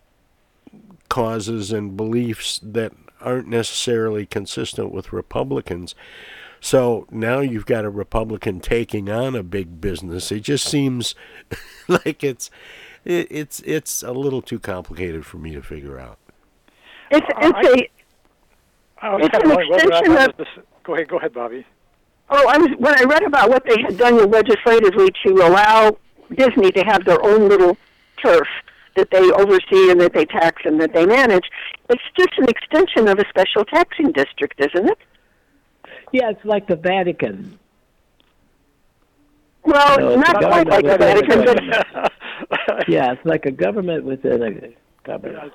causes 1.08 1.72
and 1.72 1.96
beliefs 1.96 2.58
that 2.62 2.92
aren't 3.20 3.48
necessarily 3.48 4.26
consistent 4.26 4.92
with 4.92 5.12
Republicans. 5.12 5.94
So 6.60 7.06
now 7.10 7.40
you've 7.40 7.66
got 7.66 7.84
a 7.84 7.90
Republican 7.90 8.60
taking 8.60 9.08
on 9.08 9.34
a 9.36 9.42
big 9.42 9.80
business. 9.80 10.32
It 10.32 10.40
just 10.40 10.66
seems 10.66 11.14
like 11.88 12.24
it's 12.24 12.50
it, 13.04 13.28
it's 13.30 13.60
it's 13.60 14.02
a 14.02 14.12
little 14.12 14.42
too 14.42 14.58
complicated 14.58 15.24
for 15.24 15.38
me 15.38 15.54
to 15.54 15.62
figure 15.62 15.98
out. 15.98 16.18
It's 17.10 17.26
uh, 17.26 17.48
it's 17.48 17.68
a. 17.68 19.04
I 19.04 19.14
was 19.14 19.26
It's 19.26 19.30
kind 19.32 19.44
an 19.44 19.50
of 19.50 19.56
wondering 19.56 19.70
whether 19.70 19.84
or 19.84 19.88
not 19.90 20.00
extension 20.02 20.30
of- 20.30 20.36
this. 20.36 20.64
Go 20.84 20.94
ahead, 20.94 21.08
go 21.08 21.18
ahead, 21.18 21.32
Bobby. 21.34 21.66
Oh, 22.30 22.48
I 22.48 22.58
was 22.58 22.68
when 22.78 22.98
I 22.98 23.04
read 23.04 23.22
about 23.22 23.48
what 23.50 23.64
they 23.64 23.80
had 23.82 23.96
done 23.98 24.30
legislatively 24.30 25.10
to 25.26 25.32
allow 25.46 25.96
Disney 26.34 26.72
to 26.72 26.80
have 26.84 27.04
their 27.04 27.22
own 27.24 27.48
little 27.48 27.76
turf 28.24 28.48
that 28.96 29.10
they 29.10 29.30
oversee 29.30 29.90
and 29.90 30.00
that 30.00 30.12
they 30.14 30.24
tax 30.24 30.62
and 30.64 30.80
that 30.80 30.92
they 30.92 31.04
manage. 31.06 31.44
It's 31.90 32.02
just 32.18 32.30
an 32.38 32.48
extension 32.48 33.08
of 33.08 33.18
a 33.18 33.24
special 33.28 33.64
taxing 33.64 34.10
district, 34.12 34.58
isn't 34.58 34.88
it? 34.88 34.98
Yeah, 36.12 36.30
it's 36.30 36.44
like 36.44 36.66
the 36.66 36.76
Vatican. 36.76 37.58
Well, 39.64 39.98
No, 39.98 40.16
not 40.16 40.36
quite 40.36 40.66
like 40.68 40.84
the 40.84 40.96
Vatican, 40.98 41.40
within 41.40 41.70
but 42.48 42.88
yeah, 42.88 43.12
it's 43.12 43.24
like 43.24 43.46
a 43.46 43.50
government 43.50 44.04
within 44.04 44.42
a 44.42 44.50
government. 44.50 44.76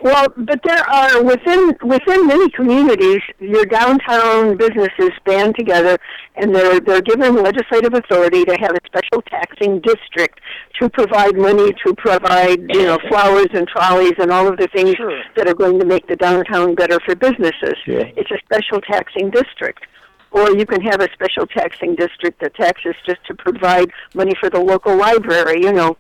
Well, 0.01 0.27
but 0.37 0.61
there 0.63 0.89
are 0.89 1.23
within 1.23 1.75
within 1.83 2.27
many 2.27 2.49
communities, 2.51 3.21
your 3.39 3.65
downtown 3.65 4.57
businesses 4.57 5.11
band 5.25 5.55
together, 5.57 5.97
and 6.35 6.55
they're 6.55 6.79
they're 6.79 7.01
given 7.01 7.35
legislative 7.35 7.93
authority 7.93 8.45
to 8.45 8.55
have 8.59 8.71
a 8.71 8.79
special 8.85 9.21
taxing 9.29 9.81
district 9.81 10.39
to 10.79 10.89
provide 10.89 11.37
money 11.37 11.73
to 11.85 11.93
provide 11.95 12.59
you 12.69 12.83
know 12.83 12.97
flowers 13.09 13.47
and 13.53 13.67
trolleys 13.67 14.13
and 14.19 14.31
all 14.31 14.47
of 14.47 14.57
the 14.57 14.67
things 14.67 14.95
that 15.35 15.47
are 15.47 15.55
going 15.55 15.79
to 15.79 15.85
make 15.85 16.07
the 16.07 16.15
downtown 16.15 16.75
better 16.75 16.99
for 17.05 17.15
businesses. 17.15 17.75
Sure. 17.85 18.05
It's 18.15 18.31
a 18.31 18.37
special 18.45 18.81
taxing 18.81 19.29
district. 19.29 19.85
Or 20.31 20.49
you 20.51 20.65
can 20.65 20.81
have 20.81 21.01
a 21.01 21.09
special 21.11 21.45
taxing 21.45 21.95
district 21.95 22.39
that 22.39 22.55
taxes 22.55 22.95
just 23.05 23.19
to 23.27 23.35
provide 23.35 23.91
money 24.13 24.33
for 24.39 24.49
the 24.49 24.61
local 24.61 24.95
library, 24.95 25.61
you 25.61 25.73
know. 25.73 25.97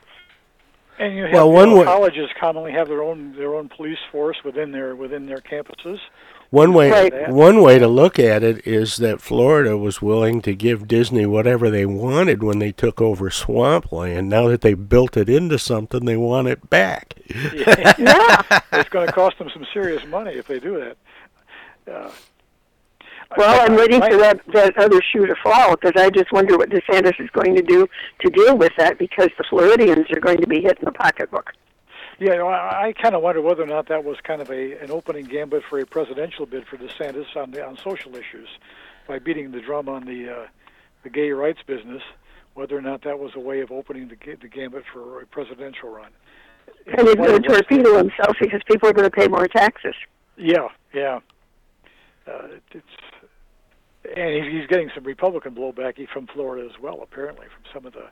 And 1.01 1.15
you 1.17 1.23
have 1.23 1.33
Well, 1.33 1.47
you 1.47 1.53
one 1.53 1.69
know, 1.69 1.79
way- 1.79 1.85
colleges 1.85 2.29
commonly 2.39 2.71
have 2.73 2.87
their 2.87 3.01
own 3.01 3.33
their 3.35 3.55
own 3.55 3.69
police 3.69 3.97
force 4.11 4.37
within 4.45 4.71
their 4.71 4.95
within 4.95 5.25
their 5.25 5.39
campuses. 5.39 5.99
One 6.51 6.73
way 6.73 6.91
Right. 6.91 7.29
one 7.29 7.61
way 7.63 7.79
to 7.79 7.87
look 7.87 8.19
at 8.19 8.43
it 8.43 8.67
is 8.67 8.97
that 8.97 9.19
Florida 9.21 9.77
was 9.77 10.01
willing 10.01 10.41
to 10.43 10.53
give 10.53 10.87
Disney 10.87 11.25
whatever 11.25 11.69
they 11.71 11.85
wanted 11.85 12.43
when 12.43 12.59
they 12.59 12.71
took 12.71 13.01
over 13.01 13.29
swampland. 13.31 14.29
Now 14.29 14.47
that 14.49 14.61
they 14.61 14.73
built 14.75 15.17
it 15.17 15.27
into 15.29 15.57
something, 15.57 16.05
they 16.05 16.17
want 16.17 16.49
it 16.49 16.69
back. 16.69 17.15
yeah. 17.53 18.41
it's 18.73 18.89
going 18.89 19.07
to 19.07 19.13
cost 19.13 19.39
them 19.39 19.49
some 19.53 19.65
serious 19.73 20.05
money 20.05 20.33
if 20.33 20.45
they 20.47 20.59
do 20.59 20.77
that. 20.79 20.97
Uh, 21.91 22.11
Well, 23.37 23.61
I'm 23.61 23.75
waiting 23.75 24.01
for 24.01 24.17
that 24.17 24.41
that 24.53 24.77
other 24.77 25.01
shoe 25.01 25.25
to 25.25 25.35
fall 25.41 25.75
because 25.75 25.93
I 25.95 26.09
just 26.09 26.31
wonder 26.31 26.57
what 26.57 26.69
DeSantis 26.69 27.19
is 27.19 27.29
going 27.29 27.55
to 27.55 27.61
do 27.61 27.87
to 28.19 28.29
deal 28.29 28.57
with 28.57 28.73
that 28.77 28.97
because 28.97 29.29
the 29.37 29.45
Floridians 29.49 30.07
are 30.11 30.19
going 30.19 30.39
to 30.41 30.47
be 30.47 30.61
hit 30.61 30.79
in 30.79 30.85
the 30.85 30.91
pocketbook. 30.91 31.51
Yeah, 32.19 32.33
you 32.33 32.37
know, 32.37 32.47
I, 32.49 32.87
I 32.87 32.93
kind 32.93 33.15
of 33.15 33.21
wonder 33.21 33.41
whether 33.41 33.63
or 33.63 33.67
not 33.67 33.87
that 33.87 34.03
was 34.03 34.17
kind 34.23 34.41
of 34.41 34.51
a 34.51 34.77
an 34.79 34.91
opening 34.91 35.25
gambit 35.25 35.63
for 35.69 35.79
a 35.79 35.85
presidential 35.85 36.45
bid 36.45 36.67
for 36.67 36.77
DeSantis 36.77 37.35
on 37.35 37.51
the 37.51 37.65
on 37.65 37.77
social 37.77 38.15
issues 38.15 38.49
by 39.07 39.17
beating 39.19 39.51
the 39.51 39.61
drum 39.61 39.87
on 39.87 40.05
the 40.05 40.29
uh, 40.29 40.47
the 41.03 41.09
gay 41.09 41.31
rights 41.31 41.61
business. 41.65 42.03
Whether 42.53 42.77
or 42.77 42.81
not 42.81 43.03
that 43.03 43.17
was 43.17 43.31
a 43.35 43.39
way 43.39 43.61
of 43.61 43.71
opening 43.71 44.09
the 44.09 44.35
the 44.35 44.49
gambit 44.49 44.83
for 44.91 45.21
a 45.21 45.25
presidential 45.25 45.89
run. 45.89 46.11
And 46.85 47.07
he's 47.07 47.15
going 47.15 47.41
to 47.41 47.47
torpedo 47.47 47.97
himself 47.97 48.35
because 48.39 48.61
people 48.65 48.89
are 48.89 48.93
going 48.93 49.09
to 49.09 49.15
pay 49.15 49.27
more 49.27 49.47
taxes. 49.47 49.95
Yeah, 50.37 50.67
yeah. 50.93 51.19
Uh, 52.27 52.47
it's 52.71 52.85
and 54.15 54.43
he's, 54.43 54.51
he's 54.51 54.67
getting 54.67 54.91
some 54.93 55.03
Republican 55.03 55.53
blowback 55.55 56.07
from 56.09 56.27
Florida 56.27 56.67
as 56.69 56.79
well, 56.79 56.99
apparently 57.01 57.47
from 57.47 57.63
some 57.73 57.85
of 57.85 57.93
the 57.93 58.05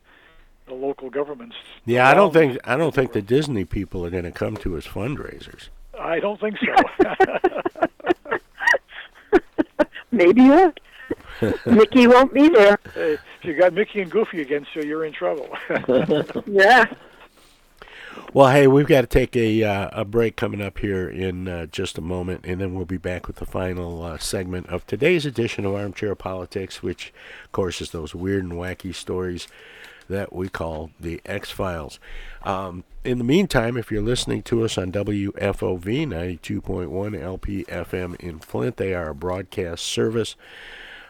the 0.68 0.76
local 0.76 1.10
governments. 1.10 1.56
Yeah, 1.86 2.08
I 2.08 2.14
don't 2.14 2.32
think 2.32 2.60
I 2.64 2.78
don't 2.78 2.94
think 2.94 3.14
the 3.14 3.22
Disney 3.22 3.66
people 3.66 4.06
are 4.06 4.10
going 4.10 4.24
to 4.24 4.32
come 4.32 4.56
to 4.58 4.74
his 4.74 4.86
fundraisers. 4.86 5.70
I 6.00 6.20
don't 6.20 6.40
think 6.40 6.58
so. 6.60 6.76
Maybe 10.12 10.42
not. 10.42 10.80
Mickey 11.66 12.08
won't 12.08 12.34
be 12.34 12.50
there. 12.50 12.80
Hey, 12.94 13.14
if 13.14 13.44
you 13.44 13.54
got 13.56 13.74
Mickey 13.74 14.02
and 14.02 14.12
Goofy 14.12 14.42
against 14.42 14.76
you, 14.76 14.84
you're 14.84 15.06
in 15.06 15.14
trouble. 15.14 15.50
Yeah. 16.46 16.86
Well, 18.32 18.52
hey, 18.52 18.68
we've 18.68 18.86
got 18.86 19.02
to 19.02 19.08
take 19.08 19.36
a 19.36 19.64
uh, 19.64 19.90
a 19.92 20.06
break 20.06 20.36
coming 20.36 20.62
up 20.62 20.78
here 20.78 21.10
in 21.10 21.48
uh, 21.48 21.66
just 21.66 21.98
a 21.98 22.02
moment, 22.02 22.46
and 22.46 22.62
then 22.62 22.76
we'll 22.76 22.86
be 22.86 22.98
back 22.98 23.28
with 23.28 23.38
the 23.38 23.46
final 23.46 24.04
uh, 24.04 24.20
segment 24.20 24.68
of 24.68 24.86
today's 24.86 25.26
edition 25.26 25.66
of 25.66 25.74
Armchair 25.74 26.14
Politics, 26.14 26.84
which, 26.84 27.12
of 27.44 27.52
course, 27.52 27.82
is 27.82 27.90
those 27.90 28.14
weird 28.14 28.44
and 28.44 28.54
wacky 28.54 28.94
stories 28.94 29.48
that 30.10 30.32
we 30.32 30.48
call 30.48 30.92
the 31.00 31.22
X 31.26 31.50
Files. 31.50 32.00
Um, 32.44 32.84
in 33.04 33.18
the 33.18 33.24
meantime, 33.24 33.78
if 33.78 33.92
you're 33.92 34.02
listening 34.02 34.44
to 34.44 34.64
us 34.64 34.78
on 34.78 34.92
WFOV 34.92 36.08
92.1 36.08 37.66
LPFM 37.68 38.16
in 38.18 38.40
Flint, 38.40 38.78
they 38.78 38.94
are 38.94 39.10
a 39.10 39.16
broadcast 39.16 39.84
service 39.84 40.36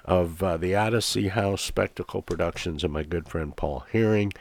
of 0.10 0.42
uh, 0.42 0.58
the 0.58 0.76
Odyssey 0.76 1.28
House 1.28 1.62
Spectacle 1.62 2.24
Productions 2.24 2.84
and 2.84 2.92
my 2.92 3.04
good 3.04 3.30
friend 3.30 3.56
Paul 3.56 3.86
Herring. 3.92 4.34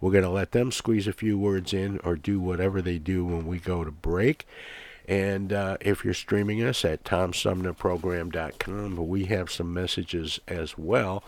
We're 0.00 0.12
going 0.12 0.22
to 0.22 0.30
let 0.30 0.52
them 0.52 0.70
squeeze 0.70 1.08
a 1.08 1.12
few 1.12 1.36
words 1.36 1.74
in 1.74 1.98
or 2.04 2.14
do 2.14 2.38
whatever 2.38 2.80
they 2.80 2.98
do 2.98 3.24
when 3.24 3.44
we 3.44 3.58
go 3.58 3.82
to 3.82 3.90
break. 3.90 4.46
And 5.08 5.52
uh, 5.52 5.78
if 5.80 6.04
you're 6.04 6.14
streaming 6.14 6.62
us 6.62 6.84
at 6.84 7.02
TomSumnerProgram.com, 7.02 9.08
we 9.08 9.24
have 9.24 9.50
some 9.50 9.74
messages 9.74 10.38
as 10.46 10.78
well. 10.78 11.24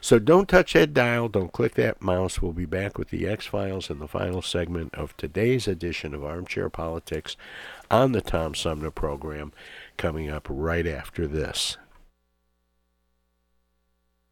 So 0.00 0.18
don't 0.18 0.48
touch 0.48 0.72
that 0.72 0.94
dial, 0.94 1.28
don't 1.28 1.52
click 1.52 1.74
that 1.74 2.00
mouse. 2.00 2.40
We'll 2.40 2.52
be 2.52 2.64
back 2.64 2.96
with 2.96 3.10
the 3.10 3.26
X 3.26 3.44
Files 3.44 3.90
in 3.90 3.98
the 3.98 4.08
final 4.08 4.40
segment 4.40 4.94
of 4.94 5.14
today's 5.18 5.68
edition 5.68 6.14
of 6.14 6.24
Armchair 6.24 6.70
Politics 6.70 7.36
on 7.90 8.12
the 8.12 8.22
Tom 8.22 8.54
Sumner 8.54 8.90
program 8.90 9.52
coming 9.98 10.30
up 10.30 10.46
right 10.48 10.86
after 10.86 11.26
this. 11.26 11.76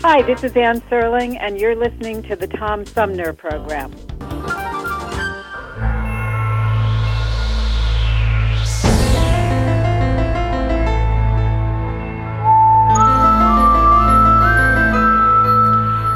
Hi, 0.00 0.22
this 0.22 0.42
is 0.42 0.56
Ann 0.56 0.80
Serling, 0.82 1.38
and 1.40 1.60
you're 1.60 1.76
listening 1.76 2.22
to 2.24 2.34
the 2.34 2.48
Tom 2.48 2.84
Sumner 2.84 3.32
Program. 3.32 3.92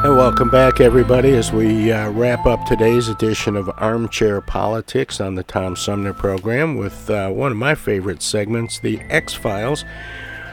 And 0.05 0.17
welcome 0.17 0.51
back, 0.51 0.81
everybody, 0.81 1.31
as 1.31 1.53
we 1.53 1.93
uh, 1.93 2.11
wrap 2.11 2.45
up 2.47 2.65
today's 2.67 3.09
edition 3.09 3.55
of 3.57 3.71
Armchair 3.77 4.41
Politics 4.41 5.21
on 5.21 5.37
the 5.37 5.45
Tom 5.45 5.77
Sumner 5.77 6.13
program 6.13 6.77
with 6.77 7.09
uh, 7.09 7.29
one 7.29 7.53
of 7.53 7.59
my 7.59 7.77
favorite 7.77 8.23
segments, 8.23 8.81
The 8.81 8.99
X 9.11 9.35
Files. 9.35 9.85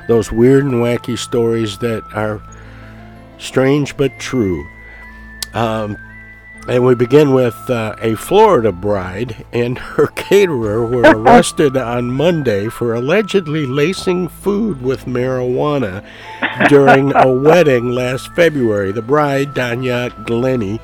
Those 0.07 0.31
weird 0.31 0.65
and 0.65 0.75
wacky 0.75 1.17
stories 1.17 1.79
that 1.79 2.03
are 2.13 2.41
strange 3.37 3.95
but 3.97 4.17
true. 4.19 4.67
Um, 5.53 5.97
And 6.67 6.83
we 6.83 6.95
begin 6.95 7.35
with 7.35 7.69
uh, 7.69 7.95
a 8.01 8.15
Florida 8.15 8.71
bride 8.71 9.45
and 9.53 9.77
her 9.77 10.07
caterer 10.15 10.83
were 10.83 11.03
arrested 11.15 11.77
on 11.77 12.09
Monday 12.11 12.69
for 12.69 12.95
allegedly 12.95 13.67
lacing 13.67 14.29
food 14.29 14.81
with 14.81 15.05
marijuana 15.05 16.03
during 16.67 17.13
a 17.15 17.31
wedding 17.47 17.91
last 17.91 18.33
February. 18.33 18.91
The 18.91 19.03
bride, 19.03 19.53
Danya 19.53 20.09
Glenny, 20.25 20.79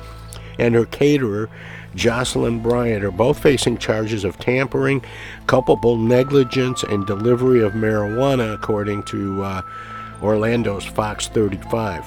and 0.56 0.76
her 0.76 0.84
caterer, 0.86 1.50
Jocelyn 1.96 2.60
Bryant, 2.60 3.02
are 3.04 3.10
both 3.10 3.40
facing 3.42 3.76
charges 3.76 4.22
of 4.22 4.38
tampering, 4.38 5.02
culpable 5.48 5.96
negligence, 5.96 6.84
and 6.84 7.04
delivery 7.08 7.60
of 7.60 7.72
marijuana, 7.72 8.54
according 8.54 9.02
to 9.04 9.42
uh, 9.42 9.62
Orlando's 10.22 10.84
Fox 10.86 11.26
35. 11.26 12.04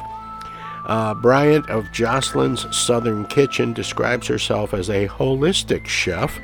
Uh, 0.86 1.16
Bryant 1.16 1.70
of 1.70 1.92
Jocelyn's 1.92 2.66
Southern 2.76 3.26
Kitchen 3.26 3.74
describes 3.74 4.28
herself 4.28 4.74
as 4.74 4.90
a 4.90 5.08
holistic 5.08 5.88
chef, 5.88 6.40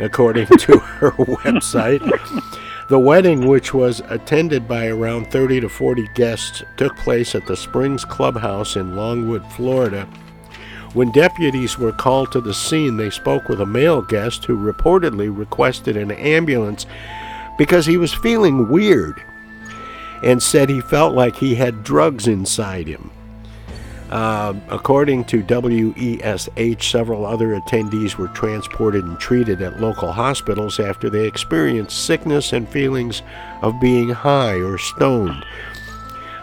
according 0.00 0.46
to 0.46 0.78
her 0.78 1.10
website. 1.12 2.00
The 2.88 2.98
wedding, 2.98 3.48
which 3.48 3.72
was 3.72 4.00
attended 4.08 4.66
by 4.66 4.88
around 4.88 5.30
30 5.30 5.60
to 5.60 5.68
40 5.68 6.08
guests, 6.14 6.62
took 6.76 6.96
place 6.96 7.34
at 7.34 7.46
the 7.46 7.56
Springs 7.56 8.04
Clubhouse 8.04 8.76
in 8.76 8.96
Longwood, 8.96 9.44
Florida. 9.52 10.08
When 10.94 11.10
deputies 11.12 11.78
were 11.78 11.92
called 11.92 12.32
to 12.32 12.40
the 12.40 12.52
scene, 12.52 12.96
they 12.96 13.08
spoke 13.08 13.48
with 13.48 13.60
a 13.60 13.66
male 13.66 14.02
guest 14.02 14.44
who 14.44 14.56
reportedly 14.58 15.34
requested 15.34 15.96
an 15.96 16.10
ambulance 16.10 16.84
because 17.56 17.86
he 17.86 17.96
was 17.96 18.12
feeling 18.12 18.68
weird 18.68 19.22
and 20.22 20.42
said 20.42 20.68
he 20.68 20.80
felt 20.80 21.14
like 21.14 21.36
he 21.36 21.54
had 21.54 21.82
drugs 21.82 22.28
inside 22.28 22.86
him. 22.86 23.10
Uh, 24.12 24.52
according 24.68 25.24
to 25.24 25.42
WESH, 25.42 26.86
several 26.86 27.24
other 27.24 27.58
attendees 27.58 28.16
were 28.16 28.28
transported 28.28 29.02
and 29.06 29.18
treated 29.18 29.62
at 29.62 29.80
local 29.80 30.12
hospitals 30.12 30.78
after 30.78 31.08
they 31.08 31.26
experienced 31.26 32.04
sickness 32.04 32.52
and 32.52 32.68
feelings 32.68 33.22
of 33.62 33.80
being 33.80 34.10
high 34.10 34.56
or 34.56 34.76
stoned. 34.76 35.42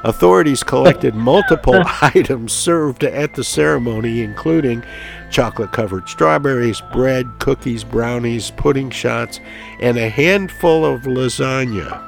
Authorities 0.03 0.63
collected 0.63 1.13
multiple 1.31 1.79
items 2.01 2.53
served 2.53 3.03
at 3.03 3.35
the 3.35 3.43
ceremony, 3.43 4.23
including 4.23 4.83
chocolate 5.29 5.71
covered 5.71 6.09
strawberries, 6.09 6.81
bread, 6.91 7.27
cookies, 7.37 7.83
brownies, 7.83 8.49
pudding 8.49 8.89
shots, 8.89 9.39
and 9.79 9.95
a 9.95 10.09
handful 10.09 10.83
of 10.83 11.01
lasagna. 11.01 12.03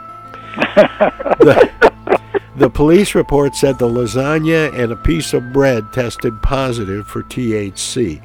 the, 1.37 1.91
the 2.61 2.69
police 2.69 3.15
report 3.15 3.55
said 3.55 3.79
the 3.79 3.87
lasagna 3.87 4.73
and 4.77 4.91
a 4.91 4.95
piece 4.95 5.33
of 5.33 5.51
bread 5.51 5.91
tested 5.93 6.41
positive 6.41 7.07
for 7.07 7.23
THC. 7.23 8.21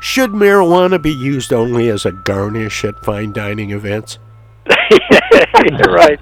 Should 0.00 0.30
marijuana 0.30 1.02
be 1.02 1.12
used 1.12 1.52
only 1.52 1.88
as 1.88 2.04
a 2.04 2.12
garnish 2.12 2.84
at 2.84 3.02
fine 3.04 3.32
dining 3.32 3.70
events? 3.70 4.18
You're 4.70 5.94
right. 5.94 6.20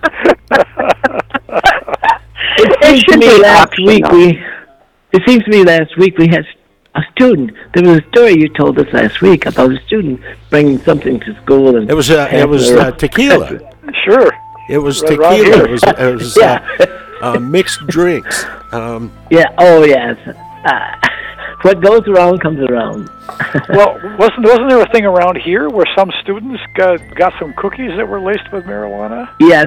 It 2.58 2.84
seems 2.84 3.04
to 3.04 3.16
me 3.18 3.38
last 3.38 3.78
week 3.78 4.08
we. 4.08 4.42
It 5.12 5.22
seems 5.26 5.44
to 5.44 5.50
me 5.50 5.64
last 5.64 5.96
week 5.98 6.16
we 6.16 6.28
had 6.28 6.46
a 6.94 7.02
student. 7.12 7.52
There 7.74 7.82
was 7.82 7.98
a 7.98 8.08
story 8.08 8.38
you 8.38 8.48
told 8.48 8.78
us 8.78 8.86
last 8.92 9.20
week 9.20 9.46
about 9.46 9.72
a 9.72 9.80
student 9.86 10.20
bringing 10.48 10.78
something 10.78 11.20
to 11.20 11.42
school 11.42 11.76
and 11.76 11.90
It 11.90 11.94
was 11.94 12.10
uh, 12.10 12.28
it 12.32 12.48
was 12.48 12.70
uh, 12.70 12.92
tequila. 12.92 13.58
Sure. 14.04 14.32
It 14.68 14.78
was 14.78 15.02
Right 15.02 15.10
tequila. 15.10 15.34
here. 15.56 15.64
It 15.64 15.70
was, 15.70 15.82
it 15.84 16.14
was 16.14 16.38
uh, 16.38 16.58
uh, 17.20 17.38
mixed 17.40 17.86
drinks. 17.86 18.44
Um, 18.72 19.12
Yeah. 19.30 19.46
Oh 19.58 19.84
yes. 19.84 20.16
Uh, 20.26 21.08
what 21.62 21.80
goes 21.80 22.06
around 22.08 22.40
comes 22.40 22.58
around. 22.70 23.08
well, 23.70 23.94
wasn't 24.18 24.44
wasn't 24.44 24.68
there 24.70 24.80
a 24.80 24.88
thing 24.92 25.04
around 25.04 25.38
here 25.38 25.68
where 25.68 25.86
some 25.96 26.10
students 26.22 26.62
got 26.74 26.98
got 27.16 27.32
some 27.38 27.52
cookies 27.54 27.90
that 27.96 28.06
were 28.08 28.20
laced 28.20 28.50
with 28.52 28.64
marijuana? 28.64 29.28
Yes. 29.40 29.66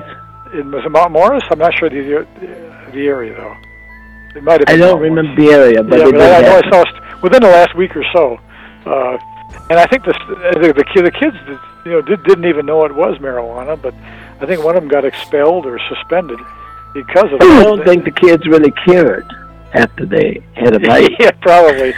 In 0.54 0.72
was 0.72 0.86
it 0.86 0.90
Mount 0.90 1.12
Morris? 1.12 1.44
I'm 1.50 1.60
not 1.60 1.74
sure 1.78 1.90
the 1.90 2.26
the 2.94 3.08
area 3.08 3.34
though. 3.36 3.56
It 4.36 4.44
might 4.44 4.60
have. 4.60 4.64
I 4.68 4.74
Been 4.74 4.80
don't 4.82 5.02
Mount 5.02 5.02
remember 5.02 5.36
the 5.42 5.50
area, 5.52 5.84
but 5.84 6.00
yeah, 6.00 6.12
but 6.12 6.22
I, 6.22 6.38
I 6.38 6.42
know 6.42 6.58
I 6.64 6.70
saw 6.70 6.84
st- 6.86 7.22
within 7.24 7.42
the 7.42 7.48
last 7.50 7.76
week 7.76 7.96
or 7.96 8.04
so, 8.14 8.38
uh, 8.86 9.18
and 9.70 9.80
I 9.80 9.86
think 9.88 10.04
the 10.06 10.14
the, 10.60 10.74
the, 10.74 11.02
the 11.04 11.12
kids 11.12 11.36
you 11.86 11.92
know 11.92 12.02
did, 12.02 12.24
didn't 12.26 12.46
even 12.46 12.66
know 12.66 12.84
it 12.86 12.94
was 12.94 13.18
marijuana, 13.20 13.82
but 13.82 13.94
I 14.46 14.48
think 14.48 14.64
one 14.64 14.76
of 14.76 14.84
them 14.84 14.90
got 14.92 15.06
expelled 15.06 15.66
or 15.66 15.80
suspended 15.90 16.38
because 16.94 17.34
of 17.34 17.42
I 17.42 17.64
don't 17.64 17.84
think 17.84 18.06
the 18.06 18.12
kids 18.12 18.46
really 18.46 18.70
cared 18.86 19.26
after 19.74 20.06
they 20.06 20.40
had 20.54 20.76
a 20.76 20.80
bite. 20.80 21.10
yeah, 21.20 21.32
probably. 21.42 21.96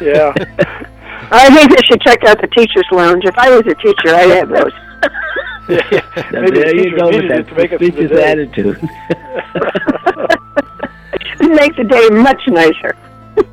yeah. 0.00 0.32
I 1.32 1.52
think 1.52 1.76
they 1.76 1.84
should 1.84 2.00
check 2.02 2.22
out 2.22 2.40
the 2.40 2.46
teachers' 2.46 2.86
lounge. 2.92 3.24
If 3.24 3.36
I 3.36 3.50
was 3.50 3.66
a 3.66 3.74
teacher, 3.74 4.14
I'd 4.14 4.30
have 4.30 4.48
those. 4.50 4.72
yeah. 5.90 6.00
Now, 6.30 6.42
Maybe 6.42 6.50
the 6.50 6.60
there 6.60 6.76
you 6.76 6.84
teachers 6.84 7.00
go 7.00 7.08
with 7.08 7.28
that 7.28 7.48
to 7.48 7.54
make 7.56 7.72
it 7.72 7.78
through 7.78 7.90
the 7.90 8.02
suspicious 8.02 8.24
attitude. 8.24 8.78
It 11.40 11.50
makes 11.50 11.76
the 11.76 11.84
day 11.84 12.08
much 12.10 12.40
nicer. 12.46 12.96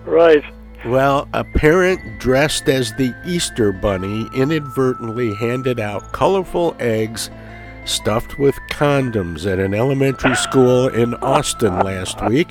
Right. 0.05 0.43
Well, 0.85 1.27
a 1.33 1.43
parent 1.43 2.19
dressed 2.19 2.69
as 2.69 2.93
the 2.93 3.15
Easter 3.25 3.71
Bunny 3.71 4.29
inadvertently 4.31 5.33
handed 5.33 5.79
out 5.79 6.11
colorful 6.11 6.75
eggs 6.79 7.31
stuffed 7.87 8.37
with 8.37 8.55
condoms 8.69 9.51
at 9.51 9.59
an 9.59 9.73
elementary 9.73 10.35
school 10.35 10.87
in 10.87 11.13
Austin 11.15 11.79
last 11.79 12.21
week. 12.25 12.49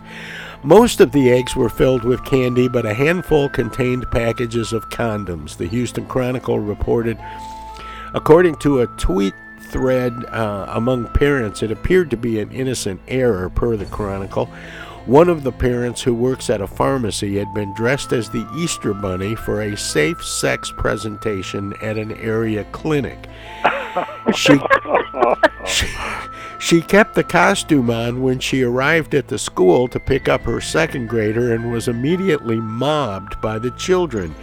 Most 0.63 1.01
of 1.01 1.13
the 1.13 1.31
eggs 1.31 1.55
were 1.55 1.69
filled 1.69 2.03
with 2.03 2.25
candy, 2.25 2.69
but 2.69 2.87
a 2.87 2.95
handful 2.95 3.49
contained 3.49 4.11
packages 4.11 4.73
of 4.73 4.89
condoms, 4.89 5.57
the 5.57 5.69
Houston 5.69 6.07
Chronicle 6.07 6.59
reported. 6.59 7.19
According 8.15 8.57
to 8.57 8.81
a 8.81 8.87
tweet 8.97 9.35
thread 9.61 10.13
uh, 10.27 10.67
among 10.71 11.09
parents, 11.09 11.63
it 11.63 11.71
appeared 11.71 12.11
to 12.11 12.17
be 12.17 12.41
an 12.41 12.51
innocent 12.51 13.01
error, 13.09 13.51
per 13.51 13.77
the 13.77 13.85
Chronicle. 13.87 14.51
One 15.07 15.29
of 15.29 15.45
the 15.45 15.53
parents 15.53 16.03
who 16.03 16.13
works 16.13 16.51
at 16.51 16.61
a 16.61 16.67
pharmacy 16.67 17.39
had 17.39 17.55
been 17.55 17.73
dressed 17.75 18.13
as 18.13 18.29
the 18.29 18.45
Easter 18.57 18.93
Bunny 18.93 19.37
for 19.37 19.63
a 19.63 19.77
safe 19.77 20.25
sex 20.25 20.73
presentation 20.77 21.75
at 21.81 21.97
an 21.97 22.13
area 22.13 22.65
clinic. 22.73 23.29
She, 24.35 24.59
she, 25.65 25.87
she 26.59 26.83
kept 26.83 27.15
the 27.15 27.25
costume 27.25 27.89
on 27.89 28.23
when 28.23 28.41
she 28.41 28.63
arrived 28.63 29.15
at 29.15 29.29
the 29.29 29.39
school 29.39 29.89
to 29.89 29.99
pick 29.99 30.29
up 30.29 30.43
her 30.43 30.61
second 30.61 31.09
grader 31.09 31.55
and 31.55 31.73
was 31.73 31.89
immediately 31.89 32.57
mobbed 32.57 33.41
by 33.41 33.59
the 33.59 33.71
children. 33.71 34.35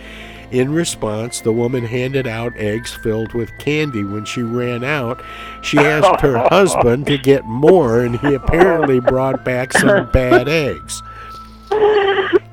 In 0.53 0.71
response, 0.71 1.41
the 1.41 1.51
woman 1.51 1.83
handed 1.83 2.27
out 2.27 2.55
eggs 2.57 2.93
filled 2.93 3.33
with 3.33 3.57
candy. 3.57 4.03
When 4.03 4.23
she 4.23 4.43
ran 4.43 4.83
out, 4.83 5.19
she 5.63 5.77
asked 5.79 6.21
her 6.21 6.37
husband 6.49 7.07
to 7.07 7.17
get 7.17 7.43
more, 7.45 8.01
and 8.01 8.19
he 8.19 8.35
apparently 8.35 8.99
brought 8.99 9.43
back 9.43 9.73
some 9.73 10.11
bad 10.13 10.47
eggs. 10.47 11.01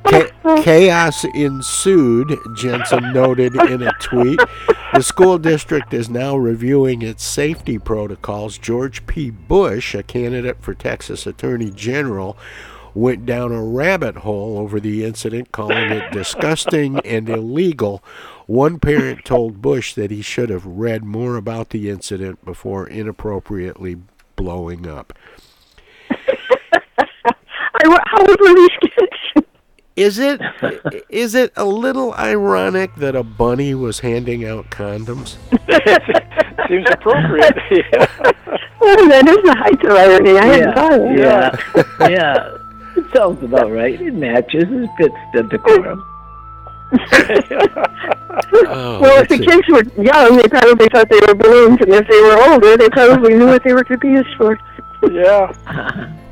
Cha- 0.08 0.62
chaos 0.62 1.24
ensued, 1.34 2.38
Jensen 2.56 3.12
noted 3.12 3.54
in 3.54 3.82
a 3.82 3.92
tweet. 4.00 4.40
The 4.94 5.02
school 5.02 5.36
district 5.36 5.92
is 5.92 6.08
now 6.08 6.38
reviewing 6.38 7.02
its 7.02 7.22
safety 7.22 7.78
protocols. 7.78 8.56
George 8.56 9.06
P. 9.06 9.28
Bush, 9.28 9.94
a 9.94 10.02
candidate 10.02 10.62
for 10.62 10.72
Texas 10.72 11.26
Attorney 11.26 11.70
General, 11.70 12.38
went 12.94 13.26
down 13.26 13.52
a 13.52 13.62
rabbit 13.62 14.16
hole 14.18 14.58
over 14.58 14.80
the 14.80 15.04
incident, 15.04 15.52
calling 15.52 15.90
it 15.90 16.10
disgusting 16.12 16.98
and 17.00 17.28
illegal. 17.28 18.02
One 18.46 18.78
parent 18.78 19.24
told 19.24 19.62
Bush 19.62 19.94
that 19.94 20.10
he 20.10 20.22
should 20.22 20.50
have 20.50 20.66
read 20.66 21.04
more 21.04 21.36
about 21.36 21.70
the 21.70 21.88
incident 21.88 22.44
before 22.44 22.86
inappropriately 22.88 23.98
blowing 24.36 24.88
up. 24.88 25.12
I, 26.10 28.00
how 28.06 28.20
old 28.20 28.40
were 28.40 28.54
these 28.54 28.68
kids? 28.80 29.46
Is 29.96 30.18
it 30.18 30.40
is 31.10 31.34
it 31.34 31.52
a 31.56 31.64
little 31.66 32.14
ironic 32.14 32.94
that 32.96 33.14
a 33.14 33.22
bunny 33.22 33.74
was 33.74 34.00
handing 34.00 34.46
out 34.46 34.70
condoms? 34.70 35.36
Seems 36.68 36.86
appropriate. 36.90 37.56
yeah. 37.70 38.06
Oh, 38.80 39.08
that 39.08 39.28
is 39.28 39.36
the 39.44 39.54
height 39.58 39.84
of 39.84 39.90
irony. 39.92 40.38
I 40.38 40.44
hadn't 40.46 40.74
thought 40.74 40.92
of 40.94 41.00
that. 41.18 41.58
yeah, 41.98 42.08
yeah. 42.08 42.56
It 42.96 43.04
sounds 43.14 43.42
about 43.42 43.70
right. 43.70 44.00
It 44.00 44.14
matches. 44.14 44.64
It 44.68 44.90
fits 44.98 45.14
the 45.34 45.42
decorum. 45.44 46.04
Oh, 48.52 49.00
well, 49.00 49.22
if 49.22 49.28
the 49.28 49.36
see. 49.38 49.46
kids 49.46 49.68
were 49.68 49.82
young, 50.02 50.36
they 50.36 50.48
probably 50.48 50.88
thought 50.88 51.08
they 51.08 51.20
were 51.26 51.34
balloons, 51.34 51.78
and 51.80 51.92
if 51.92 52.06
they 52.08 52.20
were 52.20 52.50
older, 52.50 52.76
they 52.76 52.88
probably 52.88 53.34
knew 53.34 53.46
what 53.46 53.62
they 53.64 53.72
were 53.72 53.84
to 53.84 53.98
be 53.98 54.08
used 54.08 54.34
for. 54.36 54.58
Yeah. 55.10 56.16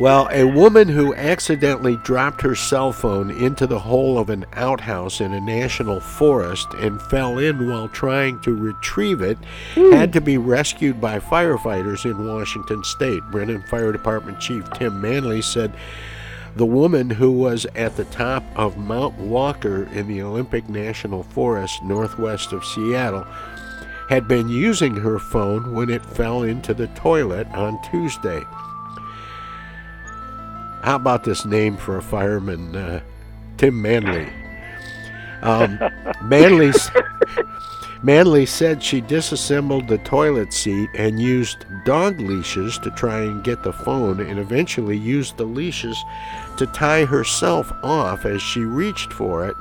Well, 0.00 0.30
a 0.32 0.44
woman 0.44 0.88
who 0.88 1.14
accidentally 1.14 1.98
dropped 1.98 2.40
her 2.40 2.54
cell 2.54 2.90
phone 2.90 3.30
into 3.30 3.66
the 3.66 3.80
hole 3.80 4.18
of 4.18 4.30
an 4.30 4.46
outhouse 4.54 5.20
in 5.20 5.34
a 5.34 5.40
national 5.42 6.00
forest 6.00 6.68
and 6.78 7.02
fell 7.02 7.36
in 7.36 7.68
while 7.68 7.86
trying 7.86 8.40
to 8.40 8.56
retrieve 8.56 9.20
it 9.20 9.36
hmm. 9.74 9.92
had 9.92 10.14
to 10.14 10.22
be 10.22 10.38
rescued 10.38 11.02
by 11.02 11.18
firefighters 11.18 12.06
in 12.06 12.26
Washington 12.26 12.82
state. 12.82 13.22
Brinnon 13.30 13.62
Fire 13.68 13.92
Department 13.92 14.40
Chief 14.40 14.64
Tim 14.70 15.02
Manley 15.02 15.42
said 15.42 15.74
The 16.56 16.64
woman 16.64 17.10
who 17.10 17.30
was 17.30 17.66
at 17.74 17.98
the 17.98 18.06
top 18.06 18.42
of 18.56 18.78
Mount 18.78 19.18
Walker 19.18 19.84
in 19.92 20.08
the 20.08 20.22
Olympic 20.22 20.66
National 20.66 21.24
Forest 21.24 21.82
northwest 21.82 22.54
of 22.54 22.64
Seattle 22.64 23.26
had 24.08 24.26
been 24.26 24.48
using 24.48 24.96
her 24.96 25.18
phone 25.18 25.74
when 25.74 25.90
it 25.90 26.06
fell 26.06 26.42
into 26.44 26.72
the 26.72 26.86
toilet 26.88 27.46
on 27.48 27.78
Tuesday. 27.90 28.42
How 30.82 30.96
about 30.96 31.24
this 31.24 31.44
name 31.44 31.76
for 31.76 31.98
a 31.98 32.02
fireman? 32.02 32.74
Uh, 32.74 33.00
Tim 33.58 33.80
Manley. 33.80 34.32
Um, 35.42 35.78
Manley's. 36.22 36.90
Manley 38.02 38.46
said 38.46 38.82
she 38.82 39.02
disassembled 39.02 39.86
the 39.86 39.98
toilet 39.98 40.54
seat 40.54 40.88
and 40.94 41.20
used 41.20 41.66
dog 41.84 42.18
leashes 42.18 42.78
to 42.78 42.90
try 42.92 43.20
and 43.20 43.44
get 43.44 43.62
the 43.62 43.74
phone, 43.74 44.20
and 44.20 44.38
eventually 44.38 44.96
used 44.96 45.36
the 45.36 45.44
leashes 45.44 46.02
to 46.56 46.66
tie 46.66 47.04
herself 47.04 47.70
off 47.82 48.24
as 48.24 48.40
she 48.40 48.60
reached 48.60 49.12
for 49.12 49.46
it. 49.46 49.56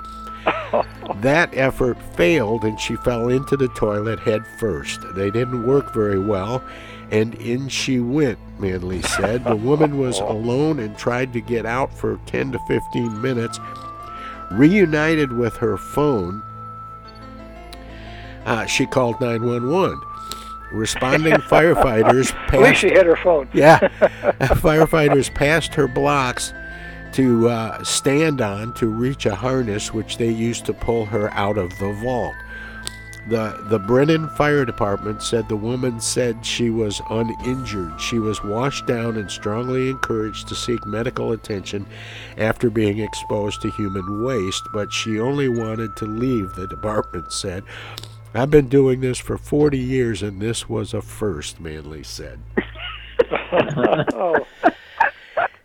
that 1.22 1.50
effort 1.54 2.02
failed, 2.16 2.64
and 2.64 2.80
she 2.80 2.96
fell 2.96 3.28
into 3.28 3.58
the 3.58 3.68
toilet 3.70 4.20
head 4.22 4.48
first. 4.58 5.02
They 5.16 5.30
didn't 5.30 5.68
work 5.68 5.94
very 5.94 6.20
well, 6.20 6.64
and 7.12 7.36
in 7.36 7.68
she 7.68 8.00
went, 8.00 8.38
Manley 8.60 9.02
said. 9.02 9.44
The 9.44 9.56
woman 9.56 9.98
was 9.98 10.20
alone 10.20 10.80
and 10.80 10.98
tried 10.98 11.34
to 11.34 11.42
get 11.42 11.66
out 11.66 11.94
for 11.94 12.20
10 12.28 12.52
to 12.52 12.60
15 12.68 13.22
minutes. 13.22 13.60
Reunited 14.52 15.32
with 15.32 15.56
her 15.58 15.78
phone, 15.78 16.42
uh, 18.46 18.66
she 18.66 18.86
called 18.86 19.20
911. 19.22 20.00
Responding 20.72 21.34
firefighters 21.50 22.32
passed. 22.32 22.54
At 22.54 22.62
least 22.62 22.82
she 22.82 22.90
had 22.92 23.06
her 23.06 23.16
phone. 23.16 23.50
yeah, 23.54 23.80
firefighters 24.40 25.34
passed 25.34 25.74
her 25.74 25.88
blocks 25.88 26.54
to 27.14 27.50
uh, 27.50 27.84
stand 27.84 28.40
on 28.42 28.74
to 28.76 28.88
reach 28.88 29.26
a 29.26 29.36
harness 29.36 29.94
which 29.94 30.18
they 30.18 30.30
used 30.30 30.66
to 30.66 30.74
pull 30.74 31.06
her 31.06 31.32
out 31.34 31.58
of 31.58 31.70
the 31.80 31.92
vault. 31.94 32.36
The 33.30 33.64
the 33.70 33.78
Brinnon 33.78 34.28
Fire 34.36 34.66
Department 34.66 35.22
said 35.22 35.48
the 35.48 35.56
woman 35.56 36.00
said 36.00 36.44
she 36.44 36.72
was 36.72 37.00
uninjured. 37.12 38.02
She 38.02 38.18
was 38.18 38.44
washed 38.44 38.88
down 38.88 39.18
and 39.18 39.30
strongly 39.30 39.90
encouraged 39.90 40.48
to 40.48 40.56
seek 40.56 40.84
medical 40.88 41.32
attention 41.32 41.86
after 42.40 42.72
being 42.72 42.98
exposed 42.98 43.62
to 43.62 43.70
human 43.72 44.24
waste, 44.24 44.64
but 44.74 44.92
she 44.92 45.20
only 45.20 45.48
wanted 45.48 45.96
to 45.98 46.06
leave, 46.06 46.56
the 46.56 46.66
department 46.66 47.32
said. 47.32 47.64
I've 48.34 48.50
been 48.50 48.68
doing 48.68 49.02
this 49.02 49.20
for 49.20 49.38
40 49.38 49.78
years 49.78 50.24
and 50.24 50.42
this 50.42 50.68
was 50.68 50.94
a 50.96 51.02
first, 51.02 51.60
Manley 51.60 52.04
said. 52.04 52.40
oh. 54.14 54.46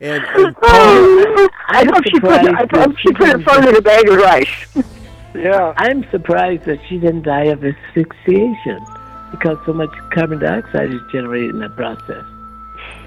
And, 0.00 0.22
and 0.22 0.56
Oh, 0.62 1.48
I 1.68 1.84
hope 1.84 2.04
she 2.04 2.20
put 2.20 2.30
I 2.32 2.66
hope 2.74 2.98
she 2.98 3.12
put 3.12 3.28
her 3.28 3.38
phone 3.38 3.66
in 3.68 3.76
a 3.76 3.80
bag 3.80 4.06
of 4.08 4.16
rice. 4.16 4.48
Yeah. 5.34 5.74
I'm 5.76 6.08
surprised 6.10 6.64
that 6.64 6.78
she 6.88 6.98
didn't 6.98 7.22
die 7.22 7.44
of 7.44 7.64
asphyxiation 7.64 8.84
because 9.30 9.58
so 9.66 9.72
much 9.72 9.90
carbon 10.10 10.38
dioxide 10.38 10.92
is 10.92 11.00
generated 11.10 11.50
in 11.50 11.58
that 11.60 11.74
process. 11.76 12.24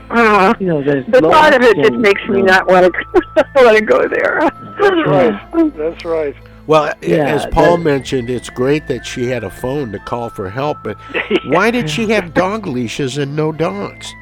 Uh, 0.10 0.54
You 0.60 0.68
know, 0.68 0.82
the 0.84 1.22
low 1.22 1.32
thought 1.32 1.54
of 1.54 1.62
it 1.62 1.76
just 1.78 1.94
makes 1.94 2.26
me 2.28 2.42
not 2.42 2.68
want 2.68 2.94
to 2.94 3.46
want 3.56 3.78
to 3.78 3.84
go 3.84 4.08
there. 4.08 4.40
That's 4.80 5.08
right. 5.08 5.78
That's 5.78 6.06
right. 6.06 6.36
Well, 6.66 6.94
Yeah, 7.02 7.28
as 7.36 7.46
Paul 7.48 7.78
mentioned, 7.78 8.30
it's 8.30 8.50
great 8.50 8.88
that 8.88 9.06
she 9.06 9.28
had 9.28 9.44
a 9.44 9.50
phone 9.50 9.92
to 9.94 10.00
call 10.00 10.30
for 10.30 10.50
help, 10.50 10.80
but 10.84 10.98
why 11.46 11.72
did 11.72 11.90
she 11.90 12.10
have 12.10 12.34
dog 12.34 12.68
leashes 12.68 13.18
and 13.18 13.36
no 13.36 13.52
dogs? 13.52 14.14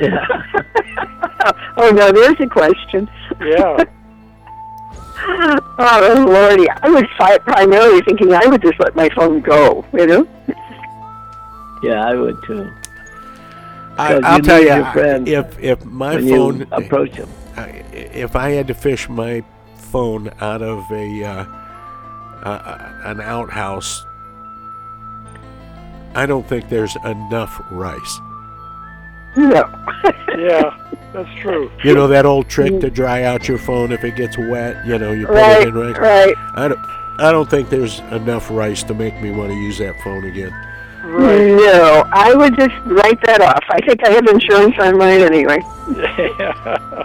Yeah. 0.00 0.26
oh 1.76 1.90
no, 1.90 2.12
there's 2.12 2.40
a 2.40 2.46
question. 2.46 3.08
Yeah. 3.40 3.84
oh 5.16 6.24
lordy, 6.28 6.68
I 6.68 6.88
was 6.88 7.04
fi- 7.16 7.38
primarily 7.38 8.02
thinking 8.02 8.32
I 8.32 8.46
would 8.46 8.62
just 8.62 8.78
let 8.80 8.94
my 8.96 9.08
phone 9.10 9.40
go. 9.40 9.84
You 9.92 10.06
know. 10.06 10.28
Yeah, 11.82 12.04
I 12.06 12.14
would 12.14 12.42
too. 12.44 12.70
I, 13.96 14.14
i'll 14.14 14.38
you 14.38 14.42
tell 14.42 14.60
you, 14.60 14.68
your 14.68 15.44
if 15.44 15.58
if 15.60 15.84
my 15.84 16.14
phone 16.16 16.60
you 16.60 16.66
approach 16.72 17.14
him. 17.14 17.28
If 17.92 18.34
I 18.34 18.50
had 18.50 18.66
to 18.68 18.74
fish 18.74 19.08
my 19.08 19.44
phone 19.76 20.30
out 20.40 20.62
of 20.62 20.90
a 20.90 21.24
uh, 21.24 21.44
uh, 22.42 22.92
an 23.04 23.20
outhouse, 23.20 24.04
I 26.14 26.26
don't 26.26 26.46
think 26.48 26.68
there's 26.68 26.96
enough 27.04 27.60
rice. 27.70 28.20
No. 29.36 29.70
Yeah, 30.36 30.76
that's 31.12 31.40
true. 31.40 31.70
You 31.82 31.94
know 31.94 32.06
that 32.08 32.26
old 32.26 32.48
trick 32.48 32.72
mm. 32.72 32.80
to 32.80 32.90
dry 32.90 33.22
out 33.22 33.46
your 33.48 33.58
phone 33.58 33.92
if 33.92 34.04
it 34.04 34.16
gets 34.16 34.36
wet. 34.36 34.84
You 34.86 34.98
know, 34.98 35.12
you 35.12 35.26
put 35.26 35.34
Right, 35.36 35.62
it 35.62 35.68
in 35.68 35.74
rice. 35.74 35.96
right. 35.98 36.34
I 36.56 36.68
don't. 36.68 36.80
I 37.20 37.30
don't 37.30 37.48
think 37.48 37.68
there's 37.70 38.00
enough 38.10 38.50
rice 38.50 38.82
to 38.84 38.94
make 38.94 39.20
me 39.22 39.30
want 39.30 39.50
to 39.50 39.56
use 39.56 39.78
that 39.78 39.94
phone 40.02 40.24
again. 40.24 40.50
No, 41.04 42.02
I 42.12 42.34
would 42.34 42.56
just 42.56 42.74
write 42.86 43.20
that 43.26 43.40
off. 43.40 43.62
I 43.68 43.78
think 43.86 44.04
I 44.04 44.10
have 44.10 44.26
insurance 44.26 44.74
on 44.80 44.98
mine 44.98 45.20
anyway. 45.20 45.58
Yeah. 46.38 47.04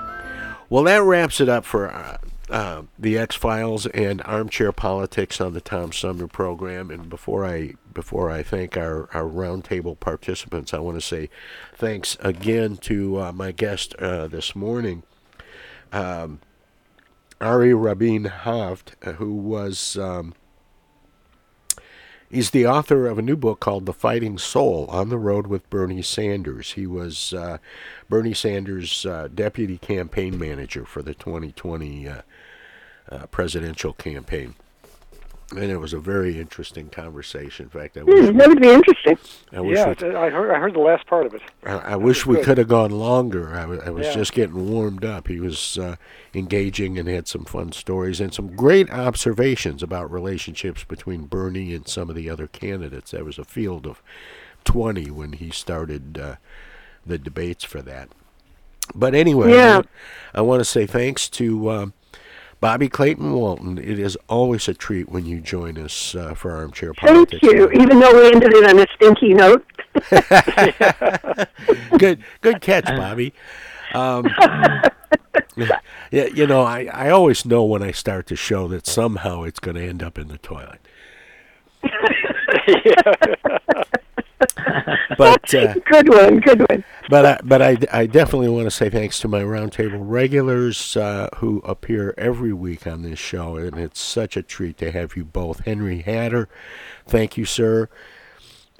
Well, 0.69 0.83
that 0.83 1.01
wraps 1.03 1.39
it 1.41 1.49
up 1.49 1.65
for 1.65 1.91
uh, 1.91 2.17
uh, 2.49 2.83
the 2.97 3.17
X 3.17 3.35
Files 3.35 3.85
and 3.87 4.21
Armchair 4.23 4.71
Politics 4.71 5.39
on 5.39 5.53
the 5.53 5.61
Tom 5.61 5.91
Sumner 5.91 6.27
program. 6.27 6.89
And 6.89 7.09
before 7.09 7.45
I 7.45 7.75
before 7.93 8.29
I 8.29 8.43
thank 8.43 8.77
our 8.77 9.09
our 9.13 9.23
roundtable 9.23 9.99
participants, 9.99 10.73
I 10.73 10.79
want 10.79 10.97
to 10.97 11.05
say 11.05 11.29
thanks 11.75 12.17
again 12.21 12.77
to 12.77 13.21
uh, 13.21 13.31
my 13.31 13.51
guest 13.51 13.95
uh, 13.95 14.27
this 14.27 14.55
morning, 14.55 15.03
um, 15.91 16.39
Ari 17.39 17.73
Rabin 17.73 18.25
Havt, 18.25 18.95
uh, 19.03 19.13
who 19.13 19.33
was. 19.35 19.97
Um, 19.97 20.33
He's 22.31 22.51
the 22.51 22.67
author 22.67 23.07
of 23.07 23.17
a 23.17 23.23
new 23.23 23.35
book 23.35 23.59
called 23.59 23.87
The 23.87 23.93
Fighting 23.93 24.37
Soul 24.37 24.85
On 24.89 25.09
the 25.09 25.17
Road 25.17 25.47
with 25.47 25.67
Bernie 25.71 26.03
Sanders. 26.03 26.73
He 26.73 26.85
was 26.85 27.33
uh, 27.33 27.57
Bernie 28.07 28.35
Sanders' 28.35 29.03
uh, 29.03 29.29
deputy 29.33 29.79
campaign 29.79 30.37
manager 30.37 30.85
for 30.85 31.01
the 31.01 31.15
2020 31.15 32.07
uh, 32.07 32.21
uh, 33.11 33.25
presidential 33.27 33.93
campaign. 33.93 34.55
And 35.51 35.63
it 35.71 35.77
was 35.77 35.93
a 35.93 35.99
very 35.99 36.39
interesting 36.39 36.89
conversation. 36.89 37.63
In 37.65 37.69
fact, 37.71 37.97
I 37.97 38.03
wish, 38.03 38.29
Hmm, 38.29 38.37
that 38.37 38.49
would 38.49 38.61
be 38.61 38.69
interesting. 38.69 39.17
I 39.51 39.61
wish, 39.61 39.77
yeah, 39.79 39.95
we, 39.99 40.15
I 40.15 40.29
heard. 40.29 40.51
I 40.51 40.59
heard 40.59 40.75
the 40.75 40.79
last 40.79 41.07
part 41.07 41.25
of 41.25 41.33
it. 41.33 41.41
I, 41.65 41.71
I 41.73 41.95
wish 41.95 42.23
we 42.27 42.35
good. 42.35 42.45
could 42.45 42.57
have 42.59 42.67
gone 42.67 42.91
longer. 42.91 43.55
I 43.55 43.63
I 43.87 43.89
was 43.89 44.05
Yeah. 44.05 44.13
just 44.13 44.33
getting 44.33 44.69
warmed 44.71 45.03
up. 45.03 45.27
He 45.27 45.39
was 45.39 45.79
uh, 45.79 45.95
engaging 46.35 46.99
and 46.99 47.09
had 47.09 47.27
some 47.27 47.45
fun 47.45 47.71
stories 47.71 48.21
and 48.21 48.31
some 48.31 48.55
great 48.55 48.91
observations 48.91 49.81
about 49.81 50.11
relationships 50.11 50.83
between 50.83 51.25
Bernie 51.25 51.73
and 51.73 51.87
some 51.87 52.11
of 52.11 52.15
the 52.15 52.29
other 52.29 52.45
candidates. 52.45 53.09
There 53.09 53.25
was 53.25 53.39
a 53.39 53.43
field 53.43 53.87
of 53.87 54.03
20 54.65 55.09
when 55.09 55.33
he 55.33 55.49
started 55.49 56.19
uh, 56.19 56.35
the 57.03 57.17
debates 57.17 57.63
for 57.63 57.81
that. 57.81 58.09
But 58.93 59.15
anyway, 59.15 59.53
Yeah. 59.53 59.81
I, 60.35 60.41
want 60.41 60.59
to 60.59 60.65
say 60.65 60.85
thanks 60.85 61.27
to 61.29 61.71
um, 61.71 61.93
Bobby 62.59 62.89
Clayton 62.89 63.33
Walton. 63.33 63.77
It 63.77 63.99
is 63.99 64.17
always 64.27 64.67
a 64.67 64.73
treat 64.73 65.09
when 65.09 65.25
you 65.25 65.39
join 65.39 65.77
us 65.77 66.13
uh, 66.13 66.33
for 66.33 66.51
Armchair 66.51 66.93
Politics. 66.93 67.39
Thank 67.41 67.53
you. 67.53 67.71
Even 67.71 67.99
though 67.99 68.13
we 68.13 68.27
ended 68.27 68.53
it 68.53 68.65
on 68.69 68.79
a 68.79 68.87
stinky 68.95 69.33
note. 69.33 69.65
good, 71.97 72.23
good 72.41 72.61
catch, 72.61 72.85
Bobby. 72.85 73.33
Um, 73.93 74.27
yeah, 75.55 76.25
you 76.25 76.45
know, 76.45 76.61
I, 76.61 76.89
I 76.93 77.09
always 77.09 77.45
know 77.45 77.63
when 77.63 77.81
I 77.81 77.91
start 77.91 78.27
the 78.27 78.35
show 78.35 78.67
that 78.67 78.85
somehow 78.85 79.43
it's 79.43 79.59
going 79.59 79.75
to 79.75 79.87
end 79.87 80.03
up 80.03 80.17
in 80.17 80.27
the 80.27 80.37
toilet. 80.37 80.79
but 85.17 85.53
uh, 85.53 85.73
good 85.85 86.09
one, 86.09 86.39
good 86.39 86.59
one. 86.69 86.83
but 87.09 87.25
I, 87.25 87.39
but 87.43 87.61
I, 87.61 87.77
I 87.91 88.05
definitely 88.05 88.49
want 88.49 88.65
to 88.65 88.71
say 88.71 88.89
thanks 88.89 89.19
to 89.21 89.27
my 89.27 89.41
roundtable 89.41 89.99
regulars 90.01 90.95
uh, 90.97 91.29
who 91.37 91.59
appear 91.59 92.13
every 92.17 92.53
week 92.53 92.87
on 92.87 93.01
this 93.01 93.19
show, 93.19 93.57
and 93.57 93.77
it's 93.77 93.99
such 93.99 94.37
a 94.37 94.43
treat 94.43 94.77
to 94.77 94.91
have 94.91 95.15
you 95.15 95.25
both. 95.25 95.65
Henry 95.65 96.01
Hatter, 96.01 96.47
thank 97.05 97.37
you, 97.37 97.45
sir. 97.45 97.89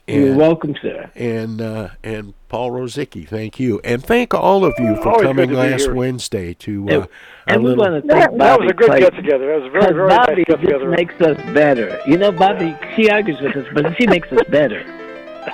You're 0.10 0.36
welcome, 0.36 0.76
sir. 0.82 1.10
And 1.16 1.62
uh, 1.62 1.90
and 2.04 2.34
Paul 2.50 2.72
Rozycki, 2.72 3.28
thank 3.28 3.60
you, 3.60 3.80
and 3.84 4.04
thank 4.04 4.34
all 4.34 4.66
of 4.66 4.74
you 4.80 4.96
for 4.98 5.10
Always 5.10 5.24
coming 5.28 5.50
good 5.50 5.56
to 5.58 5.62
be 5.64 5.70
last 5.72 5.82
here. 5.84 5.94
Wednesday 5.94 6.54
to 6.56 6.72
And- 6.82 6.92
uh, 7.04 7.08
and 7.48 7.58
our 7.58 7.64
we 7.64 7.70
little. 7.70 7.92
want 7.92 8.04
to 8.06 8.08
thank 8.14 8.30
Bobby 8.32 8.38
That 8.40 8.60
was 8.60 8.70
a 8.70 8.74
good 8.74 8.88
Clayton. 8.90 9.10
get 9.10 9.16
together. 9.16 9.48
That 9.48 9.62
was 9.62 9.66
a 9.66 9.70
very, 9.72 9.82
Because 9.86 9.96
very 9.96 10.10
Bobby 10.10 10.36
nice 10.36 10.46
get 10.46 10.48
just 10.48 10.62
together. 10.62 10.90
makes 10.90 11.22
us 11.22 11.54
better. 11.54 12.02
You 12.08 12.18
know, 12.18 12.32
Bobby, 12.32 12.76
she 12.96 13.10
argues 13.10 13.42
with 13.42 13.56
us, 13.56 13.66
but 13.74 13.96
she 13.98 14.06
makes 14.08 14.32
us 14.32 14.42
better. 14.50 14.84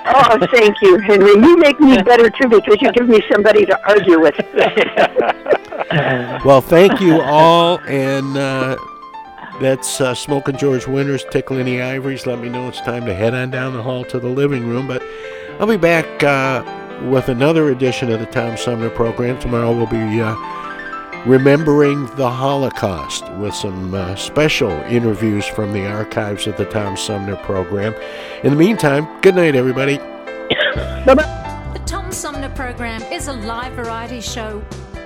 Oh, 0.08 0.46
thank 0.52 0.76
you, 0.82 0.98
Henry. 1.00 1.32
You 1.32 1.58
make 1.58 1.80
me 1.80 2.02
better 2.04 2.30
too 2.30 2.50
because 2.50 2.82
you 2.82 2.92
give 2.92 3.08
me 3.08 3.22
somebody 3.32 3.66
to 3.66 3.88
argue 3.88 4.20
with. 4.20 4.36
Well, 6.44 6.62
thank 6.62 7.00
you 7.00 7.22
all, 7.24 7.80
and 7.88 8.36
uh, 8.38 8.76
that's 9.62 10.02
uh, 10.02 10.14
Smoking 10.14 10.58
George 10.58 10.88
Winters, 10.88 11.26
Tickling 11.32 11.66
the 11.66 11.82
Ivories. 11.82 12.26
Let 12.26 12.40
me 12.40 12.50
know 12.50 12.68
it's 12.68 12.82
time 12.82 13.06
to 13.06 13.14
head 13.14 13.34
on 13.34 13.52
down 13.52 13.74
the 13.74 13.82
hall 13.82 14.04
to 14.06 14.20
the 14.20 14.28
living 14.28 14.68
room. 14.68 14.88
But 14.88 15.02
I'll 15.60 15.68
be 15.68 15.78
back 15.78 16.24
uh, 16.24 16.64
with 17.10 17.30
another 17.30 17.70
edition 17.70 18.12
of 18.12 18.20
the 18.20 18.26
Tom 18.26 18.58
Sumner 18.58 18.90
program. 18.90 19.40
Tomorrow 19.40 19.76
we'll 19.76 19.88
be 19.88 20.22
uh, 20.22 20.36
Remembering 21.26 22.06
the 22.18 22.30
Holocaust 22.30 23.28
with 23.34 23.56
some 23.56 23.96
uh, 23.96 24.16
special 24.16 24.70
interviews 24.70 25.44
from 25.44 25.74
the 25.74 25.88
archives 25.88 26.46
of 26.46 26.56
the 26.56 26.66
Tom 26.66 26.96
Sumner 26.96 27.36
program. 27.38 27.96
In 28.44 28.52
the 28.52 28.56
meantime, 28.56 29.08
good 29.22 29.36
night, 29.36 29.56
everybody. 29.56 29.98
The 31.06 31.82
Tom 31.86 32.12
Sumner 32.12 32.50
program 32.50 33.02
is 33.12 33.28
a 33.28 33.34
live 33.34 33.74
variety 33.74 34.22
show. 34.22 34.64